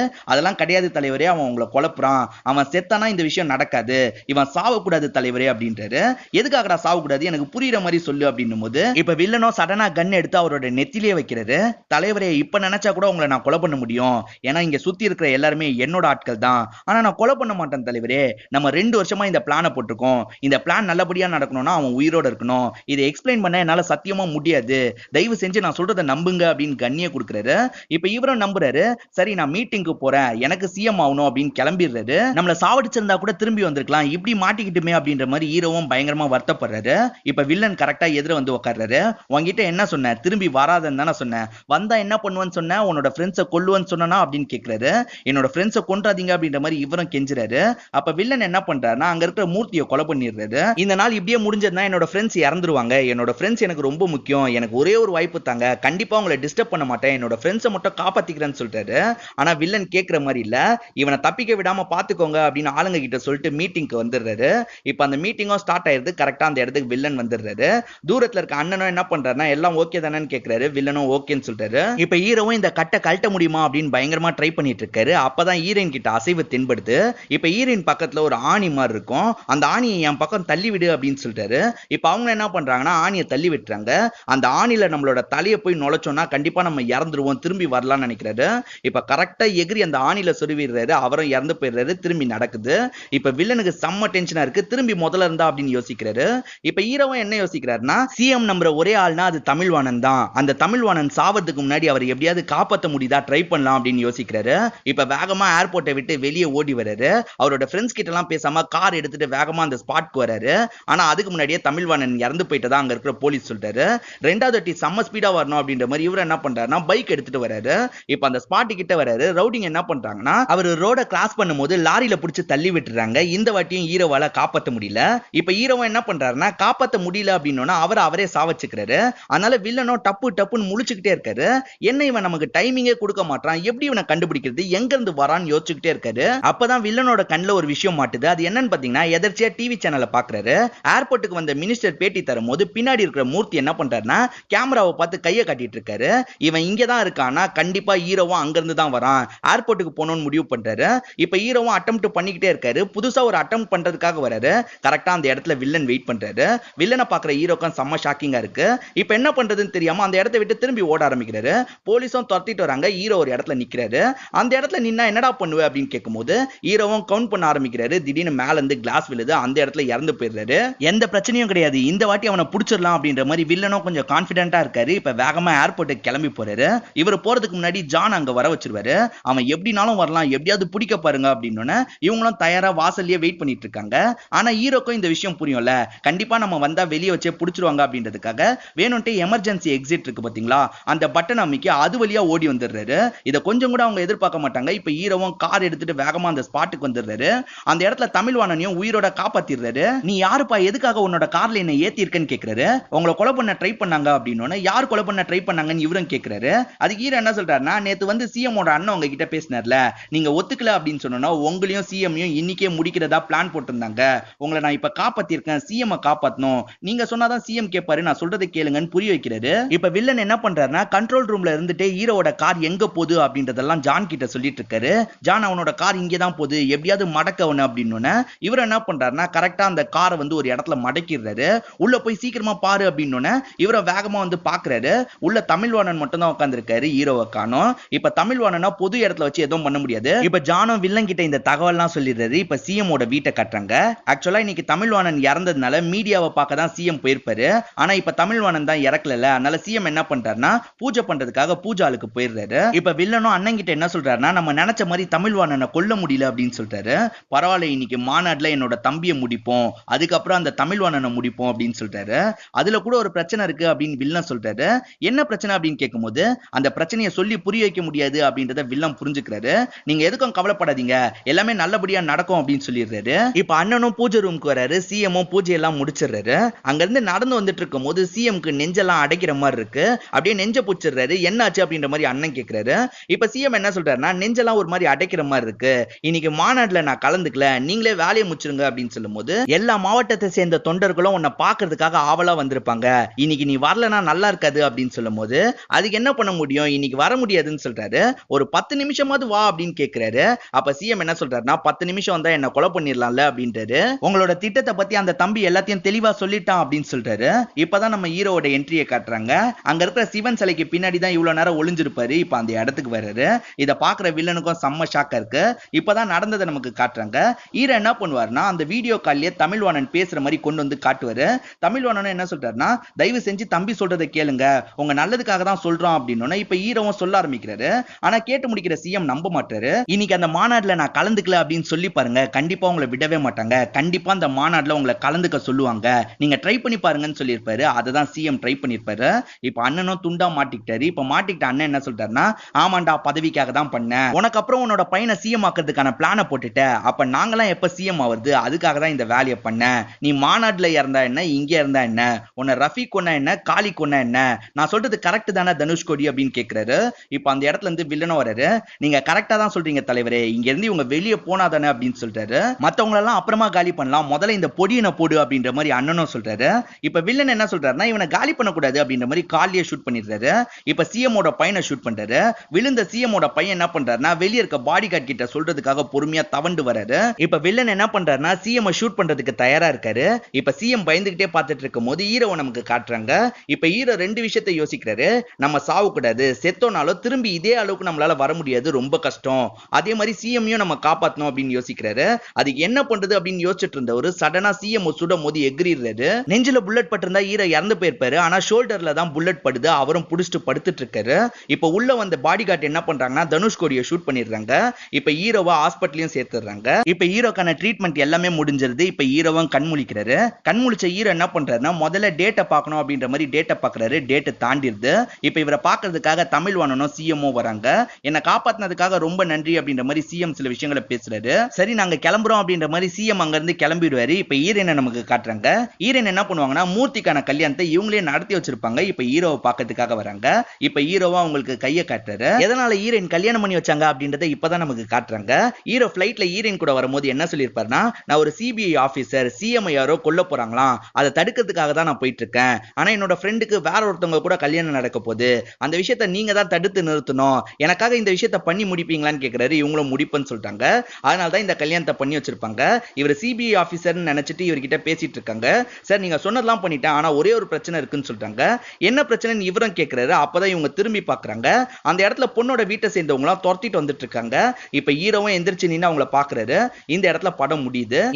அதெல்லாம் 0.26 0.58
கிடையாது 0.62 0.88
தலைவரே 0.94 1.28
அவன் 1.34 1.48
உங்களை 1.50 1.68
குழப்புறான். 1.74 2.24
அவன் 2.44 2.70
செத்தானா 2.72 3.08
இந்த 3.14 3.24
விஷயம் 3.24 3.52
நடக்காது. 3.54 3.98
இவன் 4.26 4.50
சாவக்கூடாது 4.56 5.08
தலைவரே 5.18 5.48
அப்படின்றாரு. 5.54 6.02
எதுக்காகடா 6.40 6.78
சாவக்கூடாது? 6.86 7.24
எனக்கு 7.32 7.48
புரியுற 7.56 7.78
மாதிரி 7.86 8.00
சொல்லு 8.08 8.26
அப்படின்னும் 8.32 8.64
போது 8.66 8.82
இப்ப 9.02 9.16
வில்லனோ 9.22 9.50
சடனா 9.60 9.88
கன் 10.00 10.18
எடுத்து 10.20 10.38
அவரோட 10.42 10.68
நெத்திலேயே 10.80 11.14
வைக்கிறாரு. 11.20 11.60
தலைவரே 11.96 12.30
இப்ப 12.44 12.60
நினைச்சா 12.66 12.94
கூட 12.94 13.06
உங்களை 13.08 13.28
நான் 13.28 13.46
கொலை 13.48 13.60
பண்ண 13.60 13.76
முடியும். 13.84 14.18
ஏன்னா 14.48 14.60
இங்க 14.68 14.78
சுத்தி 14.86 15.10
இருக்கிற 15.10 15.30
எல்லாருமே 15.38 15.68
என்னோட 15.86 16.06
ஆட்கள் 16.12 16.44
தான். 16.46 16.62
ஆனா 16.84 17.00
நான் 17.02 17.20
கொலை 17.22 17.36
பண்ண 17.36 17.54
மாட்டேன் 17.54 17.88
தலைவரே. 17.90 18.24
நம்ம 18.50 18.70
ரெண்டு 18.80 18.96
வருஷமா 19.02 19.26
இந்த 19.32 19.42
பிளானை 19.46 19.70
போட்டிருக்கோம். 19.72 20.22
இந்த 20.40 20.58
பிளான் 20.66 20.90
நல்லபடியா 20.92 21.28
நடக்கணும்னா 21.36 21.74
அவன் 21.80 21.96
உயிரோட 22.00 22.26
இருக்கணும். 22.32 22.68
இதை 22.86 23.02
எக்ஸ்பிளைன் 23.10 23.44
பண்ண 23.46 23.58
என்னால 23.64 23.84
சத்தியமா 23.90 24.26
முடியாது. 24.32 24.80
தயவு 25.12 25.36
செஞ்சு 25.42 25.60
நான் 25.60 25.78
சொல்றதை 25.78 26.04
நம்புங்க 26.12 26.44
அப்படின்னு 26.52 26.76
கண்ணிய 26.84 27.08
கொடுக்குறாரு. 27.14 27.56
இப்ப 27.88 28.08
இவரும் 28.18 28.42
நம்புறாரு 28.42 28.86
சரி 29.10 29.34
நான் 29.40 29.52
மீட்டிங்க்கு 29.52 29.94
போறேன் 30.04 30.30
எனக்கு 30.48 30.66
சிஎம் 30.76 31.02
ஆகணும் 31.06 31.28
அப்படின்னு 31.30 31.54
கிளம்பிடுறாரு. 31.60 32.18
நம்மள 32.38 32.54
சாவடிச்சிருந்தா 32.64 33.16
கூட 33.24 33.32
திரும்பி 33.42 33.64
வந்திருக்கலாம். 33.68 34.08
இப்படி 34.16 34.34
மாட்டிக்கிட்டுமே 34.44 34.94
அப்படின்ற 35.00 35.26
மாதிரி 35.28 35.48
ஹீரோவும் 35.54 35.90
பயங்கரமா 35.92 36.28
வருத்தப்படுறாரு. 36.34 36.96
இப்ப 37.24 37.44
வில்லன் 37.44 37.78
கரெக்டா 37.82 38.08
எதிர 38.20 38.34
வந்து 38.40 38.54
உட்கார்றாரு 38.54 39.02
உன்கிட்ட 39.34 39.62
என்ன 39.72 39.86
சொன்ன? 39.86 40.14
திரும்பி 40.26 40.48
வராதன்னு 40.58 41.02
தானே 41.02 41.14
சொன்னேன் 41.22 41.48
வந்தா 41.66 41.96
என்ன 42.06 42.16
பண்ணுவேன்னு 42.24 42.56
சொன்ன? 42.58 42.80
உன்னோட 42.90 43.10
ஃப்ரெண்ட்ஸை 43.16 43.46
கொல்லுவேன்னு 43.52 43.92
சொன்னா 43.94 44.20
அப்படின்னு 44.26 44.48
கேட்கிறாரு 44.54 44.92
என்னோட 45.30 45.48
ஃப்ரெண்ட்ஸை 45.54 45.82
கொன்றாதீங்க 45.88 46.32
அப்படின்ற 46.36 46.60
மாதிரி 46.64 46.78
இவரும் 46.86 47.12
கெஞ்சுறாரு. 47.16 47.62
அப்ப 47.90 48.12
வில்லன் 48.12 48.48
என்ன 48.48 48.60
பண்றாருன்னா 48.68 49.08
அங்க 49.12 49.24
இருக்கிற 49.28 49.46
மூர்த்தியை 49.56 49.86
கொலை 49.92 50.06
பண்ணிடுறாரு. 50.06 50.62
இந்த 50.76 50.96
நாள் 51.02 51.16
இப்படியே 51.20 51.40
முடிஞ்சதுன்னா 51.46 51.84
என்னோட 51.90 52.06
ஃப்ரெண்ட்ஸ் 52.12 52.38
இறந்துருவாங்க. 52.46 52.96
என்னோட 53.14 53.32
ஃப்ரெண்ட்ஸ் 53.38 53.66
எனக்கு 53.68 53.88
ரொம்ப 53.90 54.08
முக்கியம். 54.08 54.46
எனக்கு 54.60 54.76
ஒரே 54.82 54.96
ஒரு 54.96 55.12
வாய்ப்பு 55.12 55.42
தாங்க. 55.42 55.66
கண்டிப்பாக 55.90 56.24
உங்களை 56.24 56.42
டிஸ்டர்ப் 56.46 56.74
பண்ண 56.74 56.86
மாட்டேன். 56.86 57.14
என்னோட 57.16 57.36
ஃப்ரெண்ட்ஸை 57.42 57.70
மட்டும் 57.76 57.98
காப்பாற்றிக்கிறேன்னு 58.02 58.60
சொல்லிட்டாரு. 58.62 59.00
ஆனால் 59.36 59.58
வில்லன் 59.62 59.88
கேட்குற 59.96 60.18
மாதிரி 60.26 60.40
இல்லை. 60.48 60.64
இவனை 61.02 61.20
தப்பிக்க 61.20 61.54
விடாம 61.60 61.84
பார்த்துக்கோங்க 61.94 62.38
அப்படின்னு 62.48 62.72
ஆளுங்க 62.80 63.00
கிட்ட 63.04 63.18
சொல்லிட்டு 63.26 63.50
மீட்டிங்க்கு 63.60 63.96
வந்துடுறாரு. 64.02 64.52
இப்போ 64.92 65.04
அந்த 65.06 65.18
மீட்டிங்கும் 65.24 65.62
ஸ்டார்ட் 65.64 65.88
ஆயிருது. 65.92 66.12
கரெக்டாக 66.22 66.50
அந்த 66.50 66.62
இடத்துக்கு 66.64 66.92
வில்லன் 66.94 67.20
வந்துடுறாரு. 67.22 67.70
தூரத்துல 68.10 68.40
இருக்க 68.42 68.56
அண்ணனும் 68.62 68.90
என்ன 68.92 69.04
பண்றாருன்னா 69.10 69.48
எல்லாம் 69.56 69.78
ஓகே 69.82 70.00
தானேன்னு 70.06 70.30
கேட்குறாரு 70.34 70.66
வில்லனும் 70.78 71.10
ஓகேன்னு 71.16 71.46
சொல்லிட்டாரு 71.48 71.84
இப்போ 72.04 72.16
ஹீரோவும் 72.24 72.58
இந்த 72.60 72.70
கட்டை 72.80 73.00
கழட்ட 73.04 73.30
முடியுமா? 73.36 73.62
அப்படின்னு 73.68 73.94
பயங்கரமா 73.96 74.32
ட்ரை 74.40 74.50
பண்ணிட்டு 74.58 74.86
இருக்காரு. 74.86 75.14
அப்பதான் 75.28 75.62
ஹீரோயின் 75.64 75.94
கிட்ட 75.96 76.10
அசைவு 76.18 76.46
தென்படுது. 76.54 76.98
இப்போ 77.36 77.48
ஹீரோயின் 77.56 77.86
பக்கத்துல 77.92 78.24
ஒரு 78.28 78.38
ஆணி 78.52 78.70
மாதிரி 78.78 78.96
இருக்கும். 78.98 79.30
அந்த 79.54 79.66
ஆணியை 79.76 80.00
என் 80.10 80.20
பக்கம் 80.24 80.48
தள்ளி 80.52 80.72
விடு 80.76 80.88
அப்படின்னு 80.96 81.22
சொல்லிட்டாரு 81.26 81.62
இப்ப 81.98 82.06
அவங்க 82.14 82.30
என்ன 82.36 82.48
பண்றாங்கன்னா 82.54 82.94
ஆணியை 83.06 83.26
தள்ளி 83.34 83.50
விட்டுறாங்க 83.56 83.92
அந்த 84.36 84.46
ஆணியில் 84.62 84.92
நம்மளோட 84.96 85.20
தலையை 85.36 85.60
போய் 85.66 85.79
நுழைச்சோம்னா 85.82 86.26
கண்டிப்பா 86.28 86.62
நம்ம 86.68 86.82
இறந்துருவோம் 86.96 87.42
திரும்பி 87.44 87.68
வரலாம்னு 87.76 88.06
நினைக்கிறாரு. 88.08 88.48
இப்ப 88.82 89.04
கரெக்டா 89.12 89.46
எகிரி 89.62 89.82
அந்த 89.88 89.98
ஆணில 90.10 90.34
சொருவிடுறாரு 90.40 90.94
அவரும் 91.06 91.32
இறந்து 91.36 91.56
போயிடுறாரு 91.60 91.94
திரும்பி 92.00 92.26
நடக்குது. 92.26 92.76
இப்ப 93.10 93.32
வில்லனுக்கு 93.40 93.74
செம்ம 93.84 94.10
டென்ஷனா 94.16 94.42
இருக்கு 94.42 94.68
திரும்பி 94.68 94.94
முதல்ல 95.06 95.28
இருந்தா 95.30 95.48
அப்படின்னு 95.52 95.76
யோசிக்கிறாரு. 95.78 96.28
இப்ப 96.62 96.82
ஹீரோவும் 96.82 97.24
என்ன 97.24 97.36
யோசிக்கிறாருன்னா 97.44 97.98
சிஎம் 98.18 98.48
நம்புற 98.52 98.70
ஒரே 98.76 98.96
ஆள்னா 98.96 99.26
அது 99.32 99.42
தமிழ்வாணன் 99.42 100.00
தான். 100.00 100.24
அந்த 100.34 100.58
தமிழ்வாணன் 100.64 101.12
சாவதுக்கு 101.18 101.62
முன்னாடி 101.66 101.86
அவர் 101.86 102.06
எப்படியாவது 102.06 102.44
காப்பாத்த 102.54 102.88
முடியுதா 102.96 103.20
ட்ரை 103.30 103.42
பண்ணலாம் 103.48 103.78
அப்படின்னு 103.80 104.06
யோசிக்கிறாரு. 104.08 104.56
இப்ப 104.84 105.06
வேகமா 105.16 105.48
ஏர்போர்ட்டை 105.60 105.94
விட்டு 105.94 106.20
வெளியே 106.26 106.46
ஓடி 106.60 106.74
வர்றாரு. 106.74 107.12
அவரோட 107.44 107.66
ஃப்ரெண்ட்ஸ் 107.72 107.98
கிட்ட 107.98 108.12
எல்லாம் 108.12 108.30
பேசாம 108.30 108.64
கார் 108.76 108.98
எடுத்துட்டு 109.00 109.28
வேகமா 109.36 109.66
அந்த 109.68 109.78
ஸ்பாட்க்கு 109.84 110.24
வராரு 110.24 110.56
ஆனா 110.86 111.04
அதுக்கு 111.08 111.32
முன்னாடியே 111.32 111.60
தமிழ்வாணன் 111.68 112.16
இறந்து 112.26 112.46
போயிட்டதா 112.50 112.80
அங்க 112.82 112.94
இருக்கிற 112.96 113.14
போலீஸ் 113.24 113.50
சொல்றாரு. 113.52 113.86
ரெண்டாவது 114.28 114.58
வாட்டி 114.58 114.74
செம்ம 114.82 115.06
ஸ்பீடா 115.08 115.30
வரணும் 115.38 115.60
அப்படின்ற 115.70 115.88
மாதிரி 115.88 116.04
இவர் 116.04 116.24
என்ன 116.26 116.36
பண்றாருன்னா 116.44 116.78
பைக் 116.86 117.12
எடுத்துட்டு 117.14 117.42
வராரு 117.46 117.76
இப்ப 118.06 118.28
அந்த 118.28 118.40
ஸ்பாட் 118.46 118.76
கிட்ட 118.80 118.94
வராரு 119.04 119.26
ரவுடிங் 119.40 119.68
என்ன 119.70 119.82
பண்றாங்கன்னா 119.88 120.36
அவர் 120.54 120.68
ரோட 120.84 121.00
கிராஸ் 121.12 121.36
பண்ணும்போது 121.40 121.74
லாரியில 121.88 122.16
பிடிச்சு 122.22 122.44
தள்ளி 122.52 122.70
விட்டுறாங்க. 122.72 123.18
இந்த 123.38 123.50
வாட்டியும் 123.52 123.88
ஹீரோவால 123.92 124.28
காப்பாத்த 124.40 124.70
முடியல. 124.76 125.02
இப்ப 125.40 125.52
ஹீரோவன் 125.52 125.90
என்ன 125.92 126.02
பண்றாருன்னா 126.08 126.48
காப்பாத்த 126.64 126.98
முடியல 127.06 127.34
அப்படின்னா 127.38 127.76
அவரை 127.86 128.04
அவரே 128.04 128.26
சாவச்சுக்கிறாரு. 128.34 129.00
அதனால 129.28 129.58
வில்லனோ 129.66 129.96
டப்பு 130.08 130.28
டப்புன்னு 130.38 130.70
முழிச்சுக்கிட்டே 130.72 131.12
இருக்காரு. 131.16 131.48
என்ன 131.90 132.06
இவன் 132.06 132.26
நமக்கு 132.28 132.50
டைமிங்கே 132.58 132.96
கொடுக்க 133.04 133.24
மாட்டான் 133.24 133.62
எப்படி 133.64 133.86
இவனை 133.86 134.04
கண்டுபிடிக்கிறது? 134.08 134.64
எங்க 134.80 134.92
இருந்து 134.96 135.14
வரான்னு 135.22 135.52
யோசிச்சுக்கிட்டே 135.54 135.92
இருக்காரு. 135.94 136.26
அப்பதான் 136.52 136.84
வில்லனோட 136.88 137.22
கண்ணில் 137.26 137.58
ஒரு 137.60 137.68
விஷயம் 137.74 138.00
மாட்டுது. 138.00 138.26
அது 138.26 138.50
என்னன்னு 138.50 138.72
பாத்தீங்கன்னா 138.74 139.06
எதர்ச்சியா 139.18 139.50
டிவி 139.60 139.78
சேனலை 139.86 140.10
பாக்குறாரு. 140.18 140.56
ஏர்போர்ட்டுக்கு 140.96 141.40
வந்த 141.40 141.54
மினிஸ்டர் 141.54 142.00
பேட்டி 142.02 142.24
தரும்போது 142.24 142.72
பின்னாடி 142.74 143.06
இருக்கிற 143.06 143.26
மூர்த்தி 143.26 143.58
என்ன 143.58 143.72
பண்றாருன்னா 143.78 144.20
கேமராவை 144.54 144.94
பார்த்து 144.98 145.20
கையை 145.20 145.44
காட்டிட்டு 145.60 145.80
இருக்காரு 145.80 146.12
இவன் 146.38 146.62
இங்க 146.62 146.86
தான் 146.86 147.04
இருக்கானா 147.06 147.44
கண்டிப்பா 147.54 147.96
ஹீரோவும் 147.96 148.42
அங்கிருந்து 148.44 148.76
தான் 148.76 148.94
வரான். 148.94 149.24
ஏர்போர்ட்டுக்கு 149.48 149.94
போகணும்னு 149.96 150.22
முடிவு 150.22 150.46
பண்றாரு. 150.56 150.90
இப்ப 151.16 151.38
ஹீரோவும் 151.38 151.76
அட்டம் 151.78 151.98
பண்ணிக்கிட்டே 152.18 152.50
இருக்காரு. 152.54 152.82
புதுசா 152.96 153.22
ஒரு 153.24 153.38
அட்டம் 153.38 153.68
பண்றதுக்காக 153.76 154.22
வராரு. 154.28 154.54
கரெக்டா 154.88 155.12
அந்த 155.18 155.26
இடத்துல 155.34 155.58
வில்லன் 155.58 155.86
வெயிட் 155.86 156.08
பண்றாரு. 156.08 156.48
வில்லனை 156.80 157.06
பாக்குற 157.10 157.32
ஹீரோக்கும் 157.40 157.76
செம்ம 157.80 157.98
ஷாக்கிங்கா 158.04 158.42
இருக்கு. 158.44 158.68
இப்ப 158.94 159.14
என்ன 159.14 159.30
பண்றதுன்னு 159.36 159.76
தெரியாம 159.78 160.04
அந்த 160.04 160.18
இடத்த 160.18 160.38
விட்டு 160.38 160.58
திரும்பி 160.58 160.82
ஓட 160.82 161.08
ஆரம்பிக்கிறாரு. 161.10 161.54
போலீஸும் 161.90 162.28
துரத்திட்டு 162.34 162.66
வராங்க. 162.66 162.90
ஹீரோ 162.90 163.18
ஒரு 163.18 163.32
இடத்துல 163.36 163.56
நிக்கிறாரு. 163.62 164.02
அந்த 164.32 164.52
இடத்துல 164.60 164.80
நின்னா 164.88 165.06
என்னடா 165.12 165.32
பண்ணுவ 165.40 165.62
அப்படின்னு 165.68 165.94
கேட்கும்போது 165.96 166.36
ஹீரோவும் 166.68 167.06
கவுண்ட் 167.12 167.32
பண்ண 167.34 167.52
ஆரம்பிக்கிறாரு. 167.52 167.96
திடீர்னு 168.08 168.32
மேல 168.42 168.58
இருந்து 168.60 168.80
கிளாஸ் 168.80 169.08
விழுது. 169.08 169.34
அந்த 169.34 169.58
இடத்துல 169.66 169.86
இறந்து 169.94 170.16
போயிடுறாரு. 170.20 170.60
எந்த 170.92 171.04
பிரச்சனையும் 171.12 171.52
கிடையாது. 171.54 171.78
இந்த 171.92 172.06
வாட்டி 172.06 172.28
அவனை 172.28 172.46
பிடிச்சிடலாம் 172.54 172.98
அப்படின்ற 172.98 173.26
மாதிரி 173.26 173.44
வில்லனும் 173.52 173.86
கொஞ்சம் 173.88 174.10
கான்பிடென்ட்டா 174.14 174.60
இருக்காரு. 174.66 174.94
இப்ப 175.00 175.14
வேகமா 175.24 175.49
ஏர்போர்ட்டுக்கு 175.54 176.00
கிளம்பி 176.00 176.28
போறாரு. 176.28 176.82
இவர் 176.94 177.20
போறதுக்கு 177.20 177.54
முன்னாடி 177.54 177.82
ஜான் 177.82 178.12
அங்க 178.12 178.32
வர 178.32 178.58
வச்சிருவாரு. 178.58 179.10
அவன் 179.22 179.44
எப்படினாலும் 179.44 179.96
வரலாம். 179.96 180.24
எப்படியாவது 180.24 180.70
பிடிக்க 180.70 180.98
பாருங்க 180.98 181.30
அப்படின்னு 181.30 181.84
இவங்களும் 182.06 182.38
தயாரா 182.38 182.74
வாசல்லயே 182.78 183.20
வெயிட் 183.20 183.38
பண்ணிட்டு 183.38 183.70
இருக்காங்க. 183.70 184.22
ஆனா 184.30 184.52
ஹீரோக்கும் 184.52 184.92
இந்த 184.92 185.08
விஷயம் 185.08 185.38
புரியும்ல. 185.38 185.86
கண்டிப்பா 186.02 186.38
நம்ம 186.38 186.58
வந்தா 186.58 186.84
வெளியே 186.84 187.10
வச்சே 187.10 187.38
பிடிச்சிருவாங்க 187.40 187.82
அப்படின்றதுக்காக 187.88 188.58
வேணும்ட்டு 188.76 189.12
எமர்ஜென்சி 189.26 189.68
எக்ஸிட் 189.78 190.00
இருக்கு 190.00 190.30
பாத்தீங்களா? 190.30 190.68
அந்த 190.84 191.10
பட்டன் 191.14 191.36
அமைக்க 191.36 191.74
அது 191.74 192.06
வழியா 192.06 192.18
ஓடி 192.18 192.48
வந்துடுறாரு. 192.48 193.12
இதை 193.24 193.42
கொஞ்சம் 193.42 193.70
கூட 193.70 193.84
அவங்க 193.84 194.02
எதிர்பார்க்க 194.02 194.50
மாட்டாங்க. 194.50 194.70
இப்ப 194.70 194.92
ஹீரோவும் 194.92 195.36
கார் 195.36 195.62
எடுத்துட்டு 195.62 196.04
வேகமா 196.04 196.28
அந்த 196.32 196.44
ஸ்பாட்டுக்கு 196.54 196.82
வந்துடுறாரு. 196.82 197.44
அந்த 197.64 197.90
இடத்துல 197.90 198.16
தமிழ்வாணனையும் 198.18 198.78
உயிரோட 198.82 199.14
காப்பாத்திடுறாரு. 199.14 200.02
நீ 200.02 200.24
யாருப்பா? 200.24 200.64
எதுக்காக 200.64 201.10
உன்னோட 201.10 201.28
கார்ல 201.36 201.54
என்ன 201.54 201.74
ஏத்தி 201.74 202.04
இருக்கன்னு 202.04 202.34
கேக்குறாரு. 202.34 202.80
உங்களை 202.90 203.14
கொலை 203.18 203.34
பண்ண 203.34 203.58
ட்ரை 203.60 203.64
பண்ணாங்க 203.64 204.08
அப்படின்னு 204.10 204.56
யார் 204.56 204.88
கொலை 204.88 205.04
பண்ண 205.04 205.26
ட்ரை 205.28 205.39
பண்ணாங்கன்னு 205.46 205.86
இவரும் 205.86 206.08
கேட்கிறாரு 206.08 206.54
அதுக்கு 206.78 207.04
ஹீரோ 207.04 207.16
என்ன 207.16 207.32
சொல்றாருன்னா 207.32 207.82
நேத்து 207.82 208.06
வந்து 208.06 208.30
சிஎம்மோட 208.34 208.70
அண்ணன் 208.70 208.94
உங்ககிட்ட 208.96 209.28
பேசினார்ல 209.32 209.92
நீங்க 210.10 210.30
ஒத்துக்கல 210.40 210.72
அப்படின்னு 210.78 211.00
சொன்னா 211.00 211.36
உங்களையும் 211.36 211.88
சிஎம்யும் 211.92 212.34
இன்னைக்கே 212.40 212.68
முடிக்கிறதா 212.80 213.20
பிளான் 213.30 213.52
போட்டிருந்தாங்க. 213.54 214.22
உங்களை 214.38 214.62
நான் 214.62 214.72
இப்ப 214.72 214.92
காப்பாத்திருக்கேன் 215.00 215.62
சிஎம் 215.70 216.00
காப்பாத்தணும். 216.06 216.64
நீங்க 216.80 217.04
சொன்னாதான் 217.04 217.44
சிஎம் 217.48 217.72
கேட்பாரு 217.76 218.02
நான் 218.02 218.18
சொல்றதை 218.20 218.48
கேளுங்கன்னு 218.54 218.90
புரிய 218.90 219.14
வைக்கிறாரு. 219.14 219.72
இப்ப 219.72 219.90
வில்லன் 219.90 220.18
என்ன 220.18 220.36
பண்றாருன்னா 220.36 220.84
கண்ட்ரோல் 220.96 221.28
ரூம்ல 221.32 221.54
இருந்துட்டு 221.56 221.86
ஹீரோவோட 221.98 222.36
கார் 222.36 222.60
எங்க 222.60 222.88
போகுது 222.88 223.20
அப்படின்றதெல்லாம் 223.20 223.78
ஜான் 223.78 224.08
கிட்ட 224.08 224.28
சொல்லிட்டு 224.28 224.64
இருக்காரு. 224.64 224.94
ஜான் 225.20 225.48
அவனோட 225.48 225.74
கார் 225.76 225.96
இங்கே 225.96 226.18
தான் 226.18 226.36
போகுது 226.36 226.68
எப்படியாவது 226.70 227.12
மடக்கவனு 227.20 227.58
அப்படின்னு 227.58 228.24
இவர் 228.40 228.60
என்ன 228.60 228.78
பண்றாருன்னா 228.78 229.26
கரெக்டா 229.38 229.62
அந்த 229.62 229.86
காரை 229.86 230.18
வந்து 230.18 230.36
ஒரு 230.36 230.50
இடத்துல 230.50 230.78
மடக்கிடுறாரு. 230.86 231.60
உள்ள 231.78 232.00
போய் 232.00 232.16
சீக்கிரமா 232.16 232.54
பாரு 232.54 232.90
அப்படின்னு 232.90 233.32
இவரை 233.58 233.82
வேகமா 233.82 234.18
வந்து 234.26 234.38
பாக்குறாரு. 234.46 234.94
உள்ள 235.30 235.42
தமிழ்வாணன் 235.52 236.02
மட்டும் 236.04 236.24
தான் 236.24 236.36
உட்காந்துருக்காரு 236.36 236.88
ஹீரோவை 236.98 237.26
காணும். 237.38 237.72
இப்ப 237.98 238.14
தமிழ்வாணனா 238.20 238.72
பொது 238.82 238.98
இடத்துல 239.06 239.28
வச்சு 239.28 239.46
எதுவும் 239.48 239.66
பண்ண 239.68 239.78
முடியாது. 239.84 240.12
இப்ப 240.28 240.42
ஜானும் 240.50 240.84
வில்லன் 240.86 241.10
கிட்ட 241.12 241.24
இந்த 241.30 241.42
தகவல்லாம் 241.50 241.94
சொல்லிடுறாரு. 241.96 242.38
இப்ப 242.46 242.60
சிஎம் 242.66 242.92
ஓட 242.96 243.06
வீட்டை 243.14 243.34
கட்டுறாங்க. 243.40 243.74
ஆக்சுவலா 244.12 244.44
இன்னைக்கு 244.46 244.66
தமிழ்வாணன் 244.74 245.20
இறந்ததுனால 245.30 245.82
மீடியாவை 245.94 246.30
பார்க்க 246.38 246.62
தான் 246.62 246.74
சிஎம் 246.78 247.02
போயிருப்பாரு. 247.04 247.48
ஆனா 247.82 247.92
இப்ப 248.02 248.16
தமிழ்வாணன் 248.22 248.68
தான் 248.70 248.84
இறக்கல 248.88 249.08
அதனால 249.36 249.60
சிஎம் 249.66 249.90
என்ன 249.92 250.02
பண்றாருன்னா 250.10 250.52
பூஜை 250.82 251.02
பண்றதுக்காக 251.08 251.58
பூஜாலுக்கு 251.64 252.08
போயிடுறாரு. 252.16 252.62
இப்ப 252.80 252.94
வில்லனும் 253.00 253.36
அண்ணன் 253.36 253.60
கிட்ட 253.60 253.72
என்ன 253.78 253.88
சொல்றாருன்னா 253.94 254.32
நம்ம 254.38 254.54
நினைச்ச 254.60 254.86
மாதிரி 254.92 255.06
தமிழ்வாணனை 255.16 255.68
கொல்ல 255.76 255.96
முடியல 256.02 256.28
அப்படின்னு 256.30 256.58
சொல்றாரு. 256.60 256.96
பரவாயில்ல 257.36 257.70
இன்னைக்கு 257.76 257.98
மாநாடுல 258.10 258.52
என்னோட 258.56 258.76
தம்பியை 258.88 259.16
முடிப்போம். 259.24 259.70
அதுக்கப்புறம் 259.96 260.40
அந்த 260.42 260.54
தமிழ்வாணனை 260.62 261.12
முடிப்போம் 261.18 261.50
அப்படின்னு 261.52 261.78
சொல்றாரு. 261.82 262.20
அதுல 262.62 262.80
கூட 262.86 262.96
ஒரு 262.98 263.12
பிரச்சனை 263.16 263.46
இருக்கு 263.48 263.66
அப்படின்னு 263.72 264.00
வில்லன் 264.04 264.30
சொல்றாரு. 264.30 264.70
என்ன 265.10 265.19
பிரச்சனை 265.24 265.56
அப்படின்னு 265.56 265.76
கேட்கும்போது 265.76 266.40
அந்த 266.50 266.72
பிரச்சனையை 266.72 267.14
சொல்லி 267.14 267.38
புரிய 267.38 267.64
வைக்க 267.64 267.82
முடியாது 267.82 268.24
அப்படின்றத 268.24 268.64
வில்லம் 268.70 268.96
புரிஞ்சுக்கிறாரு. 269.04 269.66
நீங்க 269.84 270.10
எதுக்கும் 270.10 270.32
கவலைப்படாதீங்க. 270.40 271.10
எல்லாமே 271.24 271.54
நல்லபடியா 271.54 272.02
நடக்கும் 272.02 272.48
அப்படின்னு 272.48 272.60
சொல்லிடுறாரு. 272.72 273.30
இப்ப 273.34 273.56
அண்ணனும் 273.56 273.96
பூஜை 273.96 274.22
ரூமுக்கு 274.22 274.50
வராரு. 274.52 274.82
சிஎம்மும் 274.90 275.30
பூஜை 275.30 275.54
எல்லாம் 275.54 275.86
முடிச்சிடுறாரு. 275.86 276.50
அங்க 276.62 276.84
இருந்து 276.84 277.02
நடந்து 277.02 277.42
வந்துட்டு 277.42 277.62
இருக்கும் 277.62 277.84
போது 277.84 278.10
சிஎம்க்கு 278.16 278.52
நெஞ்செல்லாம் 278.62 278.98
அடைக்கிற 279.04 279.36
மாதிரி 279.36 279.62
இருக்கு. 279.62 280.02
அப்படியே 280.06 280.36
நெஞ்ச 280.36 280.62
புடிச்சிடுறாரு. 280.62 281.16
என்னாச்சு 281.30 281.66
அப்படின்ற 281.66 281.88
மாதிரி 281.88 282.06
அண்ணன் 282.06 282.32
கேட்கிறாரு 282.32 282.88
இப்ப 283.06 283.30
சிஎம் 283.34 283.54
என்ன 283.54 283.70
சொல்றாருன்னா 283.70 284.12
நெஞ்செல்லாம் 284.22 284.54
ஒரு 284.54 284.68
மாதிரி 284.68 284.92
அடைக்கிற 284.92 285.24
மாதிரி 285.24 285.48
இருக்கு. 285.48 285.92
இன்னைக்கு 286.02 286.32
மாநாட்டுல 286.32 286.82
நான் 286.82 287.00
கலந்துக்கல. 287.06 287.60
நீங்களே 287.60 287.94
வேலையை 287.94 288.32
முடிச்சிருங்க 288.32 288.64
அப்படின்னு 288.70 288.90
சொல்லும்போது 288.90 289.44
எல்லா 289.46 289.76
மாவட்டத்தை 289.76 290.30
சேர்ந்த 290.30 290.62
தொண்டர்களும் 290.66 291.14
உன்னை 291.14 291.32
பாக்குறதுக்காக 291.38 291.98
ஆவலா 292.10 292.34
வந்திருப்பாங்க. 292.42 293.06
இன்னைக்கு 293.16 293.46
நீ 293.46 293.58
வரலனா 293.58 294.02
நல்லா 294.02 294.28
இருக்காது 294.28 294.70
அப்படின்னு 294.70 294.90
சொல்லும் 295.00 295.20
போது 295.22 295.42
அதுக்கு 295.78 296.00
என்ன 296.02 296.14
பண்ண 296.22 296.32
முடியும்? 296.42 296.70
இன்னைக்கு 296.76 296.98
வர 297.04 297.14
முடியாதுன்னு 297.24 297.66
சொல்றாரு. 297.68 298.04
ஒரு 298.36 298.48
பத்து 298.56 298.74
நிமிஷமாவது 298.84 299.28
வா 299.34 299.44
அப்படின்னு 299.50 299.76
கேக்குறாரு. 299.82 300.26
அப்ப 300.60 300.76
சிஎம் 300.80 301.04
என்ன 301.06 301.16
சொல்றாருன்னா 301.22 301.56
பத்து 301.68 301.84
நிமிஷம் 301.90 302.16
வந்தா 302.16 302.30
என்ன 302.38 302.48
கொலை 302.56 302.70
பண்ணிடலாம்ல 302.74 303.22
அப்படின்றாரு. 303.30 303.82
உங்களோட 304.08 304.32
திட்டத்தை 304.44 304.74
பத்தி 304.80 304.96
அந்த 305.02 305.18
தம்பி 305.22 305.48
எல்லாத்தையும் 305.50 305.86
தெளிவா 305.88 306.12
சொல்லிட்டான் 306.22 306.62
அப்படின்னு 306.62 306.88
சொல்றாரு. 306.94 307.30
இப்பதான் 307.64 307.94
நம்ம 307.96 308.08
ஹீரோவோட 308.14 308.48
என்ட்ரியை 308.58 308.86
காட்டுறாங்க. 308.90 309.34
அங்க 309.70 309.82
இருக்கிற 309.86 310.06
சிவன் 310.14 310.40
சிலைக்கு 310.42 310.66
பின்னாடி 310.72 311.00
தான் 311.04 311.16
இவ்வளவு 311.18 311.38
நேரம் 311.40 311.58
ஒளிஞ்சிருப்பாரு. 311.60 312.16
இப்ப 312.24 312.38
அந்த 312.42 312.52
இடத்துக்கு 312.62 312.92
வர்றாரு. 312.98 313.28
இதை 313.64 313.76
பாக்குற 313.84 314.10
வில்லனுக்கும் 314.18 314.60
செம்ம 314.64 314.88
ஷாக்கா 314.94 315.20
இருக்கு. 315.22 315.44
இப்பதான் 315.80 316.14
நடந்ததை 316.14 316.46
நமக்கு 316.52 316.72
காட்டுறாங்க. 316.82 317.18
ஹீரோ 317.58 317.74
என்ன 317.82 317.94
பண்ணுவாருன்னா 318.00 318.44
அந்த 318.52 318.64
வீடியோ 318.74 318.98
கால்லயே 319.08 319.32
தமிழ்வாணன் 319.44 319.90
பேசுற 319.94 320.20
மாதிரி 320.26 320.40
கொண்டு 320.48 320.62
வந்து 320.64 320.80
காட்டுவாரு. 320.86 321.28
தமிழ்வாணன் 321.66 322.14
என்ன 322.16 322.28
சொல்றாருன்னா 322.34 322.70
தயவு 323.02 323.22
செஞ்சு 323.26 323.46
தம்பி 323.56 323.76
சொல்றதை 323.80 324.08
கேளுங்க. 324.18 324.46
உங்க 324.82 324.89
நல்லதுக்காக 325.02 325.44
தான் 325.50 325.64
சொல்றோம் 325.66 325.98
அப்படின்னு 325.98 326.38
இப்ப 326.44 326.56
ஈரவும் 326.68 327.00
சொல்ல 327.02 327.22
ஆரம்பிக்கிறாரு. 327.22 327.70
ஆனா 328.00 328.18
கேட்டு 328.30 328.50
முடிக்கிற 328.50 328.76
சிஎம் 328.84 329.10
நம்ப 329.12 329.30
மாட்டாரு. 329.36 329.72
இன்னைக்கு 329.94 330.18
அந்த 330.18 330.30
மாநாட்டுல 330.38 330.76
நான் 330.82 330.96
கலந்துக்கல 330.98 331.40
அப்படின்னு 331.42 331.68
சொல்லி 331.72 331.90
பாருங்க 331.98 332.22
கண்டிப்பா 332.38 332.70
உங்களை 332.72 332.88
விடவே 332.94 333.20
மாட்டாங்க. 333.26 333.56
கண்டிப்பா 333.78 334.12
அந்த 334.18 334.28
மாநாட்டுல 334.40 334.78
உங்களை 334.80 334.96
கலந்துக்க 335.06 335.38
சொல்லுவாங்க. 335.50 335.88
நீங்க 336.24 336.36
ட்ரை 336.44 336.56
பண்ணி 336.64 336.80
பாருங்கன்னு 336.86 337.20
சொல்லியிருப்பாரு. 337.22 337.64
அதை 337.78 337.90
தான் 337.98 338.10
சிஎம் 338.16 338.40
ட்ரை 338.44 338.54
பண்ணிருப்பாரு 338.62 339.10
இப்ப 339.50 339.64
அண்ணனும் 339.68 340.04
துண்டா 340.06 340.28
மாட்டிக்கிட்டாரு. 340.38 340.86
இப்ப 340.92 341.06
மாட்டிக்கிட்ட 341.12 341.48
அண்ணன் 341.52 341.70
என்ன 341.70 341.82
சொல்றாருன்னா 341.88 342.26
ஆமாண்டா 342.64 342.96
பதவிக்காக 343.08 343.52
தான் 343.60 343.74
பண்ணேன். 343.76 344.10
உனக்கு 344.20 344.40
அப்புறம் 344.42 344.64
உன்னோட 344.66 344.84
பையனை 344.94 345.16
சிஎம் 345.24 345.48
ஆக்குறதுக்கான 345.50 345.94
பிளானை 346.00 346.26
போட்டுட்ட. 346.32 346.62
அப்ப 346.90 347.06
நாங்களாம் 347.16 347.54
எப்ப 347.56 347.70
சிஎம் 347.78 348.02
ஆவது? 348.06 348.32
அதுக்காக 348.46 348.80
தான் 348.84 348.96
இந்த 348.96 349.06
வேலையை 349.14 349.38
பண்ணேன். 349.44 349.82
நீ 350.06 350.12
மாநாட்டுல 350.26 350.68
இருந்தா 350.78 351.02
என்ன? 351.10 351.24
இங்க 351.38 351.54
இருந்தா 351.62 351.82
என்ன? 351.90 352.04
உன்னை 352.40 352.56
ரஃபி 352.64 352.84
கொண்டா 352.96 353.12
என்ன? 353.20 353.38
காலி 353.50 353.72
கொன்ன 353.72 354.00
என்ன? 354.08 354.20
நான் 354.54 354.72
சொல்றது 354.80 355.00
கரெக்ட் 355.08 355.32
தானே 355.38 355.54
தனுஷ்கோடி 355.62 356.04
அப்படின்னு 356.10 356.34
கேக்குறாரு. 356.38 356.78
இப்ப 357.18 357.32
அந்த 357.32 357.44
இடத்துல 357.52 357.70
இருந்து 357.70 357.86
வில்லனும் 357.92 358.20
வராரு 358.22 358.48
நீங்க 358.84 358.98
கரெக்டா 359.10 359.36
தான் 359.42 359.54
சொல்றீங்க 359.56 359.82
தலைவரே. 359.90 360.22
இங்க 360.36 360.48
இருந்து 360.52 360.70
இவங்க 360.70 360.86
வெளியே 360.94 361.18
போனா 361.28 361.46
தானே 361.54 361.68
அப்படின்னு 361.72 361.98
சொல்றாரு. 362.04 362.40
மத்தவங்க 362.66 362.98
எல்லாம் 363.02 363.18
அப்புறமா 363.20 363.48
காலி 363.56 363.72
பண்ணலாம். 363.80 364.08
முதல்ல 364.14 364.38
இந்த 364.40 364.50
பொடியனை 364.60 364.92
போடு 365.00 365.16
அப்படின்ற 365.24 365.52
மாதிரி 365.58 365.72
அண்ணனும் 365.78 366.12
சொல்றாரு. 366.14 366.50
இப்ப 366.88 367.02
வில்லன் 367.08 367.34
என்ன 367.36 367.48
சொல்றாருன்னா 367.54 367.86
இவனை 367.92 368.08
காலி 368.16 368.34
பண்ணக்கூடாது 368.40 368.78
அப்படின்ற 368.84 369.08
மாதிரி 369.12 369.24
காலியை 369.36 369.64
ஷூட் 369.70 369.86
பண்ணிடுறாரு. 369.88 370.34
இப்ப 370.72 370.86
சிஎமோட 370.92 371.30
பையனை 371.42 371.64
ஷூட் 371.70 371.86
பண்றாரு. 371.88 372.22
விழுந்த 372.58 372.88
சிஎமோட 372.92 373.28
பையன் 373.38 373.56
என்ன 373.58 373.70
பண்றாருன்னா 373.76 374.14
வெளியே 374.24 374.42
இருக்க 374.44 374.60
பாடி 374.70 374.88
கார்டு 374.88 375.10
கிட்ட 375.12 375.28
சொல்றதுக்காக 375.34 375.88
பொறுமையா 375.94 376.26
தவண்டு 376.36 376.64
வராரு 376.70 377.02
இப்ப 377.26 377.38
வில்லன் 377.48 377.74
என்ன 377.76 377.88
பண்றாருன்னா 377.94 378.34
சிஎம் 378.46 378.76
ஷூட் 378.80 378.98
பண்றதுக்கு 379.00 379.36
தயாரா 379.44 379.70
இருக்காரு. 379.74 380.08
இப்ப 380.40 380.54
சிஎம் 380.60 380.88
பயந்துகிட்டே 380.90 381.28
பார்த்துட்டு 381.36 381.66
இருக்கும் 381.66 381.90
போது 381.90 382.04
ஹீரோவை 382.10 382.36
நமக்கு 382.42 382.64
காட்டுறாங்க. 382.72 383.14
இப்ப 383.56 383.68
ஹீரோ 383.76 383.94
ரெண்டு 384.04 384.20
விஷயத்தை 384.26 384.54
யோசிக்கிறாரு 384.70 385.22
நம்ம 385.38 385.60
சாவு 385.60 385.92
கூடாது 385.92 386.38
செத்தோனாலும் 386.42 387.00
திரும்பி 387.00 387.30
இதே 387.32 387.54
அளவுக்கு 387.56 387.88
நம்மளால 387.90 388.16
வர 388.16 388.34
முடியாது 388.34 388.72
ரொம்ப 388.72 389.00
கஷ்டம். 389.00 389.58
அதே 389.70 389.94
மாதிரி 389.94 390.14
சிஎம்யும் 390.22 390.62
நம்ம 390.64 390.78
காப்பாத்தணும் 390.86 391.30
அப்படின்னு 391.30 391.56
யோசிக்கிறாரு. 391.58 392.08
அதுக்கு 392.34 392.60
என்ன 392.68 392.80
பண்றது 392.90 393.14
அப்படின்னு 393.18 393.46
யோசிச்சுட்டு 393.48 393.78
இருந்தவர் 393.80 394.08
சடனா 394.22 394.52
சிஎம் 394.62 394.88
சுடும் 395.00 395.22
போது 395.22 395.40
எகிரிடுறாரு. 395.50 396.10
நெஞ்சில 396.32 396.60
புல்லட் 396.68 396.92
பட்டிருந்தா 396.92 397.22
ஹீரோ 397.30 397.46
இறந்து 397.46 397.76
போயிருப்பாரு. 397.80 398.18
ஆனா 398.18 398.38
ஷோல்டர்ல 398.50 398.94
தான் 398.94 399.12
புல்லட் 399.14 399.44
படுது. 399.44 399.68
அவரும் 399.82 400.08
புடிச்சிட்டு 400.10 400.40
படுத்துட்டு 400.48 400.82
இருக்காரு. 400.84 401.18
இப்ப 401.48 401.70
உள்ள 401.78 401.96
வந்த 401.96 402.18
பாடி 402.26 402.44
கார்டு 402.44 402.70
என்ன 402.70 402.84
பண்றாங்கன்னா 402.88 403.26
தனுஷ்கோடியை 403.34 403.84
ஷூட் 403.90 404.08
பண்ணிடுறாங்க. 404.08 404.54
இப்ப 405.00 405.12
ஹீரோவா 405.12 405.56
ஹாஸ்பிட்டலையும் 405.64 406.14
சேர்த்துறாங்க 406.16 406.80
இப்ப 406.94 407.06
ஹீரோக்கான 407.06 407.56
ட்ரீட்மெண்ட் 407.62 408.04
எல்லாமே 408.06 408.30
முடிஞ்சிருது. 408.40 408.86
இப்ப 408.92 409.04
ஹீரோவும் 409.04 409.52
கண் 409.56 409.68
முழிக்கிறாரு 409.72 410.18
கண் 410.44 410.62
முழிச்ச 410.66 410.86
ஹீரோ 410.96 411.10
என்ன 411.16 411.28
பண்றாருன்னா 411.34 411.74
முதல்ல 411.84 412.08
டேட்டை 412.22 412.44
பார்க்கணும் 412.54 412.80
அப்படின்ற 412.82 413.08
மாதிரி 413.14 413.26
டேட்டை 413.36 413.56
பார்க்கறாரு. 413.64 413.98
டேட்டை 414.12 414.32
தாண்டிடுது 414.60 414.94
இப்போ 415.28 415.40
இவரை 415.40 415.60
பார்க்கறதுக்காக 415.68 416.28
தமிழ் 416.28 416.56
வாணனும் 416.60 416.92
சிஎம்ஓ 416.98 417.30
வராங்க. 417.32 417.68
என்னை 418.02 418.22
காப்பாத்தினதுக்காக 418.30 418.98
ரொம்ப 419.06 419.22
நன்றி 419.32 419.54
அப்படின்ற 419.60 419.84
மாதிரி 419.84 420.02
சிஎம் 420.12 420.36
சில 420.38 420.50
விஷயங்களை 420.54 420.84
பேசுறாரு. 420.92 421.34
சரி 421.58 421.74
நாங்க 421.74 421.96
கிளம்புறோம் 422.06 422.42
அப்படின்ற 422.42 422.68
மாதிரி 422.74 422.88
சிஎம் 422.98 423.24
அங்க 423.24 423.38
இருந்து 423.40 423.56
கிளம்பிடுவாரு. 423.64 424.16
இப்ப 424.24 424.36
ஈரனை 424.36 424.74
நமக்கு 424.80 425.04
காட்டுறாங்க? 425.12 425.48
ஈரன் 425.88 426.10
என்ன 426.12 426.24
பண்ணுவாங்கன்னா 426.30 426.66
மூர்த்திக்கான 426.76 427.24
கல்யாணத்தை 427.30 427.66
இவங்களே 427.78 428.02
நடத்தி 428.10 428.36
வச்சிருப்பாங்க. 428.36 428.80
இப்ப 428.92 429.04
ஹீரோவை 429.12 429.40
பார்க்கறதுக்காக 429.48 429.96
வராங்க. 430.02 430.28
இப்ப 430.68 430.82
ஹீரோவா 430.82 431.20
அவங்களுக்கு 431.24 431.58
கையை 431.58 431.86
காட்டுறாரு. 431.88 432.30
எதனால 432.46 432.72
ஈரன் 432.86 433.12
கல்யாணம் 433.16 433.42
பண்ணி 433.42 433.58
வச்சாங்க 433.60 433.86
அப்படின்றத 433.92 434.28
இப்பதான் 434.36 434.64
நமக்கு 434.66 434.86
காட்டுறாங்க. 434.96 435.34
ஹீரோ 435.72 435.90
ஃபிளைட்ல 435.94 436.28
ஈரன் 436.38 436.62
கூட 436.64 436.74
வரும்போது 436.80 437.08
என்ன 437.08 437.24
சொல்லியிருப்பாருன்னா 437.32 437.82
நான் 438.06 438.22
ஒரு 438.24 438.34
சிபிஐ 438.40 438.74
ஆபீசர் 438.86 439.30
சிஎம் 439.40 439.72
யாரோ 439.72 439.96
கொல்ல 440.08 440.22
போறாங்களாம். 440.32 440.78
அதை 441.00 441.10
தடுக்கிறதுக்காக 441.18 441.72
தான் 441.78 441.90
நான் 441.90 442.02
போயிட்டு 442.04 442.24
இருக்கேன். 442.24 442.56
ஆனா 442.74 442.90
என்னோட 442.96 443.14
ஃப்ரெண்டுக்கு 443.22 443.58
வேற 443.70 443.82
ஒருத்தவங்க 443.90 444.22
கூட 444.26 444.36
கல்யாணம் 444.50 444.78
நடக்க 444.80 444.98
போகுது 445.00 445.32
அந்த 445.64 445.76
விஷயத்த 445.82 446.06
நீங்க 446.16 446.32
தான் 446.40 446.52
தடுத்து 446.54 446.82
நிறுத்தணும். 446.90 447.40
எனக்காக 447.66 447.94
இந்த 448.02 448.12
விஷயத்த 448.16 448.38
பண்ணி 448.50 448.64
முடிப்பீங்களான்னு 448.72 449.24
கேட்கிறாரு 449.24 449.56
இவங்களும் 449.62 449.92
முடிப்புன்னு 449.94 450.30
சொல்லிட்டாங்க. 450.30 450.66
அதனால 451.08 451.30
தான் 451.34 451.44
இந்த 451.46 451.56
கல்யாணத்தை 451.62 451.94
பண்ணி 452.00 452.16
வச்சிருப்பாங்க. 452.18 452.62
இவர் 453.02 453.14
சிபிஐ 453.22 453.52
ஆபீசர்னு 453.64 454.10
நினைச்சிட்டு 454.12 454.44
இவர்கிட்ட 454.50 454.78
பேசிட்டு 454.88 455.18
இருக்காங்க. 455.20 455.48
சார் 455.88 456.02
நீங்க 456.04 456.18
சொன்னதெல்லாம் 456.26 456.62
பண்ணிட்டேன். 456.64 456.96
ஆனா 457.00 457.10
ஒரே 457.20 457.32
ஒரு 457.40 457.48
பிரச்சனை 457.52 457.80
இருக்குன்னு 457.82 458.10
சொல்லிட்டாங்க. 458.10 458.44
என்ன 458.90 459.06
பிரச்சனைன்னு 459.10 459.48
இவரும் 459.52 459.78
கேட்கிறாரு 459.80 460.14
அப்பதான் 460.24 460.54
இவங்க 460.54 460.72
திரும்பி 460.80 461.04
பாக்குறாங்க. 461.12 461.48
அந்த 461.92 462.00
இடத்துல 462.08 462.28
பொண்ணோட 462.38 462.66
வீட்டை 462.72 462.90
சேர்ந்தவங்களாம் 462.96 463.44
துரத்திட்டு 463.46 463.82
வந்துட்டு 463.82 464.06
இருக்காங்க. 464.06 464.36
இப்ப 464.80 464.92
ஹீரோவும் 465.02 465.36
எந்திரிச்சு 465.38 465.72
நின்று 465.74 465.90
அவங்கள 465.90 466.08
பாக்குறாரு. 466.18 466.60
இந்த 466.96 467.06
இடத்துல 467.12 467.32
படம் 467.42 467.66
முடியுது. 467.68 468.02